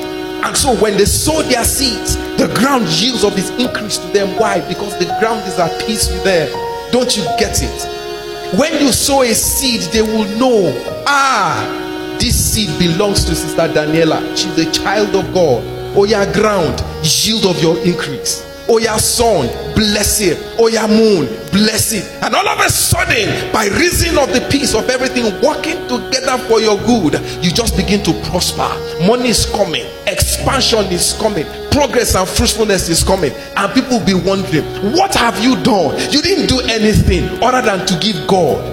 and 0.45 0.55
so 0.55 0.77
when 0.77 0.99
they 0.99 1.07
sow 1.07 1.41
their 1.41 1.65
seeds, 1.65 2.17
the 2.37 2.53
ground 2.55 2.87
yields 3.01 3.25
of 3.25 3.33
its 3.39 3.49
increase 3.53 3.97
to 3.97 4.07
them. 4.09 4.39
Why? 4.39 4.61
Because 4.69 4.93
the 4.99 5.07
ground 5.19 5.41
is 5.49 5.59
at 5.59 5.81
peace 5.87 6.13
with 6.13 6.23
them. 6.23 6.53
Don't 6.93 7.17
you 7.17 7.23
get 7.39 7.63
it? 7.63 8.59
When 8.59 8.75
you 8.75 8.93
sow 8.93 9.23
a 9.23 9.35
seed, 9.35 9.91
they 9.91 10.03
will 10.03 10.29
know, 10.39 10.71
ah, 11.07 12.17
this 12.21 12.37
seed 12.37 12.79
belongs 12.79 13.25
to 13.25 13.35
Sister 13.35 13.69
Daniela. 13.69 14.21
She's 14.37 14.59
a 14.59 14.71
child 14.71 15.17
of 15.17 15.33
God. 15.33 15.65
Oh, 15.97 16.05
yeah, 16.05 16.31
ground, 16.35 16.79
yield 17.03 17.47
of 17.47 17.59
your 17.63 17.79
increase. 17.79 18.44
Oh, 18.69 18.79
yeah, 18.79 18.97
sun, 18.97 19.47
bless 19.75 20.21
it. 20.21 20.39
Oh, 20.59 20.69
yeah, 20.69 20.87
moon, 20.87 21.27
bless 21.53 21.93
it. 21.93 22.05
And 22.23 22.35
all 22.35 22.49
of 22.49 22.59
a 22.61 22.69
sudden, 22.71 23.53
by 23.53 23.67
reason 23.67 24.17
of 24.17 24.33
the 24.33 24.47
peace 24.51 24.75
of 24.75 24.89
everything 24.89 25.25
working 25.43 25.77
together 25.87 26.39
for 26.49 26.61
your 26.61 26.79
good, 26.79 27.21
you 27.45 27.51
just 27.51 27.77
begin 27.77 28.03
to 28.05 28.13
prosper. 28.31 28.69
Money 29.07 29.29
is 29.29 29.45
coming, 29.47 29.85
expansion 30.07 30.87
is 30.87 31.13
coming, 31.21 31.45
progress 31.71 32.15
and 32.15 32.27
fruitfulness 32.29 32.89
is 32.89 33.05
coming. 33.05 33.33
And 33.57 33.73
people 33.75 33.99
will 33.99 34.07
be 34.07 34.15
wondering, 34.15 34.65
What 34.97 35.15
have 35.15 35.39
you 35.45 35.57
done? 35.63 35.99
You 36.11 36.23
didn't 36.23 36.47
do 36.49 36.61
anything 36.61 37.43
other 37.43 37.61
than 37.61 37.87
to 37.87 37.99
give 38.01 38.27
God 38.27 38.65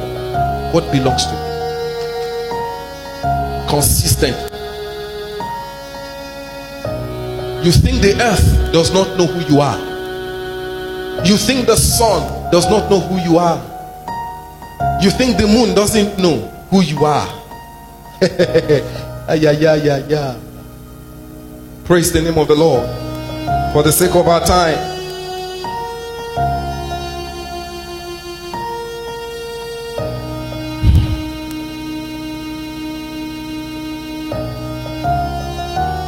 what 0.73 0.89
belongs 0.91 1.25
to 1.25 1.33
you. 1.33 1.51
consistent. 3.71 4.51
You 7.64 7.72
think 7.72 8.01
the 8.01 8.20
earth 8.20 8.74
does 8.74 8.91
not 8.91 9.18
know 9.20 9.28
who 9.28 9.53
you 9.53 9.62
are. 9.62 9.78
You 11.24 11.38
think 11.38 11.68
the 11.68 11.76
sun 11.76 12.51
does 12.51 12.68
not 12.68 12.89
know 12.89 12.99
who 12.99 13.20
you 13.20 13.38
are. 13.38 13.62
You 14.99 15.12
think 15.12 15.38
the 15.38 15.45
moon 15.45 15.76
doesn't 15.76 16.18
know 16.18 16.39
who 16.72 16.82
you 16.82 17.05
are. 17.05 17.28
yeah, 18.22 19.51
yeah, 19.51 19.76
yeah, 19.76 19.97
yeah. 20.07 20.39
Praise 21.86 22.12
the 22.12 22.22
name 22.24 22.39
of 22.39 22.47
the 22.47 22.55
Lord. 22.55 22.89
For 23.74 23.84
the 23.84 23.91
sake 23.91 24.16
of 24.16 24.28
our 24.28 24.43
time. 24.43 24.91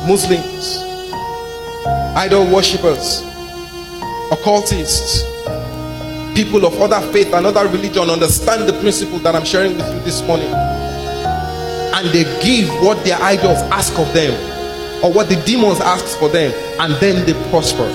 Muslims, 0.08 0.93
idol 2.16 2.46
worshippers, 2.54 3.22
occultists, 4.32 5.24
people 6.36 6.66
of 6.66 6.74
other 6.82 7.02
faith 7.12 7.34
and 7.34 7.46
other 7.46 7.68
religion 7.68 8.10
understand 8.10 8.68
the 8.68 8.74
principle 8.82 9.20
that 9.20 9.36
I'm 9.36 9.46
sharing 9.46 9.76
with 9.76 9.88
you 9.94 10.00
this 10.02 10.22
morning. 10.28 10.52
And 11.96 12.08
they 12.10 12.24
give 12.44 12.70
what 12.82 13.04
their 13.04 13.22
idols 13.22 13.60
ask 13.72 13.98
of 13.98 14.12
them, 14.14 14.34
or 15.04 15.12
what 15.12 15.30
the 15.30 15.36
demons 15.46 15.80
ask 15.80 16.18
for 16.18 16.30
them, 16.30 16.52
and 16.80 16.94
then 16.96 17.26
they 17.26 17.34
prosper. 17.50 17.88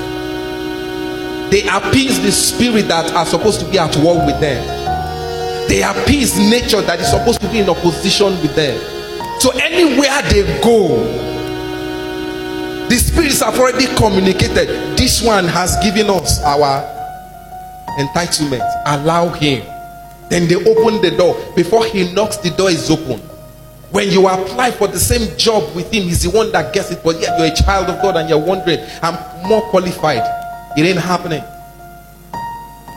They 1.50 1.66
appease 1.68 2.20
the 2.20 2.30
spirit 2.30 2.88
that 2.88 3.12
are 3.12 3.26
supposed 3.26 3.60
to 3.60 3.70
be 3.70 3.78
at 3.78 3.96
war 3.96 4.16
with 4.26 4.38
them. 4.40 4.66
They 5.68 5.82
appease 5.82 6.36
nature 6.38 6.80
that 6.82 7.00
is 7.00 7.10
supposed 7.10 7.40
to 7.40 7.48
be 7.48 7.60
in 7.60 7.68
opposition 7.68 8.38
with 8.40 8.54
them. 8.54 8.78
So 9.40 9.50
anywhere 9.58 10.22
they 10.30 10.60
go, 10.62 10.98
the 12.88 12.96
spirits 12.96 13.40
have 13.40 13.58
already 13.58 13.86
communicated. 13.96 14.96
This 14.96 15.22
one 15.22 15.44
has 15.44 15.76
given 15.82 16.10
us 16.10 16.42
our 16.42 16.82
entitlement. 17.98 18.64
Allow 18.86 19.28
him. 19.28 19.64
Then 20.30 20.46
they 20.48 20.56
open 20.56 21.00
the 21.00 21.14
door. 21.16 21.36
Before 21.56 21.84
he 21.84 22.12
knocks, 22.12 22.36
the 22.38 22.50
door 22.50 22.70
is 22.70 22.90
open. 22.90 23.20
When 23.90 24.10
you 24.10 24.28
apply 24.28 24.72
for 24.72 24.86
the 24.86 24.98
same 24.98 25.36
job 25.38 25.74
with 25.74 25.92
him, 25.92 26.04
he's 26.04 26.22
the 26.22 26.30
one 26.30 26.52
that 26.52 26.74
gets 26.74 26.90
it. 26.90 27.00
But 27.02 27.20
yet 27.20 27.38
you're 27.38 27.48
a 27.48 27.56
child 27.56 27.88
of 27.88 28.02
God 28.02 28.16
and 28.16 28.28
you're 28.28 28.38
wondering, 28.38 28.78
I'm 29.02 29.48
more 29.48 29.62
qualified. 29.70 30.22
It 30.76 30.82
ain't 30.82 30.98
happening. 30.98 31.42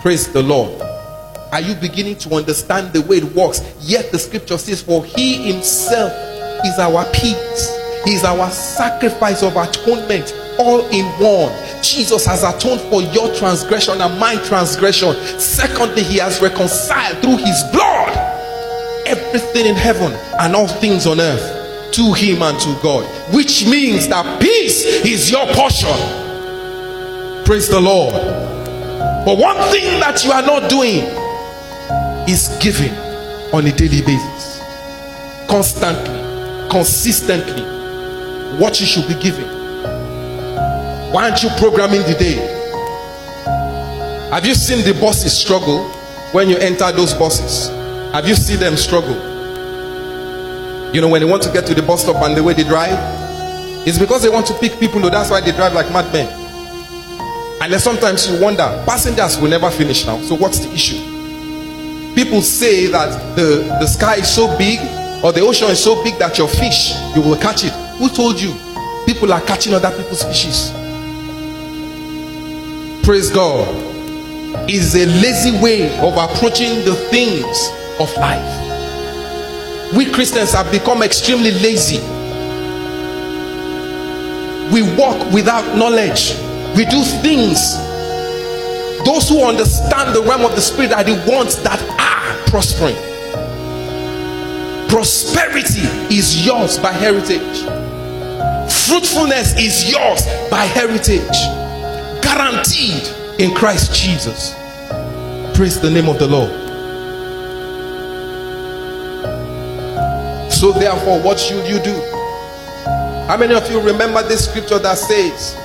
Praise 0.01 0.31
the 0.31 0.41
Lord. 0.41 0.81
Are 1.51 1.61
you 1.61 1.75
beginning 1.75 2.17
to 2.19 2.35
understand 2.35 2.93
the 2.93 3.01
way 3.01 3.17
it 3.17 3.35
works? 3.35 3.61
Yet 3.81 4.11
the 4.11 4.19
scripture 4.19 4.57
says, 4.57 4.81
For 4.81 5.05
he 5.05 5.51
himself 5.51 6.11
is 6.65 6.79
our 6.79 7.05
peace. 7.11 7.80
He's 8.05 8.23
our 8.23 8.49
sacrifice 8.49 9.43
of 9.43 9.55
atonement 9.55 10.33
all 10.57 10.87
in 10.89 11.05
one. 11.19 11.51
Jesus 11.83 12.25
has 12.25 12.43
atoned 12.43 12.81
for 12.81 13.01
your 13.01 13.33
transgression 13.35 14.01
and 14.01 14.19
my 14.19 14.35
transgression. 14.45 15.13
Secondly, 15.39 16.03
he 16.03 16.17
has 16.17 16.41
reconciled 16.41 17.17
through 17.21 17.37
his 17.37 17.63
blood 17.71 18.17
everything 19.05 19.65
in 19.65 19.75
heaven 19.75 20.13
and 20.39 20.55
all 20.55 20.67
things 20.67 21.05
on 21.05 21.19
earth 21.19 21.91
to 21.93 22.13
him 22.13 22.41
and 22.41 22.59
to 22.59 22.79
God, 22.81 23.05
which 23.33 23.65
means 23.65 24.07
that 24.07 24.41
peace 24.41 24.85
is 24.85 25.29
your 25.29 25.45
portion. 25.53 25.89
Praise 27.45 27.67
the 27.67 27.81
Lord. 27.81 28.13
But 28.13 29.37
one 29.37 29.57
thing 29.71 29.99
that 29.99 30.23
you 30.23 30.31
are 30.31 30.41
not 30.41 30.69
doing 30.69 31.03
is 32.29 32.57
giving 32.61 32.93
on 33.53 33.67
a 33.67 33.71
daily 33.71 34.01
basis, 34.01 34.61
constantly, 35.47 36.69
consistently 36.69 37.80
what 38.59 38.79
you 38.79 38.85
should 38.85 39.07
be 39.07 39.15
giving. 39.15 39.47
Why 41.11 41.29
aren't 41.29 41.43
you 41.43 41.49
programming 41.57 42.01
the 42.03 42.15
day? 42.17 42.35
Have 44.31 44.45
you 44.45 44.55
seen 44.55 44.85
the 44.85 44.97
bosses 44.99 45.37
struggle 45.37 45.89
when 46.31 46.49
you 46.49 46.57
enter 46.57 46.91
those 46.91 47.13
buses? 47.13 47.67
Have 48.13 48.27
you 48.27 48.35
seen 48.35 48.59
them 48.59 48.77
struggle? 48.77 49.15
You 50.93 51.01
know, 51.01 51.09
when 51.09 51.21
they 51.21 51.27
want 51.29 51.43
to 51.43 51.51
get 51.51 51.65
to 51.67 51.73
the 51.73 51.81
bus 51.81 52.03
stop 52.03 52.21
and 52.23 52.35
the 52.35 52.43
way 52.43 52.53
they 52.53 52.63
drive, 52.63 52.97
it's 53.87 53.97
because 53.97 54.23
they 54.23 54.29
want 54.29 54.45
to 54.47 54.53
pick 54.59 54.79
people. 54.79 55.01
That's 55.01 55.29
why 55.31 55.41
they 55.41 55.51
drive 55.51 55.73
like 55.73 55.91
madmen. 55.91 56.27
And 57.61 57.71
then 57.71 57.79
sometimes 57.79 58.29
you 58.29 58.41
wonder, 58.41 58.63
passengers 58.85 59.37
will 59.37 59.49
never 59.49 59.69
finish 59.69 60.05
now. 60.05 60.19
So 60.21 60.35
what's 60.35 60.59
the 60.59 60.71
issue? 60.71 60.99
People 62.15 62.41
say 62.41 62.87
that 62.87 63.35
the, 63.35 63.63
the 63.79 63.87
sky 63.87 64.15
is 64.15 64.33
so 64.33 64.57
big 64.57 64.79
or 65.23 65.31
the 65.31 65.41
ocean 65.41 65.69
is 65.69 65.83
so 65.83 66.03
big 66.03 66.17
that 66.19 66.37
your 66.37 66.47
fish, 66.47 66.93
you 67.15 67.21
will 67.21 67.37
catch 67.37 67.63
it. 67.63 67.73
Who 67.97 68.09
told 68.09 68.39
you? 68.39 68.53
People 69.05 69.33
are 69.33 69.41
catching 69.41 69.73
other 69.73 69.91
people's 69.91 70.23
fishes. 70.23 70.71
Praise 73.03 73.29
God. 73.31 73.67
Is 74.69 74.95
a 74.95 75.05
lazy 75.05 75.59
way 75.61 75.87
of 75.99 76.15
approaching 76.17 76.85
the 76.85 76.95
things 77.09 77.69
of 77.99 78.15
life. 78.17 78.61
We 79.95 80.09
Christians 80.11 80.53
have 80.53 80.71
become 80.71 81.01
extremely 81.03 81.51
lazy. 81.51 81.99
We 84.71 84.83
walk 84.95 85.33
without 85.33 85.77
knowledge. 85.77 86.35
We 86.77 86.85
do 86.85 87.03
things. 87.21 87.75
Those 89.03 89.27
who 89.27 89.43
understand 89.43 90.15
the 90.15 90.21
realm 90.21 90.45
of 90.45 90.55
the 90.55 90.61
spirit 90.61 90.93
are 90.93 91.03
the 91.03 91.21
ones 91.29 91.61
that 91.63 91.81
are 91.99 92.49
prospering. 92.49 92.95
Prosperity 94.87 95.87
is 96.15 96.45
yours 96.45 96.77
by 96.77 96.91
heritage. 96.91 97.80
Fruitfulness 98.71 99.57
is 99.57 99.91
yours 99.91 100.25
by 100.49 100.65
heritage, 100.65 101.37
guaranteed 102.21 103.07
in 103.39 103.53
Christ 103.53 103.93
Jesus. 103.93 104.53
Praise 105.55 105.79
the 105.79 105.89
name 105.89 106.07
of 106.09 106.17
the 106.19 106.27
Lord. 106.27 106.51
So, 110.51 110.71
therefore, 110.71 111.21
what 111.21 111.39
should 111.39 111.67
you 111.67 111.81
do? 111.83 111.93
How 113.27 113.37
many 113.37 113.53
of 113.53 113.69
you 113.71 113.81
remember 113.81 114.21
this 114.23 114.49
scripture 114.49 114.79
that 114.79 114.97
says, 114.97 115.55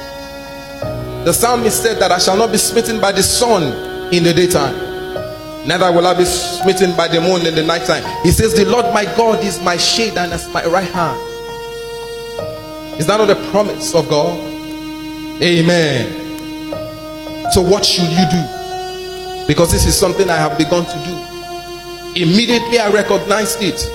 The 1.25 1.33
psalmist 1.33 1.83
said 1.83 1.99
that 1.99 2.13
I 2.13 2.19
shall 2.19 2.37
not 2.37 2.53
be 2.53 2.59
smitten 2.59 3.01
by 3.01 3.13
the 3.13 3.23
sun 3.23 4.13
in 4.13 4.23
the 4.23 4.33
daytime, 4.33 4.75
neither 5.67 5.93
will 5.93 6.07
I 6.07 6.15
be 6.15 6.25
smitten 6.25 6.97
by 6.97 7.09
the 7.09 7.21
moon 7.21 7.45
in 7.45 7.55
the 7.55 7.65
nighttime. 7.65 8.05
He 8.23 8.31
says, 8.31 8.55
The 8.55 8.65
Lord 8.65 8.87
my 8.95 9.05
God 9.17 9.45
is 9.45 9.61
my 9.61 9.77
shade 9.77 10.17
and 10.17 10.33
as 10.33 10.49
my 10.49 10.65
right 10.65 10.89
hand. 10.89 11.36
Is 12.99 13.07
that 13.07 13.19
not 13.19 13.29
a 13.31 13.51
promise 13.51 13.95
of 13.95 14.09
God? 14.09 14.39
Amen. 15.43 16.27
So, 17.53 17.61
what 17.61 17.85
should 17.85 18.09
you 18.09 18.25
do? 18.31 19.47
Because 19.47 19.71
this 19.71 19.87
is 19.87 19.97
something 19.97 20.31
I 20.31 20.37
have 20.37 20.57
begun 20.57 20.85
to 20.85 20.99
do. 21.05 22.23
Immediately, 22.23 22.79
I 22.79 22.91
recognized 22.91 23.63
it. 23.63 23.87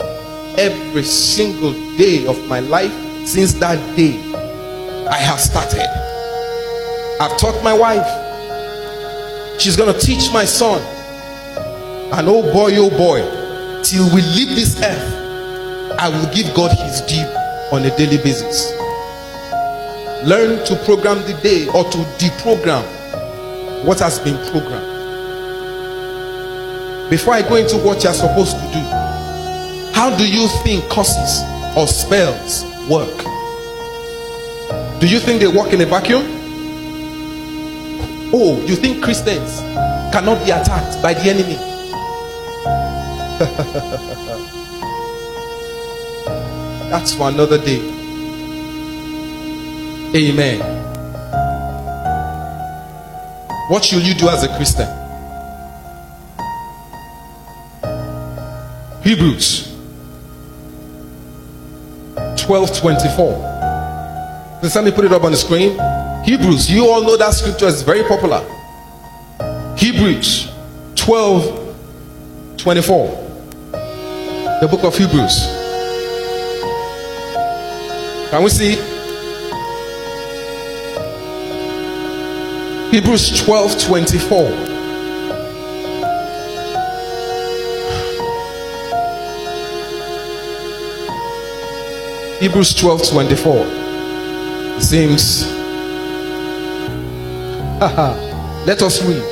Every 0.60 1.04
single 1.04 1.74
day 1.97 2.28
of 2.28 2.47
my 2.47 2.60
life 2.60 2.93
since 3.26 3.54
that 3.56 3.78
day, 3.95 4.20
I 5.08 5.18
have 5.18 5.39
started. 5.39 5.88
I've 7.20 7.38
taught 7.38 7.64
my 7.64 7.74
wife. 7.74 8.06
She's 9.60 9.76
going 9.76 9.93
to 9.93 9.99
teach 9.99 10.32
my 10.32 10.45
son. 10.45 10.82
And 12.14 12.28
oh 12.28 12.43
boy, 12.54 12.76
oh 12.76 12.89
boy, 12.89 13.22
till 13.84 14.06
we 14.14 14.22
leave 14.22 14.49
this 14.49 14.80
earth, 14.82 15.97
I 15.99 16.10
will 16.10 16.32
give 16.34 16.54
God 16.54 16.78
his 16.78 17.02
due 17.02 17.26
on 17.72 17.84
a 17.86 17.95
daily 17.97 18.18
basis. 18.18 18.80
Learn 20.24 20.63
to 20.65 20.76
program 20.86 21.17
the 21.24 21.34
day 21.41 21.67
or 21.69 21.84
to 21.84 21.97
deprogram 22.22 22.84
what 23.84 23.99
has 23.99 24.19
been 24.19 24.38
programmed. 24.51 24.86
Before 27.09 27.34
I 27.34 27.41
go 27.41 27.55
into 27.55 27.78
what 27.78 28.03
you're 28.03 28.13
supposed 28.13 28.55
to 28.55 28.61
do, 28.72 28.80
how 29.95 30.15
do 30.15 30.32
you 30.32 30.47
think 30.63 30.88
curses 30.91 31.41
or 31.76 31.88
spells 31.88 32.63
work? 32.88 33.17
Do 34.99 35.07
you 35.07 35.19
think 35.19 35.41
they 35.41 35.47
work 35.47 35.74
in 35.74 35.82
a 35.82 35.88
vacuum? 35.88 36.22
Oh, 38.32 38.63
you 38.67 38.76
think 38.76 39.01
Christians 39.03 39.59
cannot 40.13 40.45
be 40.45 40.51
attacked 40.51 41.01
by 41.01 41.15
the 41.15 41.22
enemy? 41.22 41.57
That's 46.91 47.15
for 47.15 47.30
another 47.30 47.57
day. 47.57 48.01
Amen. 50.14 50.59
What 53.70 53.86
should 53.86 54.05
you 54.05 54.14
do 54.14 54.28
as 54.28 54.43
a 54.43 54.49
Christian? 54.57 54.88
Hebrews 59.01 59.74
12 62.43 62.78
24. 62.78 64.57
Please 64.59 64.76
let 64.76 64.84
me 64.84 64.91
put 64.91 65.05
it 65.05 65.14
up 65.14 65.24
on 65.24 65.32
the 65.32 65.38
screen. 65.38 65.80
Hebrews, 66.26 66.70
you 66.70 66.88
all 66.88 67.01
know 67.01 67.16
that 67.16 67.34
scripture 67.34 67.68
is 67.68 67.82
very 67.82 68.03
popular. 68.03 68.45
Hebrews 69.78 70.51
12 70.95 72.57
24. 72.57 73.07
The 73.72 74.68
book 74.70 74.84
of 74.84 74.97
Hebrews. 74.97 75.45
Can 78.30 78.43
we 78.43 78.49
see? 78.49 78.91
Hebrews 82.92 83.42
12 83.46 83.82
24. 83.86 84.50
Hebrews 92.42 92.74
12 92.74 93.08
24. 93.08 93.66
It 94.76 94.82
seems. 94.82 95.46
Let 98.68 98.82
us 98.82 99.02
read. 99.06 99.24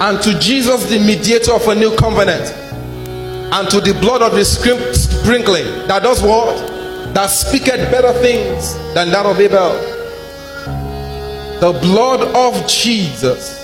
And 0.00 0.22
to 0.22 0.38
Jesus, 0.38 0.88
the 0.88 1.00
mediator 1.00 1.52
of 1.52 1.68
a 1.68 1.74
new 1.74 1.94
covenant, 1.96 2.50
and 3.52 3.68
to 3.68 3.82
the 3.82 3.92
blood 4.00 4.22
of 4.22 4.32
the 4.32 4.44
sprinkling 4.46 5.66
that 5.86 6.02
does 6.02 6.22
what? 6.22 6.56
That 7.12 7.26
speaketh 7.26 7.90
better 7.90 8.14
things 8.22 8.74
than 8.94 9.10
that 9.10 9.26
of 9.26 9.38
Abel. 9.38 9.91
The 11.62 11.78
blood 11.80 12.22
of 12.34 12.66
Jesus, 12.66 13.56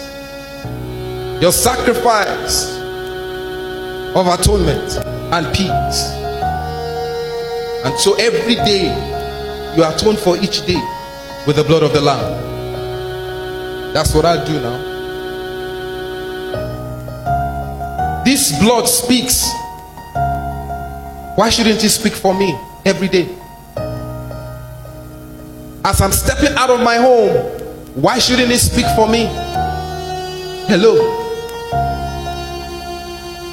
your 1.42 1.50
sacrifice 1.50 2.78
of 4.14 4.28
atonement 4.28 4.98
and 5.32 5.46
peace 5.52 6.18
and 7.84 7.98
so 7.98 8.14
every 8.14 8.54
day 8.54 8.86
you 9.76 9.82
atone 9.82 10.16
for 10.16 10.36
each 10.36 10.64
day 10.64 10.80
with 11.44 11.56
the 11.56 11.64
blood 11.64 11.82
of 11.82 11.92
the 11.92 12.00
Lamb. 12.00 13.92
That's 13.92 14.14
what 14.14 14.24
I 14.24 14.44
do 14.44 14.60
now. 14.60 14.78
This 18.24 18.56
blood 18.60 18.86
speaks. 18.86 19.44
Why 21.34 21.50
shouldn't 21.50 21.82
it 21.82 21.90
speak 21.90 22.12
for 22.12 22.32
me 22.32 22.56
every 22.84 23.08
day? 23.08 23.28
As 25.84 26.00
I'm 26.00 26.12
stepping 26.12 26.56
out 26.56 26.70
of 26.70 26.80
my 26.80 26.96
home, 26.96 27.57
why 28.00 28.18
shouldn't 28.18 28.50
he 28.50 28.58
speak 28.58 28.86
for 28.96 29.08
me? 29.08 29.26
Hello. 30.68 31.14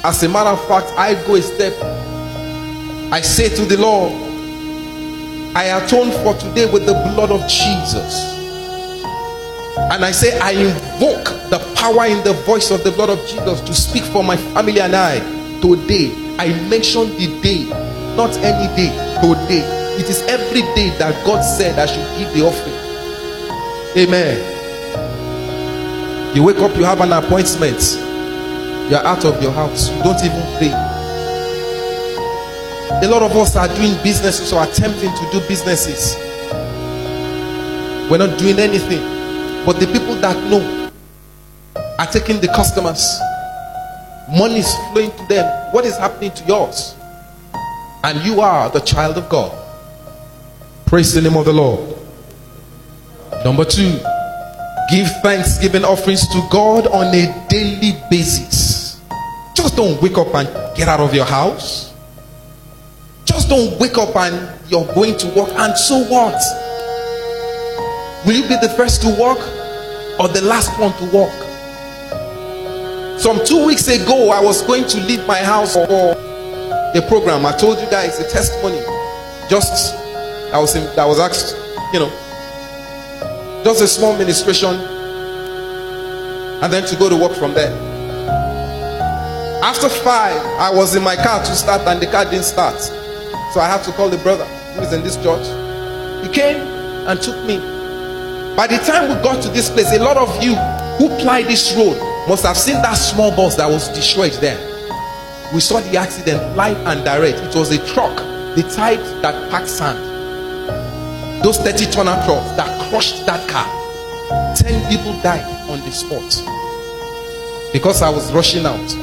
As 0.04 0.22
a 0.22 0.28
matter 0.28 0.50
of 0.50 0.68
fact, 0.68 0.92
I 0.96 1.14
go 1.26 1.34
a 1.34 1.42
step 1.42 1.74
I 3.12 3.20
say 3.20 3.48
to 3.48 3.64
the 3.64 3.76
Lord, 3.76 4.12
I 5.54 5.66
atone 5.78 6.10
for 6.24 6.34
today 6.34 6.70
with 6.70 6.86
the 6.86 6.92
blood 7.14 7.30
of 7.30 7.40
Jesus. 7.48 8.34
And 9.92 10.04
I 10.04 10.10
say, 10.10 10.36
I 10.40 10.50
invoke 10.50 11.26
the 11.48 11.60
power 11.76 12.06
in 12.06 12.24
the 12.24 12.32
voice 12.44 12.72
of 12.72 12.82
the 12.82 12.90
blood 12.90 13.10
of 13.10 13.20
Jesus 13.28 13.60
to 13.60 13.72
speak 13.72 14.02
for 14.02 14.24
my 14.24 14.36
family 14.36 14.80
and 14.80 14.96
I 14.96 15.20
today. 15.60 16.10
I 16.38 16.48
mention 16.68 17.10
the 17.10 17.40
day, 17.42 17.68
not 18.16 18.36
any 18.38 18.66
day, 18.74 18.90
today. 19.22 19.62
It 20.00 20.10
is 20.10 20.22
every 20.22 20.62
day 20.74 20.90
that 20.98 21.24
God 21.24 21.42
said 21.42 21.78
I 21.78 21.86
should 21.86 22.18
give 22.18 22.34
the 22.34 22.44
offering. 22.44 22.85
Amen. 23.96 24.36
You 26.36 26.42
wake 26.42 26.58
up, 26.58 26.76
you 26.76 26.84
have 26.84 27.00
an 27.00 27.12
appointment, 27.12 27.80
you're 28.90 29.06
out 29.06 29.24
of 29.24 29.42
your 29.42 29.52
house, 29.52 29.88
you 29.88 30.02
don't 30.02 30.22
even 30.22 30.42
pray. 30.58 30.72
A 33.02 33.08
lot 33.08 33.22
of 33.22 33.34
us 33.36 33.56
are 33.56 33.68
doing 33.68 33.94
businesses 34.02 34.52
or 34.52 34.62
attempting 34.64 35.10
to 35.10 35.28
do 35.32 35.40
businesses. 35.48 36.14
We're 38.10 38.18
not 38.18 38.38
doing 38.38 38.58
anything. 38.58 39.16
But 39.64 39.80
the 39.80 39.86
people 39.86 40.14
that 40.16 40.36
know 40.50 40.90
are 41.98 42.06
taking 42.06 42.40
the 42.40 42.48
customers. 42.48 43.18
Money 44.30 44.58
is 44.58 44.74
flowing 44.92 45.10
to 45.10 45.26
them. 45.26 45.72
What 45.72 45.84
is 45.84 45.96
happening 45.96 46.32
to 46.32 46.44
yours? 46.44 46.94
And 48.04 48.24
you 48.24 48.40
are 48.40 48.70
the 48.70 48.80
child 48.80 49.18
of 49.18 49.28
God. 49.28 49.52
Praise 50.86 51.14
the 51.14 51.22
name 51.22 51.36
of 51.36 51.46
the 51.46 51.52
Lord. 51.52 51.95
Number 53.44 53.64
two, 53.64 53.98
give 54.90 55.08
thanksgiving 55.22 55.84
offerings 55.84 56.26
to 56.28 56.46
God 56.50 56.86
on 56.88 57.14
a 57.14 57.46
daily 57.48 57.98
basis. 58.10 59.00
Just 59.54 59.76
don't 59.76 60.00
wake 60.02 60.18
up 60.18 60.34
and 60.34 60.48
get 60.76 60.88
out 60.88 61.00
of 61.00 61.14
your 61.14 61.24
house 61.24 61.86
just 63.26 63.48
don't 63.48 63.78
wake 63.78 63.98
up 63.98 64.14
and 64.16 64.34
you're 64.70 64.86
going 64.94 65.16
to 65.18 65.26
work, 65.28 65.50
and 65.52 65.76
so 65.76 65.98
what? 66.04 66.40
Will 68.24 68.32
you 68.32 68.42
be 68.42 68.56
the 68.60 68.72
first 68.76 69.02
to 69.02 69.08
work 69.20 69.38
or 70.18 70.28
the 70.28 70.40
last 70.42 70.78
one 70.80 70.92
to 70.98 71.16
work? 71.16 71.32
Some 73.20 73.44
two 73.44 73.66
weeks 73.66 73.88
ago, 73.88 74.30
I 74.30 74.40
was 74.40 74.62
going 74.62 74.86
to 74.86 75.00
leave 75.00 75.26
my 75.26 75.38
house 75.38 75.74
for 75.74 75.86
a 75.86 77.02
program. 77.08 77.44
I 77.44 77.52
told 77.52 77.78
you 77.78 77.86
guys 77.90 78.18
a 78.18 78.28
testimony. 78.28 78.80
Just 79.50 79.94
I 80.52 80.58
was 80.58 80.74
in, 80.74 80.86
I 80.98 81.04
was 81.04 81.18
asked, 81.18 81.56
you 81.92 82.00
know, 82.00 82.10
just 83.66 83.82
a 83.82 83.88
small 83.88 84.16
ministration, 84.16 84.76
and 86.62 86.72
then 86.72 86.86
to 86.86 86.94
go 86.94 87.08
to 87.08 87.16
work 87.16 87.32
from 87.32 87.52
there. 87.52 87.72
After 89.60 89.88
five, 89.88 90.40
I 90.60 90.70
was 90.72 90.94
in 90.94 91.02
my 91.02 91.16
car 91.16 91.40
to 91.40 91.52
start, 91.56 91.82
and 91.88 92.00
the 92.00 92.06
car 92.06 92.24
didn't 92.26 92.44
start. 92.44 92.78
So 92.80 93.58
I 93.58 93.66
had 93.66 93.82
to 93.82 93.90
call 93.90 94.08
the 94.08 94.18
brother 94.18 94.44
who 94.44 94.82
is 94.82 94.92
in 94.92 95.02
this 95.02 95.16
church. 95.16 95.44
He 96.24 96.32
came 96.32 96.58
and 97.08 97.20
took 97.20 97.44
me. 97.44 97.58
By 98.54 98.68
the 98.68 98.78
time 98.86 99.08
we 99.08 99.20
got 99.24 99.42
to 99.42 99.48
this 99.48 99.68
place, 99.68 99.92
a 99.92 99.98
lot 99.98 100.16
of 100.16 100.40
you 100.40 100.54
who 100.98 101.08
ply 101.18 101.42
this 101.42 101.74
road 101.74 101.98
must 102.28 102.44
have 102.46 102.56
seen 102.56 102.76
that 102.82 102.94
small 102.94 103.34
bus 103.34 103.56
that 103.56 103.68
was 103.68 103.88
destroyed 103.88 104.34
there. 104.34 104.60
We 105.52 105.58
saw 105.58 105.80
the 105.80 105.96
accident 105.96 106.54
live 106.54 106.76
and 106.86 107.04
direct. 107.04 107.38
It 107.38 107.56
was 107.56 107.72
a 107.72 107.84
truck, 107.92 108.16
the 108.54 108.62
type 108.76 109.00
that 109.22 109.50
packs 109.50 109.72
sand. 109.72 110.15
Those 111.42 111.58
30 111.58 111.90
tonner 111.90 112.14
trucks 112.24 112.50
that 112.56 112.90
crushed 112.90 113.26
that 113.26 113.48
car. 113.48 113.66
10 114.56 114.90
people 114.90 115.12
died 115.22 115.44
on 115.70 115.78
the 115.80 115.90
spot. 115.90 116.22
Because 117.72 118.02
I 118.02 118.10
was 118.10 118.32
rushing 118.32 118.66
out, 118.66 118.94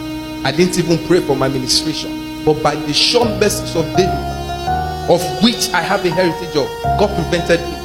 I 0.44 0.52
didn't 0.52 0.78
even 0.78 1.06
pray 1.08 1.22
for 1.22 1.36
my 1.36 1.48
ministration. 1.48 2.44
But 2.44 2.62
by 2.62 2.76
the 2.76 2.94
sure 2.94 3.26
mercies 3.40 3.76
of 3.76 3.86
David, 3.96 4.34
of 5.10 5.22
which 5.44 5.70
I 5.70 5.82
have 5.82 6.04
a 6.06 6.10
heritage 6.10 6.56
of, 6.56 6.68
God 7.00 7.14
prevented 7.16 7.60
me. 7.62 7.76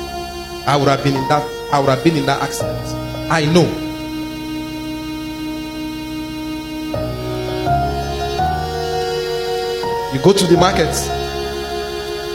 I 0.67 0.77
would 0.77 0.89
have 0.89 1.05
been 1.05 1.15
in 1.15 1.29
that, 1.29 1.43
I 1.73 1.79
would 1.79 1.89
have 1.89 2.03
been 2.03 2.17
in 2.17 2.27
that 2.27 2.43
accident. 2.43 2.79
I 3.31 3.45
know. 3.53 3.67
You 10.13 10.23
go 10.25 10.33
to 10.33 10.47
the 10.47 10.57
market. 10.57 10.89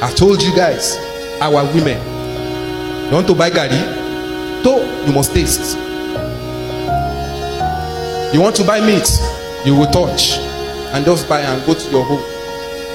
I 0.01 0.13
told 0.15 0.43
you 0.43 0.55
guys, 0.55 0.95
our 1.43 1.65
women. 1.73 1.99
You 3.07 3.11
want 3.11 3.27
to 3.27 3.35
buy 3.35 3.49
gari? 3.49 4.63
To, 4.63 5.05
you 5.05 5.13
must 5.13 5.33
taste. 5.33 5.77
You 8.33 8.39
want 8.41 8.55
to 8.55 8.63
buy 8.63 8.79
meat? 8.79 9.09
You 9.65 9.75
will 9.75 9.91
touch 9.91 10.37
and 10.93 11.03
just 11.05 11.27
buy 11.27 11.41
and 11.41 11.65
go 11.65 11.73
to 11.73 11.91
your 11.91 12.05
home. 12.05 12.23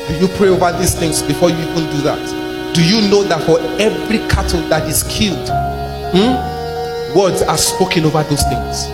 Do 0.08 0.14
you 0.18 0.28
pray 0.36 0.48
over 0.48 0.72
these 0.78 0.94
things 0.94 1.22
before 1.22 1.50
you 1.50 1.56
even 1.58 1.84
do 1.90 2.00
that? 2.02 2.74
Do 2.74 2.82
you 2.82 3.10
know 3.10 3.22
that 3.24 3.42
for 3.44 3.60
every 3.80 4.18
cattle 4.28 4.62
that 4.68 4.88
is 4.88 5.02
killed, 5.04 5.48
hmm, 6.14 7.16
words 7.18 7.42
are 7.42 7.58
spoken 7.58 8.06
over 8.06 8.22
those 8.22 8.42
things? 8.44 8.86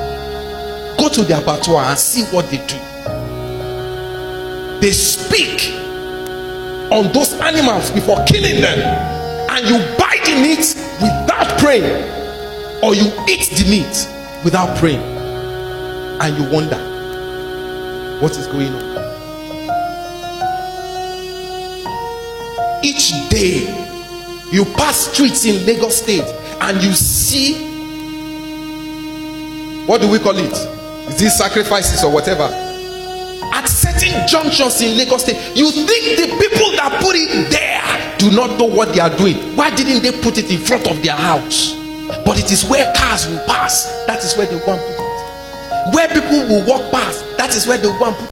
Go 0.99 1.09
to 1.11 1.23
the 1.23 1.39
abattoir 1.41 1.85
and 1.85 1.99
see 1.99 2.25
what 2.35 2.51
they 2.51 2.59
do. 2.67 2.79
They 4.81 4.91
speak 4.91 5.73
on 6.91 7.13
those 7.13 7.35
animals 7.41 7.91
before 7.93 8.23
killing 8.25 8.61
them, 8.61 8.79
and 9.55 9.67
you 9.67 9.79
buy 9.97 10.19
the 10.25 10.35
meat 10.43 10.75
without 11.01 11.59
praying, 11.59 11.85
or 12.83 12.95
you 12.95 13.07
eat 13.29 13.49
the 13.57 13.65
meat 13.71 14.09
without 14.45 14.77
praying, 14.79 15.03
and 16.21 16.37
you 16.37 16.51
wonder 16.51 16.79
what 18.21 18.33
is 18.33 18.47
going 18.49 18.73
on. 18.75 18.95
each 22.85 23.29
day 23.31 23.65
you 24.53 24.65
pass 24.77 25.11
streets 25.11 25.47
in 25.47 25.65
Lagos 25.65 26.03
State 26.03 26.29
and 26.61 26.83
you 26.83 26.93
see 26.93 27.73
what 29.87 30.01
do 30.01 30.11
we 30.11 30.19
call 30.19 30.37
it? 30.37 30.53
Is 31.09 31.19
this 31.19 31.39
sacrifices 31.39 32.05
or 32.05 32.13
whatever? 32.13 32.45
At 33.53 33.67
certain 33.67 34.27
junctions 34.27 34.81
in 34.81 34.97
Lagos 34.97 35.23
State, 35.23 35.57
you 35.57 35.71
think 35.71 36.19
the 36.19 36.27
people 36.41 36.73
that 36.77 37.01
put 37.03 37.17
it 37.17 37.51
there 37.51 37.74
do 38.19 38.31
not 38.31 38.59
know 38.59 38.65
what 38.67 38.93
they 38.95 39.01
are 39.01 39.15
doing. 39.17 39.37
Why 39.57 39.75
didn't 39.75 40.03
they 40.03 40.13
put 40.23 40.39
it 40.39 40.51
in 40.51 40.59
front 40.59 40.91
of 40.91 41.03
their 41.03 41.17
house? 41.17 41.75
But 42.25 42.39
it 42.39 42.51
is 42.51 42.65
where 42.65 42.93
cars 42.95 43.27
will 43.27 43.45
pass. 43.47 43.85
That 44.07 44.23
is 44.25 44.37
where 44.37 44.47
they 44.47 44.57
want 44.67 44.81
to 44.81 44.87
put 44.97 45.05
it. 45.05 45.95
Where 45.95 46.09
people 46.09 46.49
will 46.49 46.67
walk 46.67 46.91
past. 46.93 47.25
That 47.37 47.55
is 47.55 47.67
where 47.67 47.79
they 47.79 47.89
want 47.89 48.17
to 48.17 48.23
put 48.25 48.31